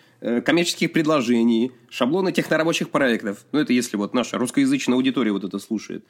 коммерческих 0.45 0.93
предложений, 0.93 1.73
шаблоны 1.91 2.31
технорабочих 2.31 2.91
проектов. 2.91 3.45
Ну, 3.51 3.59
это 3.59 3.73
если 3.73 3.97
вот 3.97 4.15
наша 4.15 4.39
русскоязычная 4.39 4.95
аудитория 4.95 5.33
вот 5.33 5.43
это 5.43 5.59
слушает. 5.59 6.05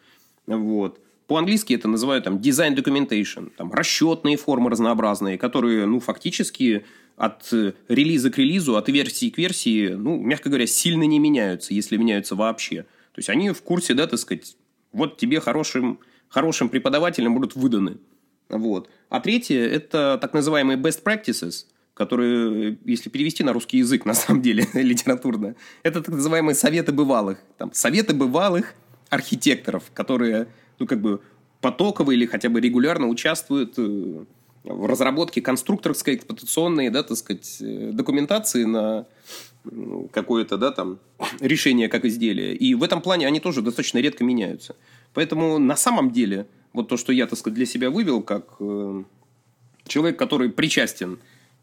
Вот. 0.47 1.01
По-английски 1.27 1.75
это 1.75 1.89
называют 1.89 2.25
там 2.25 2.37
design 2.37 2.77
documentation, 2.77 3.51
там 3.57 3.73
расчетные 3.73 4.37
формы 4.37 4.71
разнообразные, 4.71 5.39
которые, 5.39 5.87
ну, 5.87 6.01
фактически 6.01 6.85
от 7.17 7.53
э, 7.53 7.73
релиза 7.89 8.31
к 8.31 8.39
релизу, 8.39 8.77
от 8.77 8.89
версии 8.89 9.31
к 9.31 9.39
версии, 9.39 9.89
ну, 9.89 10.19
мягко 10.19 10.49
говоря, 10.49 10.67
сильно 10.67 11.05
не 11.05 11.19
меняются, 11.19 11.75
если 11.75 11.97
меняются 11.97 12.35
вообще. 12.35 12.83
То 13.13 13.19
есть 13.19 13.31
они 13.31 13.51
в 13.51 13.63
курсе, 13.63 13.95
да, 13.95 14.07
так 14.07 14.19
сказать, 14.19 14.57
вот 14.93 15.17
тебе 15.17 15.41
хорошим, 15.41 16.01
хорошим 16.29 16.69
преподавателям 16.69 17.35
будут 17.35 17.55
выданы. 17.55 17.99
Вот. 18.49 18.91
А 19.09 19.21
третье– 19.21 19.59
это 19.69 20.19
так 20.21 20.35
называемые 20.35 20.79
best 20.79 21.03
practices, 21.03 21.67
которые, 21.95 22.79
если 22.85 23.11
перевести 23.11 23.45
на 23.45 23.53
русский 23.53 23.79
язык, 23.79 24.05
на 24.07 24.15
самом 24.15 24.43
деле, 24.43 24.67
литературно, 24.75 25.55
это 25.83 26.03
так 26.03 26.15
называемые 26.15 26.55
советы 26.55 26.93
бывалых. 26.93 27.39
Там, 27.59 27.73
советы 27.73 28.15
бывалых 28.15 28.75
архитекторов, 29.13 29.91
которые, 29.93 30.49
ну, 30.79 30.87
как 30.87 31.01
бы 31.01 31.21
потоково 31.61 32.13
или 32.13 32.25
хотя 32.25 32.49
бы 32.49 32.61
регулярно 32.61 33.09
участвуют 33.09 33.75
э, 33.77 34.25
в 34.65 34.87
разработке 34.87 35.43
конструкторской, 35.43 36.15
эксплуатационной, 36.15 36.89
да, 36.89 37.03
так 37.03 37.19
сказать, 37.19 37.59
э, 37.61 37.91
документации 37.93 38.65
на 38.65 39.07
ну, 39.65 40.09
какое-то, 40.11 40.57
да, 40.57 40.71
там, 40.71 40.99
решение 41.41 41.89
как 41.89 42.07
изделие. 42.07 42.57
И 42.57 42.75
в 42.75 42.83
этом 42.83 43.03
плане 43.03 43.27
они 43.27 43.39
тоже 43.39 43.61
достаточно 43.61 43.99
редко 43.99 44.25
меняются. 44.25 44.77
Поэтому 45.13 45.59
на 45.59 45.77
самом 45.77 46.11
деле, 46.11 46.47
вот 46.73 46.89
то, 46.89 46.97
что 46.97 47.13
я, 47.13 47.27
так 47.27 47.39
сказать, 47.39 47.55
для 47.55 47.67
себя 47.67 47.91
вывел, 47.91 48.23
как 48.23 48.47
э, 48.61 49.05
человек, 49.87 50.19
который 50.19 50.49
причастен 50.49 51.19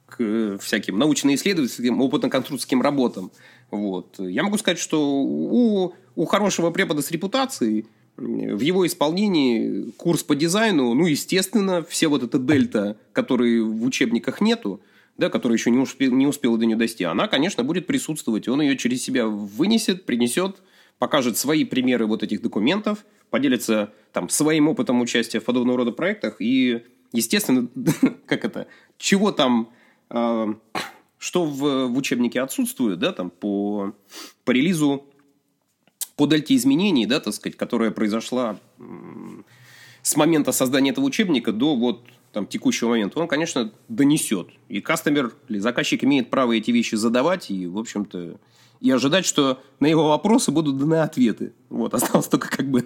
к 0.05 0.59
всяким 0.61 0.99
научно-исследовательским, 0.99 1.99
опытно-конструкторским 1.99 2.81
работам, 2.81 3.31
вот, 3.71 4.19
я 4.19 4.43
могу 4.43 4.57
сказать, 4.57 4.79
что 4.79 5.21
у, 5.21 5.93
у 6.19 6.25
хорошего 6.25 6.69
препода 6.69 7.01
с 7.01 7.11
репутацией– 7.11 7.85
в 8.19 8.59
его 8.59 8.85
исполнении 8.85 9.91
курс 9.91 10.23
по 10.23 10.35
дизайну, 10.35 10.93
ну, 10.93 11.05
естественно, 11.05 11.83
все 11.83 12.07
вот 12.07 12.23
эта 12.23 12.37
дельта, 12.37 12.97
которые 13.13 13.63
в 13.63 13.83
учебниках 13.85 14.41
нету, 14.41 14.81
да, 15.17 15.29
которая 15.29 15.57
еще 15.57 15.71
не, 15.71 15.77
успел, 15.77 16.11
не 16.11 16.27
успела 16.27 16.57
до 16.57 16.65
нее 16.65 16.75
дойти, 16.75 17.05
она, 17.05 17.27
конечно, 17.27 17.63
будет 17.63 17.87
присутствовать. 17.87 18.47
Он 18.47 18.61
ее 18.61 18.77
через 18.77 19.01
себя 19.01 19.27
вынесет, 19.27 20.05
принесет, 20.05 20.61
покажет 20.97 21.37
свои 21.37 21.63
примеры 21.63 22.07
вот 22.07 22.23
этих 22.23 22.41
документов, 22.41 23.05
поделится 23.29 23.93
там 24.11 24.27
своим 24.27 24.67
опытом 24.67 24.99
участия 25.01 25.39
в 25.39 25.45
подобного 25.45 25.77
рода 25.77 25.91
проектах 25.91 26.37
и, 26.39 26.83
естественно, 27.13 27.69
как 28.25 28.43
это, 28.43 28.67
чего 28.97 29.31
там, 29.31 29.69
э, 30.09 30.47
что 31.17 31.45
в, 31.45 31.87
в 31.87 31.97
учебнике 31.97 32.41
отсутствует, 32.41 32.99
да, 32.99 33.13
там 33.13 33.29
по, 33.29 33.93
по 34.43 34.51
релизу 34.51 35.05
по 36.19 36.27
дельте 36.27 36.53
изменений, 36.57 37.05
да, 37.05 37.21
так 37.21 37.33
сказать, 37.33 37.55
которая 37.55 37.91
произошла 37.91 38.59
с 40.01 40.17
момента 40.17 40.51
создания 40.51 40.89
этого 40.91 41.05
учебника 41.05 41.53
до 41.53 41.77
вот 41.77 42.03
там, 42.33 42.45
текущего 42.45 42.89
момента, 42.89 43.17
он, 43.21 43.29
конечно, 43.29 43.71
донесет. 43.87 44.49
И 44.67 44.81
кастомер 44.81 45.31
или 45.47 45.59
заказчик 45.59 46.03
имеет 46.03 46.29
право 46.29 46.51
эти 46.51 46.71
вещи 46.71 46.95
задавать 46.95 47.49
и, 47.49 47.67
в 47.67 47.77
общем-то, 47.77 48.37
и 48.81 48.91
ожидать, 48.91 49.25
что 49.25 49.61
на 49.79 49.85
его 49.85 50.09
вопросы 50.09 50.51
будут 50.51 50.77
даны 50.77 50.95
ответы. 50.95 51.53
Вот, 51.69 51.93
осталось 51.93 52.27
только 52.27 52.49
как 52.49 52.69
бы 52.69 52.85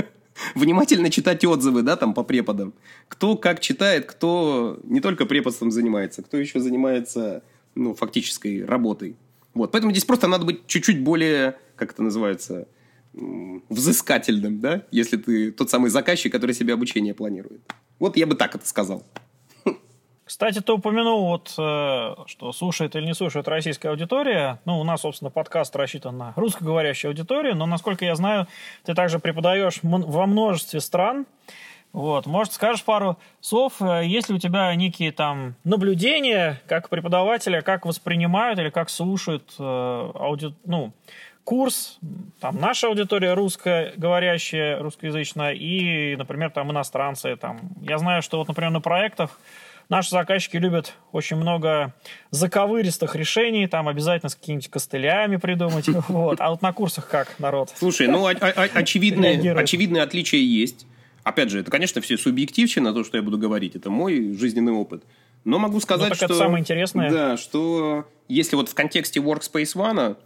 внимательно 0.54 1.10
читать 1.10 1.44
отзывы, 1.44 1.82
да, 1.82 1.96
там 1.96 2.14
по 2.14 2.22
преподам. 2.22 2.74
Кто 3.08 3.36
как 3.36 3.58
читает, 3.58 4.06
кто 4.06 4.78
не 4.84 5.00
только 5.00 5.26
преподством 5.26 5.72
занимается, 5.72 6.22
кто 6.22 6.36
еще 6.36 6.60
занимается, 6.60 7.42
ну, 7.74 7.92
фактической 7.92 8.64
работой. 8.64 9.16
Вот, 9.52 9.72
поэтому 9.72 9.90
здесь 9.90 10.04
просто 10.04 10.28
надо 10.28 10.44
быть 10.44 10.68
чуть-чуть 10.68 11.02
более 11.02 11.58
как 11.78 11.92
это 11.92 12.02
называется, 12.02 12.68
взыскательным, 13.68 14.60
да, 14.60 14.82
если 14.90 15.16
ты 15.16 15.50
тот 15.52 15.70
самый 15.70 15.90
заказчик, 15.90 16.30
который 16.32 16.52
себе 16.52 16.74
обучение 16.74 17.14
планирует. 17.14 17.62
Вот 17.98 18.16
я 18.16 18.26
бы 18.26 18.34
так 18.34 18.54
это 18.54 18.66
сказал. 18.66 19.02
Кстати, 20.24 20.60
ты 20.60 20.72
упомянул, 20.74 21.24
вот, 21.24 21.54
э, 21.56 22.14
что 22.26 22.52
слушает 22.52 22.94
или 22.94 23.06
не 23.06 23.14
слушает 23.14 23.48
российская 23.48 23.88
аудитория. 23.88 24.60
Ну, 24.66 24.78
у 24.78 24.84
нас, 24.84 25.00
собственно, 25.00 25.30
подкаст 25.30 25.74
рассчитан 25.74 26.18
на 26.18 26.34
русскоговорящую 26.36 27.12
аудиторию, 27.12 27.56
но, 27.56 27.64
насколько 27.64 28.04
я 28.04 28.14
знаю, 28.14 28.46
ты 28.84 28.92
также 28.92 29.20
преподаешь 29.20 29.78
во 29.82 30.26
множестве 30.26 30.80
стран. 30.80 31.24
Вот, 31.94 32.26
может, 32.26 32.52
скажешь 32.52 32.84
пару 32.84 33.16
слов, 33.40 33.80
э, 33.80 34.04
есть 34.04 34.28
ли 34.28 34.34
у 34.34 34.38
тебя 34.38 34.74
некие 34.74 35.12
там 35.12 35.54
наблюдения, 35.64 36.60
как 36.66 36.90
преподавателя, 36.90 37.62
как 37.62 37.86
воспринимают 37.86 38.58
или 38.58 38.68
как 38.68 38.90
слушают 38.90 39.54
э, 39.58 39.62
ауди... 39.62 40.54
ну, 40.66 40.92
курс, 41.48 41.98
там 42.40 42.60
наша 42.60 42.88
аудитория 42.88 43.32
русская, 43.32 43.94
говорящая, 43.96 44.80
русскоязычная, 44.80 45.52
и, 45.54 46.14
например, 46.14 46.50
там 46.50 46.70
иностранцы. 46.70 47.36
Там. 47.36 47.58
Я 47.80 47.96
знаю, 47.96 48.20
что 48.20 48.36
вот, 48.36 48.48
например, 48.48 48.70
на 48.70 48.82
проектах 48.82 49.40
наши 49.88 50.10
заказчики 50.10 50.58
любят 50.58 50.92
очень 51.10 51.36
много 51.36 51.94
заковыристых 52.30 53.16
решений, 53.16 53.66
там 53.66 53.88
обязательно 53.88 54.28
с 54.28 54.34
какими-нибудь 54.34 54.68
костылями 54.68 55.36
придумать. 55.36 55.86
Вот. 56.08 56.38
А 56.42 56.50
вот 56.50 56.60
на 56.60 56.74
курсах 56.74 57.08
как 57.08 57.38
народ? 57.38 57.72
Слушай, 57.74 58.08
ну 58.08 58.26
очевидные, 58.26 59.54
очевидные 59.54 60.02
отличия 60.02 60.40
есть. 60.40 60.86
Опять 61.24 61.48
же, 61.48 61.60
это, 61.60 61.70
конечно, 61.70 62.02
все 62.02 62.18
субъективщина, 62.18 62.92
то, 62.92 63.04
что 63.04 63.16
я 63.16 63.22
буду 63.22 63.38
говорить. 63.38 63.74
Это 63.74 63.88
мой 63.88 64.34
жизненный 64.34 64.72
опыт. 64.72 65.02
Но 65.44 65.58
могу 65.58 65.80
сказать, 65.80 66.10
ну, 66.10 66.14
что... 66.14 66.26
это 66.26 66.34
самое 66.34 66.60
интересное. 66.60 67.10
Да, 67.10 67.36
что 67.38 68.06
если 68.28 68.54
вот 68.54 68.68
в 68.68 68.74
контексте 68.74 69.20
Workspace 69.20 69.74
ONE 69.76 70.16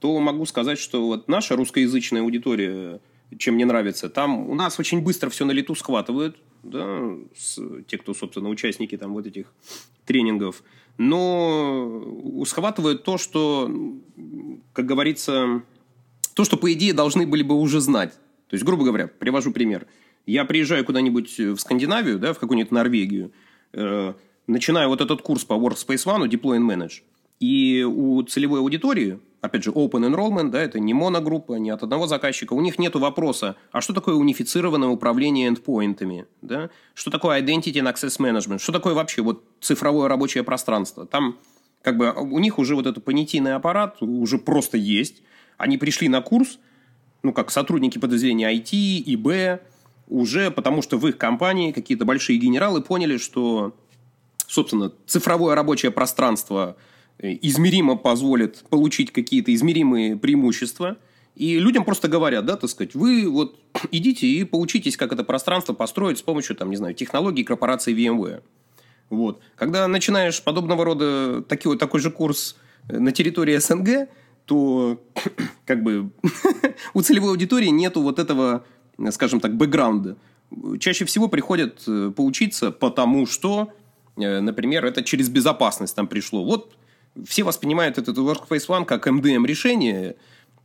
то 0.00 0.18
могу 0.18 0.46
сказать, 0.46 0.78
что 0.78 1.06
вот 1.06 1.28
наша 1.28 1.56
русскоязычная 1.56 2.22
аудитория, 2.22 3.00
чем 3.36 3.54
мне 3.54 3.66
нравится, 3.66 4.08
там 4.08 4.48
у 4.48 4.54
нас 4.54 4.80
очень 4.80 5.02
быстро 5.02 5.30
все 5.30 5.44
на 5.44 5.52
лету 5.52 5.74
схватывают, 5.74 6.36
да, 6.62 7.00
с, 7.36 7.60
те, 7.86 7.98
кто, 7.98 8.14
собственно, 8.14 8.48
участники 8.48 8.96
там 8.96 9.12
вот 9.12 9.26
этих 9.26 9.52
тренингов, 10.06 10.62
но 10.96 12.44
схватывают 12.46 13.04
то, 13.04 13.18
что, 13.18 13.70
как 14.72 14.86
говорится, 14.86 15.62
то, 16.34 16.44
что, 16.44 16.56
по 16.56 16.72
идее, 16.72 16.94
должны 16.94 17.26
были 17.26 17.42
бы 17.42 17.54
уже 17.54 17.80
знать. 17.80 18.12
То 18.48 18.54
есть, 18.54 18.64
грубо 18.64 18.84
говоря, 18.84 19.06
привожу 19.06 19.52
пример. 19.52 19.86
Я 20.26 20.44
приезжаю 20.44 20.84
куда-нибудь 20.84 21.38
в 21.38 21.58
Скандинавию, 21.58 22.18
да, 22.18 22.32
в 22.32 22.38
какую-нибудь 22.38 22.72
Норвегию, 22.72 23.32
э, 23.72 24.14
начинаю 24.46 24.88
вот 24.88 25.00
этот 25.00 25.22
курс 25.22 25.44
по 25.44 25.54
Workspace 25.54 26.06
ONE, 26.06 26.28
Deploy 26.28 26.58
and 26.58 26.66
Manage, 26.66 27.02
и 27.38 27.82
у 27.82 28.22
целевой 28.22 28.60
аудитории, 28.60 29.18
опять 29.40 29.64
же, 29.64 29.70
Open 29.70 30.06
Enrollment, 30.06 30.50
да, 30.50 30.60
это 30.60 30.78
не 30.78 30.94
моногруппа, 30.94 31.54
не 31.54 31.70
от 31.70 31.82
одного 31.82 32.06
заказчика, 32.06 32.52
у 32.52 32.60
них 32.60 32.78
нет 32.78 32.94
вопроса, 32.94 33.56
а 33.72 33.80
что 33.80 33.94
такое 33.94 34.14
унифицированное 34.14 34.88
управление 34.88 35.48
эндпоинтами, 35.48 36.26
да? 36.42 36.70
что 36.94 37.10
такое 37.10 37.40
Identity 37.40 37.74
and 37.74 37.92
Access 37.92 38.18
Management, 38.18 38.58
что 38.58 38.72
такое 38.72 38.94
вообще 38.94 39.22
вот 39.22 39.44
цифровое 39.60 40.08
рабочее 40.08 40.44
пространство. 40.44 41.06
Там 41.06 41.38
как 41.82 41.96
бы 41.96 42.12
у 42.12 42.38
них 42.38 42.58
уже 42.58 42.74
вот 42.74 42.86
этот 42.86 43.04
понятийный 43.04 43.54
аппарат 43.54 44.02
уже 44.02 44.38
просто 44.38 44.76
есть. 44.76 45.22
Они 45.56 45.78
пришли 45.78 46.08
на 46.08 46.20
курс, 46.20 46.58
ну, 47.22 47.32
как 47.32 47.50
сотрудники 47.50 47.98
подразделения 47.98 48.52
IT, 48.54 49.02
ИБ, 49.06 49.62
уже 50.08 50.50
потому 50.50 50.82
что 50.82 50.98
в 50.98 51.06
их 51.06 51.16
компании 51.16 51.72
какие-то 51.72 52.04
большие 52.04 52.38
генералы 52.38 52.82
поняли, 52.82 53.16
что 53.16 53.74
собственно, 54.50 54.92
цифровое 55.06 55.54
рабочее 55.54 55.92
пространство 55.92 56.76
измеримо 57.22 57.96
позволит 57.96 58.64
получить 58.70 59.12
какие-то 59.12 59.54
измеримые 59.54 60.16
преимущества. 60.16 60.96
И 61.36 61.58
людям 61.58 61.84
просто 61.84 62.08
говорят, 62.08 62.44
да, 62.44 62.56
так 62.56 62.68
сказать, 62.70 62.94
вы 62.94 63.28
вот 63.28 63.58
идите 63.90 64.26
и 64.26 64.44
поучитесь, 64.44 64.96
как 64.96 65.12
это 65.12 65.24
пространство 65.24 65.72
построить 65.72 66.18
с 66.18 66.22
помощью, 66.22 66.56
там, 66.56 66.70
не 66.70 66.76
знаю, 66.76 66.94
технологий 66.94 67.44
корпорации 67.44 67.94
VMware. 67.94 68.42
Вот. 69.10 69.40
Когда 69.56 69.86
начинаешь 69.88 70.42
подобного 70.42 70.84
рода 70.84 71.42
такой, 71.42 71.76
такой 71.78 72.00
же 72.00 72.10
курс 72.10 72.56
э, 72.88 72.98
на 72.98 73.12
территории 73.12 73.56
СНГ, 73.56 74.08
то 74.44 75.00
как 75.66 75.82
бы 75.82 76.10
у 76.94 77.02
целевой 77.02 77.30
аудитории 77.30 77.68
нету 77.68 78.02
вот 78.02 78.18
этого, 78.18 78.64
скажем 79.10 79.40
так, 79.40 79.56
бэкграунда. 79.56 80.16
Чаще 80.80 81.04
всего 81.04 81.28
приходят 81.28 81.82
э, 81.86 82.12
поучиться, 82.14 82.70
потому 82.70 83.26
что, 83.26 83.72
э, 84.16 84.40
например, 84.40 84.84
это 84.84 85.02
через 85.04 85.28
безопасность 85.28 85.94
там 85.94 86.08
пришло. 86.08 86.44
Вот 86.44 86.76
все 87.26 87.42
воспринимают 87.42 87.98
этот 87.98 88.16
Workplace 88.18 88.66
ONE 88.68 88.84
как 88.84 89.06
MDM 89.06 89.46
решение 89.46 90.16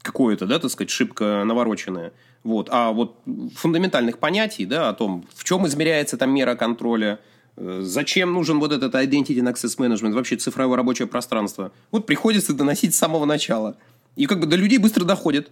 какое-то, 0.02 0.46
да, 0.46 0.60
так 0.60 0.72
сказать, 0.72 0.90
шибко 0.90 1.44
навороченное. 1.46 2.14
Вот. 2.44 2.70
А 2.72 2.92
вот 2.92 3.18
фундаментальных 3.56 4.20
понятий, 4.20 4.66
да, 4.66 4.90
о 4.90 4.94
том, 4.94 5.26
в 5.34 5.44
чем 5.44 5.66
измеряется 5.66 6.16
там 6.16 6.34
мера 6.34 6.56
контроля, 6.56 7.20
э, 7.58 7.80
зачем 7.82 8.34
нужен 8.34 8.60
вот 8.60 8.72
этот 8.72 8.94
Identity 8.94 9.38
and 9.40 9.52
Access 9.52 9.78
Management, 9.80 10.14
вообще 10.14 10.38
цифровое 10.38 10.78
рабочее 10.78 11.08
пространство, 11.08 11.72
вот 11.92 12.06
приходится 12.06 12.54
доносить 12.54 12.94
с 12.94 12.98
самого 12.98 13.26
начала. 13.26 13.78
И 14.16 14.28
как 14.28 14.40
бы 14.40 14.46
до 14.46 14.56
людей 14.56 14.78
быстро 14.78 15.04
доходит. 15.06 15.50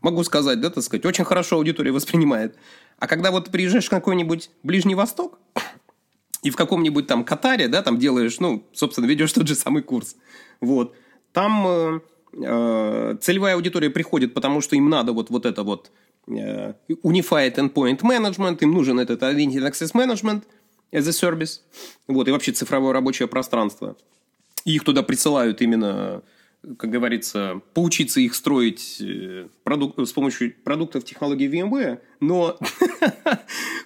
Могу 0.00 0.22
сказать, 0.22 0.60
да, 0.60 0.70
так 0.70 0.84
сказать, 0.84 1.04
очень 1.04 1.24
хорошо 1.24 1.56
аудитория 1.56 1.90
воспринимает. 1.90 2.54
А 3.00 3.08
когда 3.08 3.32
вот 3.32 3.50
приезжаешь 3.50 3.86
в 3.86 3.90
какой-нибудь 3.90 4.50
Ближний 4.62 4.94
Восток, 4.94 5.40
и 6.46 6.50
в 6.50 6.56
каком-нибудь 6.56 7.06
там 7.06 7.24
Катаре, 7.24 7.68
да, 7.68 7.82
там 7.82 7.98
делаешь, 7.98 8.38
ну, 8.40 8.64
собственно, 8.72 9.06
ведешь 9.06 9.32
тот 9.32 9.46
же 9.46 9.54
самый 9.54 9.82
курс, 9.82 10.16
вот, 10.60 10.94
там 11.32 11.66
э, 11.66 12.00
Э, 12.38 13.16
целевая 13.20 13.54
аудитория 13.54 13.90
приходит, 13.90 14.34
потому 14.34 14.60
что 14.60 14.76
им 14.76 14.90
надо 14.90 15.12
вот, 15.12 15.30
вот 15.30 15.46
это 15.46 15.62
вот 15.62 15.90
э, 16.28 16.74
Unified 16.88 17.54
Endpoint 17.54 18.00
Management, 18.00 18.58
им 18.60 18.72
нужен 18.72 19.00
этот 19.00 19.22
Identity 19.22 19.66
Access 19.66 19.92
Management 19.94 20.42
as 20.92 21.08
a 21.08 21.12
Service, 21.12 21.60
вот, 22.08 22.28
и 22.28 22.30
вообще 22.30 22.52
цифровое 22.52 22.92
рабочее 22.92 23.28
пространство. 23.28 23.96
И 24.64 24.74
их 24.74 24.84
туда 24.84 25.02
присылают 25.02 25.62
именно, 25.62 26.22
как 26.76 26.90
говорится, 26.90 27.62
поучиться 27.72 28.20
их 28.20 28.34
строить 28.34 29.00
э, 29.00 29.48
продук- 29.64 30.04
с 30.04 30.12
помощью 30.12 30.54
продуктов 30.62 31.04
технологии 31.04 31.48
VMware, 31.48 32.00
но 32.20 32.58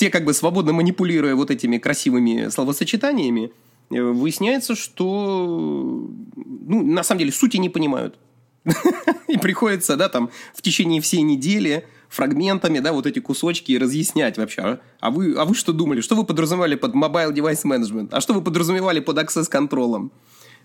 все 0.00 0.10
как 0.10 0.24
бы 0.24 0.32
свободно 0.34 0.72
манипулируя 0.72 1.34
вот 1.34 1.50
этими 1.50 1.78
красивыми 1.78 2.48
словосочетаниями, 2.48 3.52
Э, 3.90 4.02
выясняется, 4.02 4.74
что 4.74 6.08
ну, 6.36 6.86
на 6.86 7.02
самом 7.02 7.18
деле 7.20 7.32
сути 7.32 7.56
не 7.56 7.68
понимают. 7.68 8.16
И 9.28 9.36
приходится, 9.38 9.96
да, 9.96 10.08
там 10.08 10.30
в 10.54 10.62
течение 10.62 11.00
всей 11.00 11.22
недели 11.22 11.86
фрагментами, 12.08 12.80
да, 12.80 12.92
вот 12.92 13.06
эти 13.06 13.18
кусочки 13.20 13.72
разъяснять 13.72 14.36
вообще. 14.38 14.62
А, 14.62 14.80
а 15.00 15.10
вы, 15.10 15.34
а 15.34 15.44
вы 15.44 15.54
что 15.54 15.72
думали? 15.72 16.00
Что 16.00 16.14
вы 16.14 16.24
подразумевали 16.24 16.76
под 16.76 16.94
Mobile 16.94 17.32
Device 17.32 17.64
Management? 17.64 18.08
А 18.12 18.20
что 18.20 18.34
вы 18.34 18.42
подразумевали 18.42 19.00
под 19.00 19.18
Access 19.18 19.48
контролом? 19.48 20.12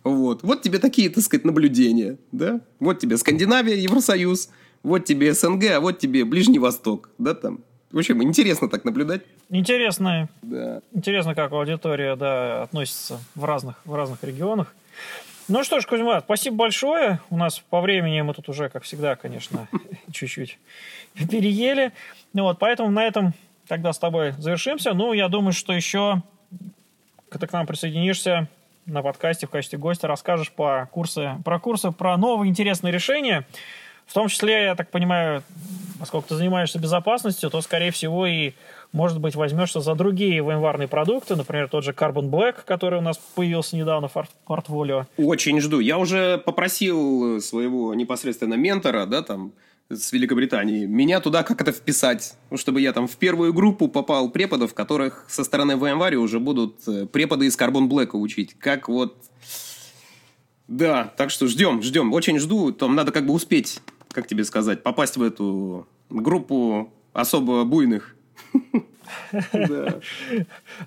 Вот. 0.03 0.43
Вот 0.43 0.61
тебе 0.61 0.77
такие, 0.77 1.09
так 1.09 1.23
сказать, 1.23 1.45
наблюдения, 1.45 2.17
да? 2.31 2.61
Вот 2.79 2.99
тебе 2.99 3.17
Скандинавия, 3.17 3.75
Евросоюз, 3.75 4.49
вот 4.83 5.05
тебе 5.05 5.33
СНГ, 5.33 5.63
а 5.71 5.79
вот 5.79 5.97
тебе 5.97 6.25
Ближний 6.25 6.59
Восток, 6.59 7.09
да, 7.17 7.33
там. 7.33 7.61
В 7.96 7.98
общем, 7.98 8.22
интересно 8.22 8.68
так 8.68 8.84
наблюдать. 8.84 9.22
Интересно. 9.50 10.28
Да. 10.41 10.82
Интересно, 10.91 11.34
как 11.34 11.54
аудитория 11.54 12.18
да, 12.18 12.64
относится 12.64 13.22
в 13.36 13.46
разных, 13.46 13.80
в 13.86 13.96
разных 13.96 14.22
регионах. 14.22 14.76
Ну 15.48 15.64
что 15.64 15.80
ж, 15.80 15.86
Кузьма, 15.86 16.20
спасибо 16.20 16.58
большое. 16.58 17.22
У 17.30 17.38
нас 17.38 17.64
по 17.70 17.80
времени 17.80 18.20
мы 18.20 18.34
тут 18.34 18.50
уже, 18.50 18.68
как 18.68 18.84
всегда, 18.84 19.16
конечно, 19.16 19.70
чуть-чуть 20.12 20.60
переели. 21.14 21.93
Ну 22.34 22.43
вот, 22.43 22.60
поэтому 22.60 22.89
на 22.89 23.02
этом 23.02 23.34
тогда 23.66 23.93
с 23.93 23.98
тобой 23.98 24.34
завершимся. 24.39 24.93
Ну, 24.93 25.14
я 25.14 25.30
думаю, 25.30 25.54
что 25.54 25.72
еще, 25.72 26.22
когда 27.30 27.48
к 27.48 27.54
нам 27.54 27.66
присоединишься 27.66 28.50
на 28.86 29.04
подкасте 29.04 29.48
в 29.48 29.52
качестве 29.52 29.80
гостя, 29.80 30.08
расскажешь 30.08 30.52
по 30.52 30.89
курсы, 30.91 31.38
про 31.46 31.60
курсы, 31.62 31.91
про 31.91 32.18
новые 32.18 32.50
интересные 32.50 32.91
решения. 32.91 33.48
В 34.06 34.14
том 34.14 34.28
числе, 34.28 34.66
я 34.66 34.76
так 34.76 34.91
понимаю, 34.91 35.43
поскольку 35.99 36.30
ты 36.30 36.36
занимаешься 36.36 36.80
безопасностью, 36.80 37.49
то, 37.49 37.62
скорее 37.62 37.91
всего, 37.91 38.28
и, 38.28 38.53
может 38.91 39.20
быть, 39.20 39.36
возьмешься 39.36 39.82
за 39.82 39.95
другие 39.95 40.39
VMware 40.41 40.88
продукты, 40.88 41.36
например, 41.36 41.68
тот 41.70 41.84
же 41.84 41.91
Carbon 41.91 42.30
Black, 42.30 42.58
который 42.66 42.99
у 42.99 43.01
нас 43.01 43.18
появился 43.36 43.76
недавно 43.76 44.08
в 44.08 44.14
портфолио. 44.45 45.08
Очень 45.18 45.60
жду. 45.60 45.80
Я 45.80 45.97
уже 45.97 46.38
попросил 46.38 47.41
своего 47.41 47.93
непосредственно 47.93 48.53
ментора, 48.53 49.06
да, 49.06 49.22
там, 49.22 49.53
с 49.89 50.12
Великобритании, 50.12 50.86
меня 50.86 51.20
туда 51.20 51.43
как 51.43 51.62
это 51.62 51.72
вписать, 51.72 52.36
чтобы 52.56 52.82
я 52.82 52.91
там 52.91 53.08
в 53.08 53.16
первую 53.18 53.53
группу 53.53 53.88
попал 53.88 54.30
преподов, 54.30 54.74
которых 54.74 55.26
со 55.28 55.43
стороны 55.43 55.74
VMware 55.74 56.16
уже 56.16 56.39
будут 56.39 56.88
э, 56.88 57.06
преподы 57.06 57.45
из 57.45 57.58
Carbon 57.58 57.88
Black 57.88 58.10
учить. 58.14 58.56
Как 58.58 58.89
вот... 58.89 59.16
Да, 60.68 61.14
так 61.16 61.30
что 61.30 61.45
ждем, 61.45 61.84
ждем. 61.84 62.12
Очень 62.14 62.39
жду. 62.39 62.72
Там 62.72 62.95
надо 62.95 63.12
как 63.12 63.28
бы 63.28 63.34
успеть 63.34 63.80
как 64.16 64.28
тебе 64.28 64.45
сказать, 64.45 64.82
попасть 64.82 65.18
в 65.18 65.22
эту 65.22 65.88
группу 66.09 66.89
особо 67.11 67.66
буйных. 67.66 68.16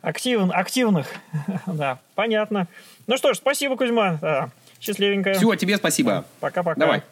Активных. 0.03 1.07
Да, 1.67 2.01
понятно. 2.15 2.67
Ну 3.07 3.17
что 3.19 3.35
ж, 3.35 3.37
спасибо, 3.37 3.77
Кузьма. 3.77 4.51
Счастливенько. 4.81 5.35
Все, 5.35 5.55
тебе 5.57 5.77
спасибо. 5.77 6.25
Пока-пока. 6.41 6.81
Давай. 6.81 7.03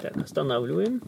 Так, 0.00 0.16
останавливаем. 0.16 1.00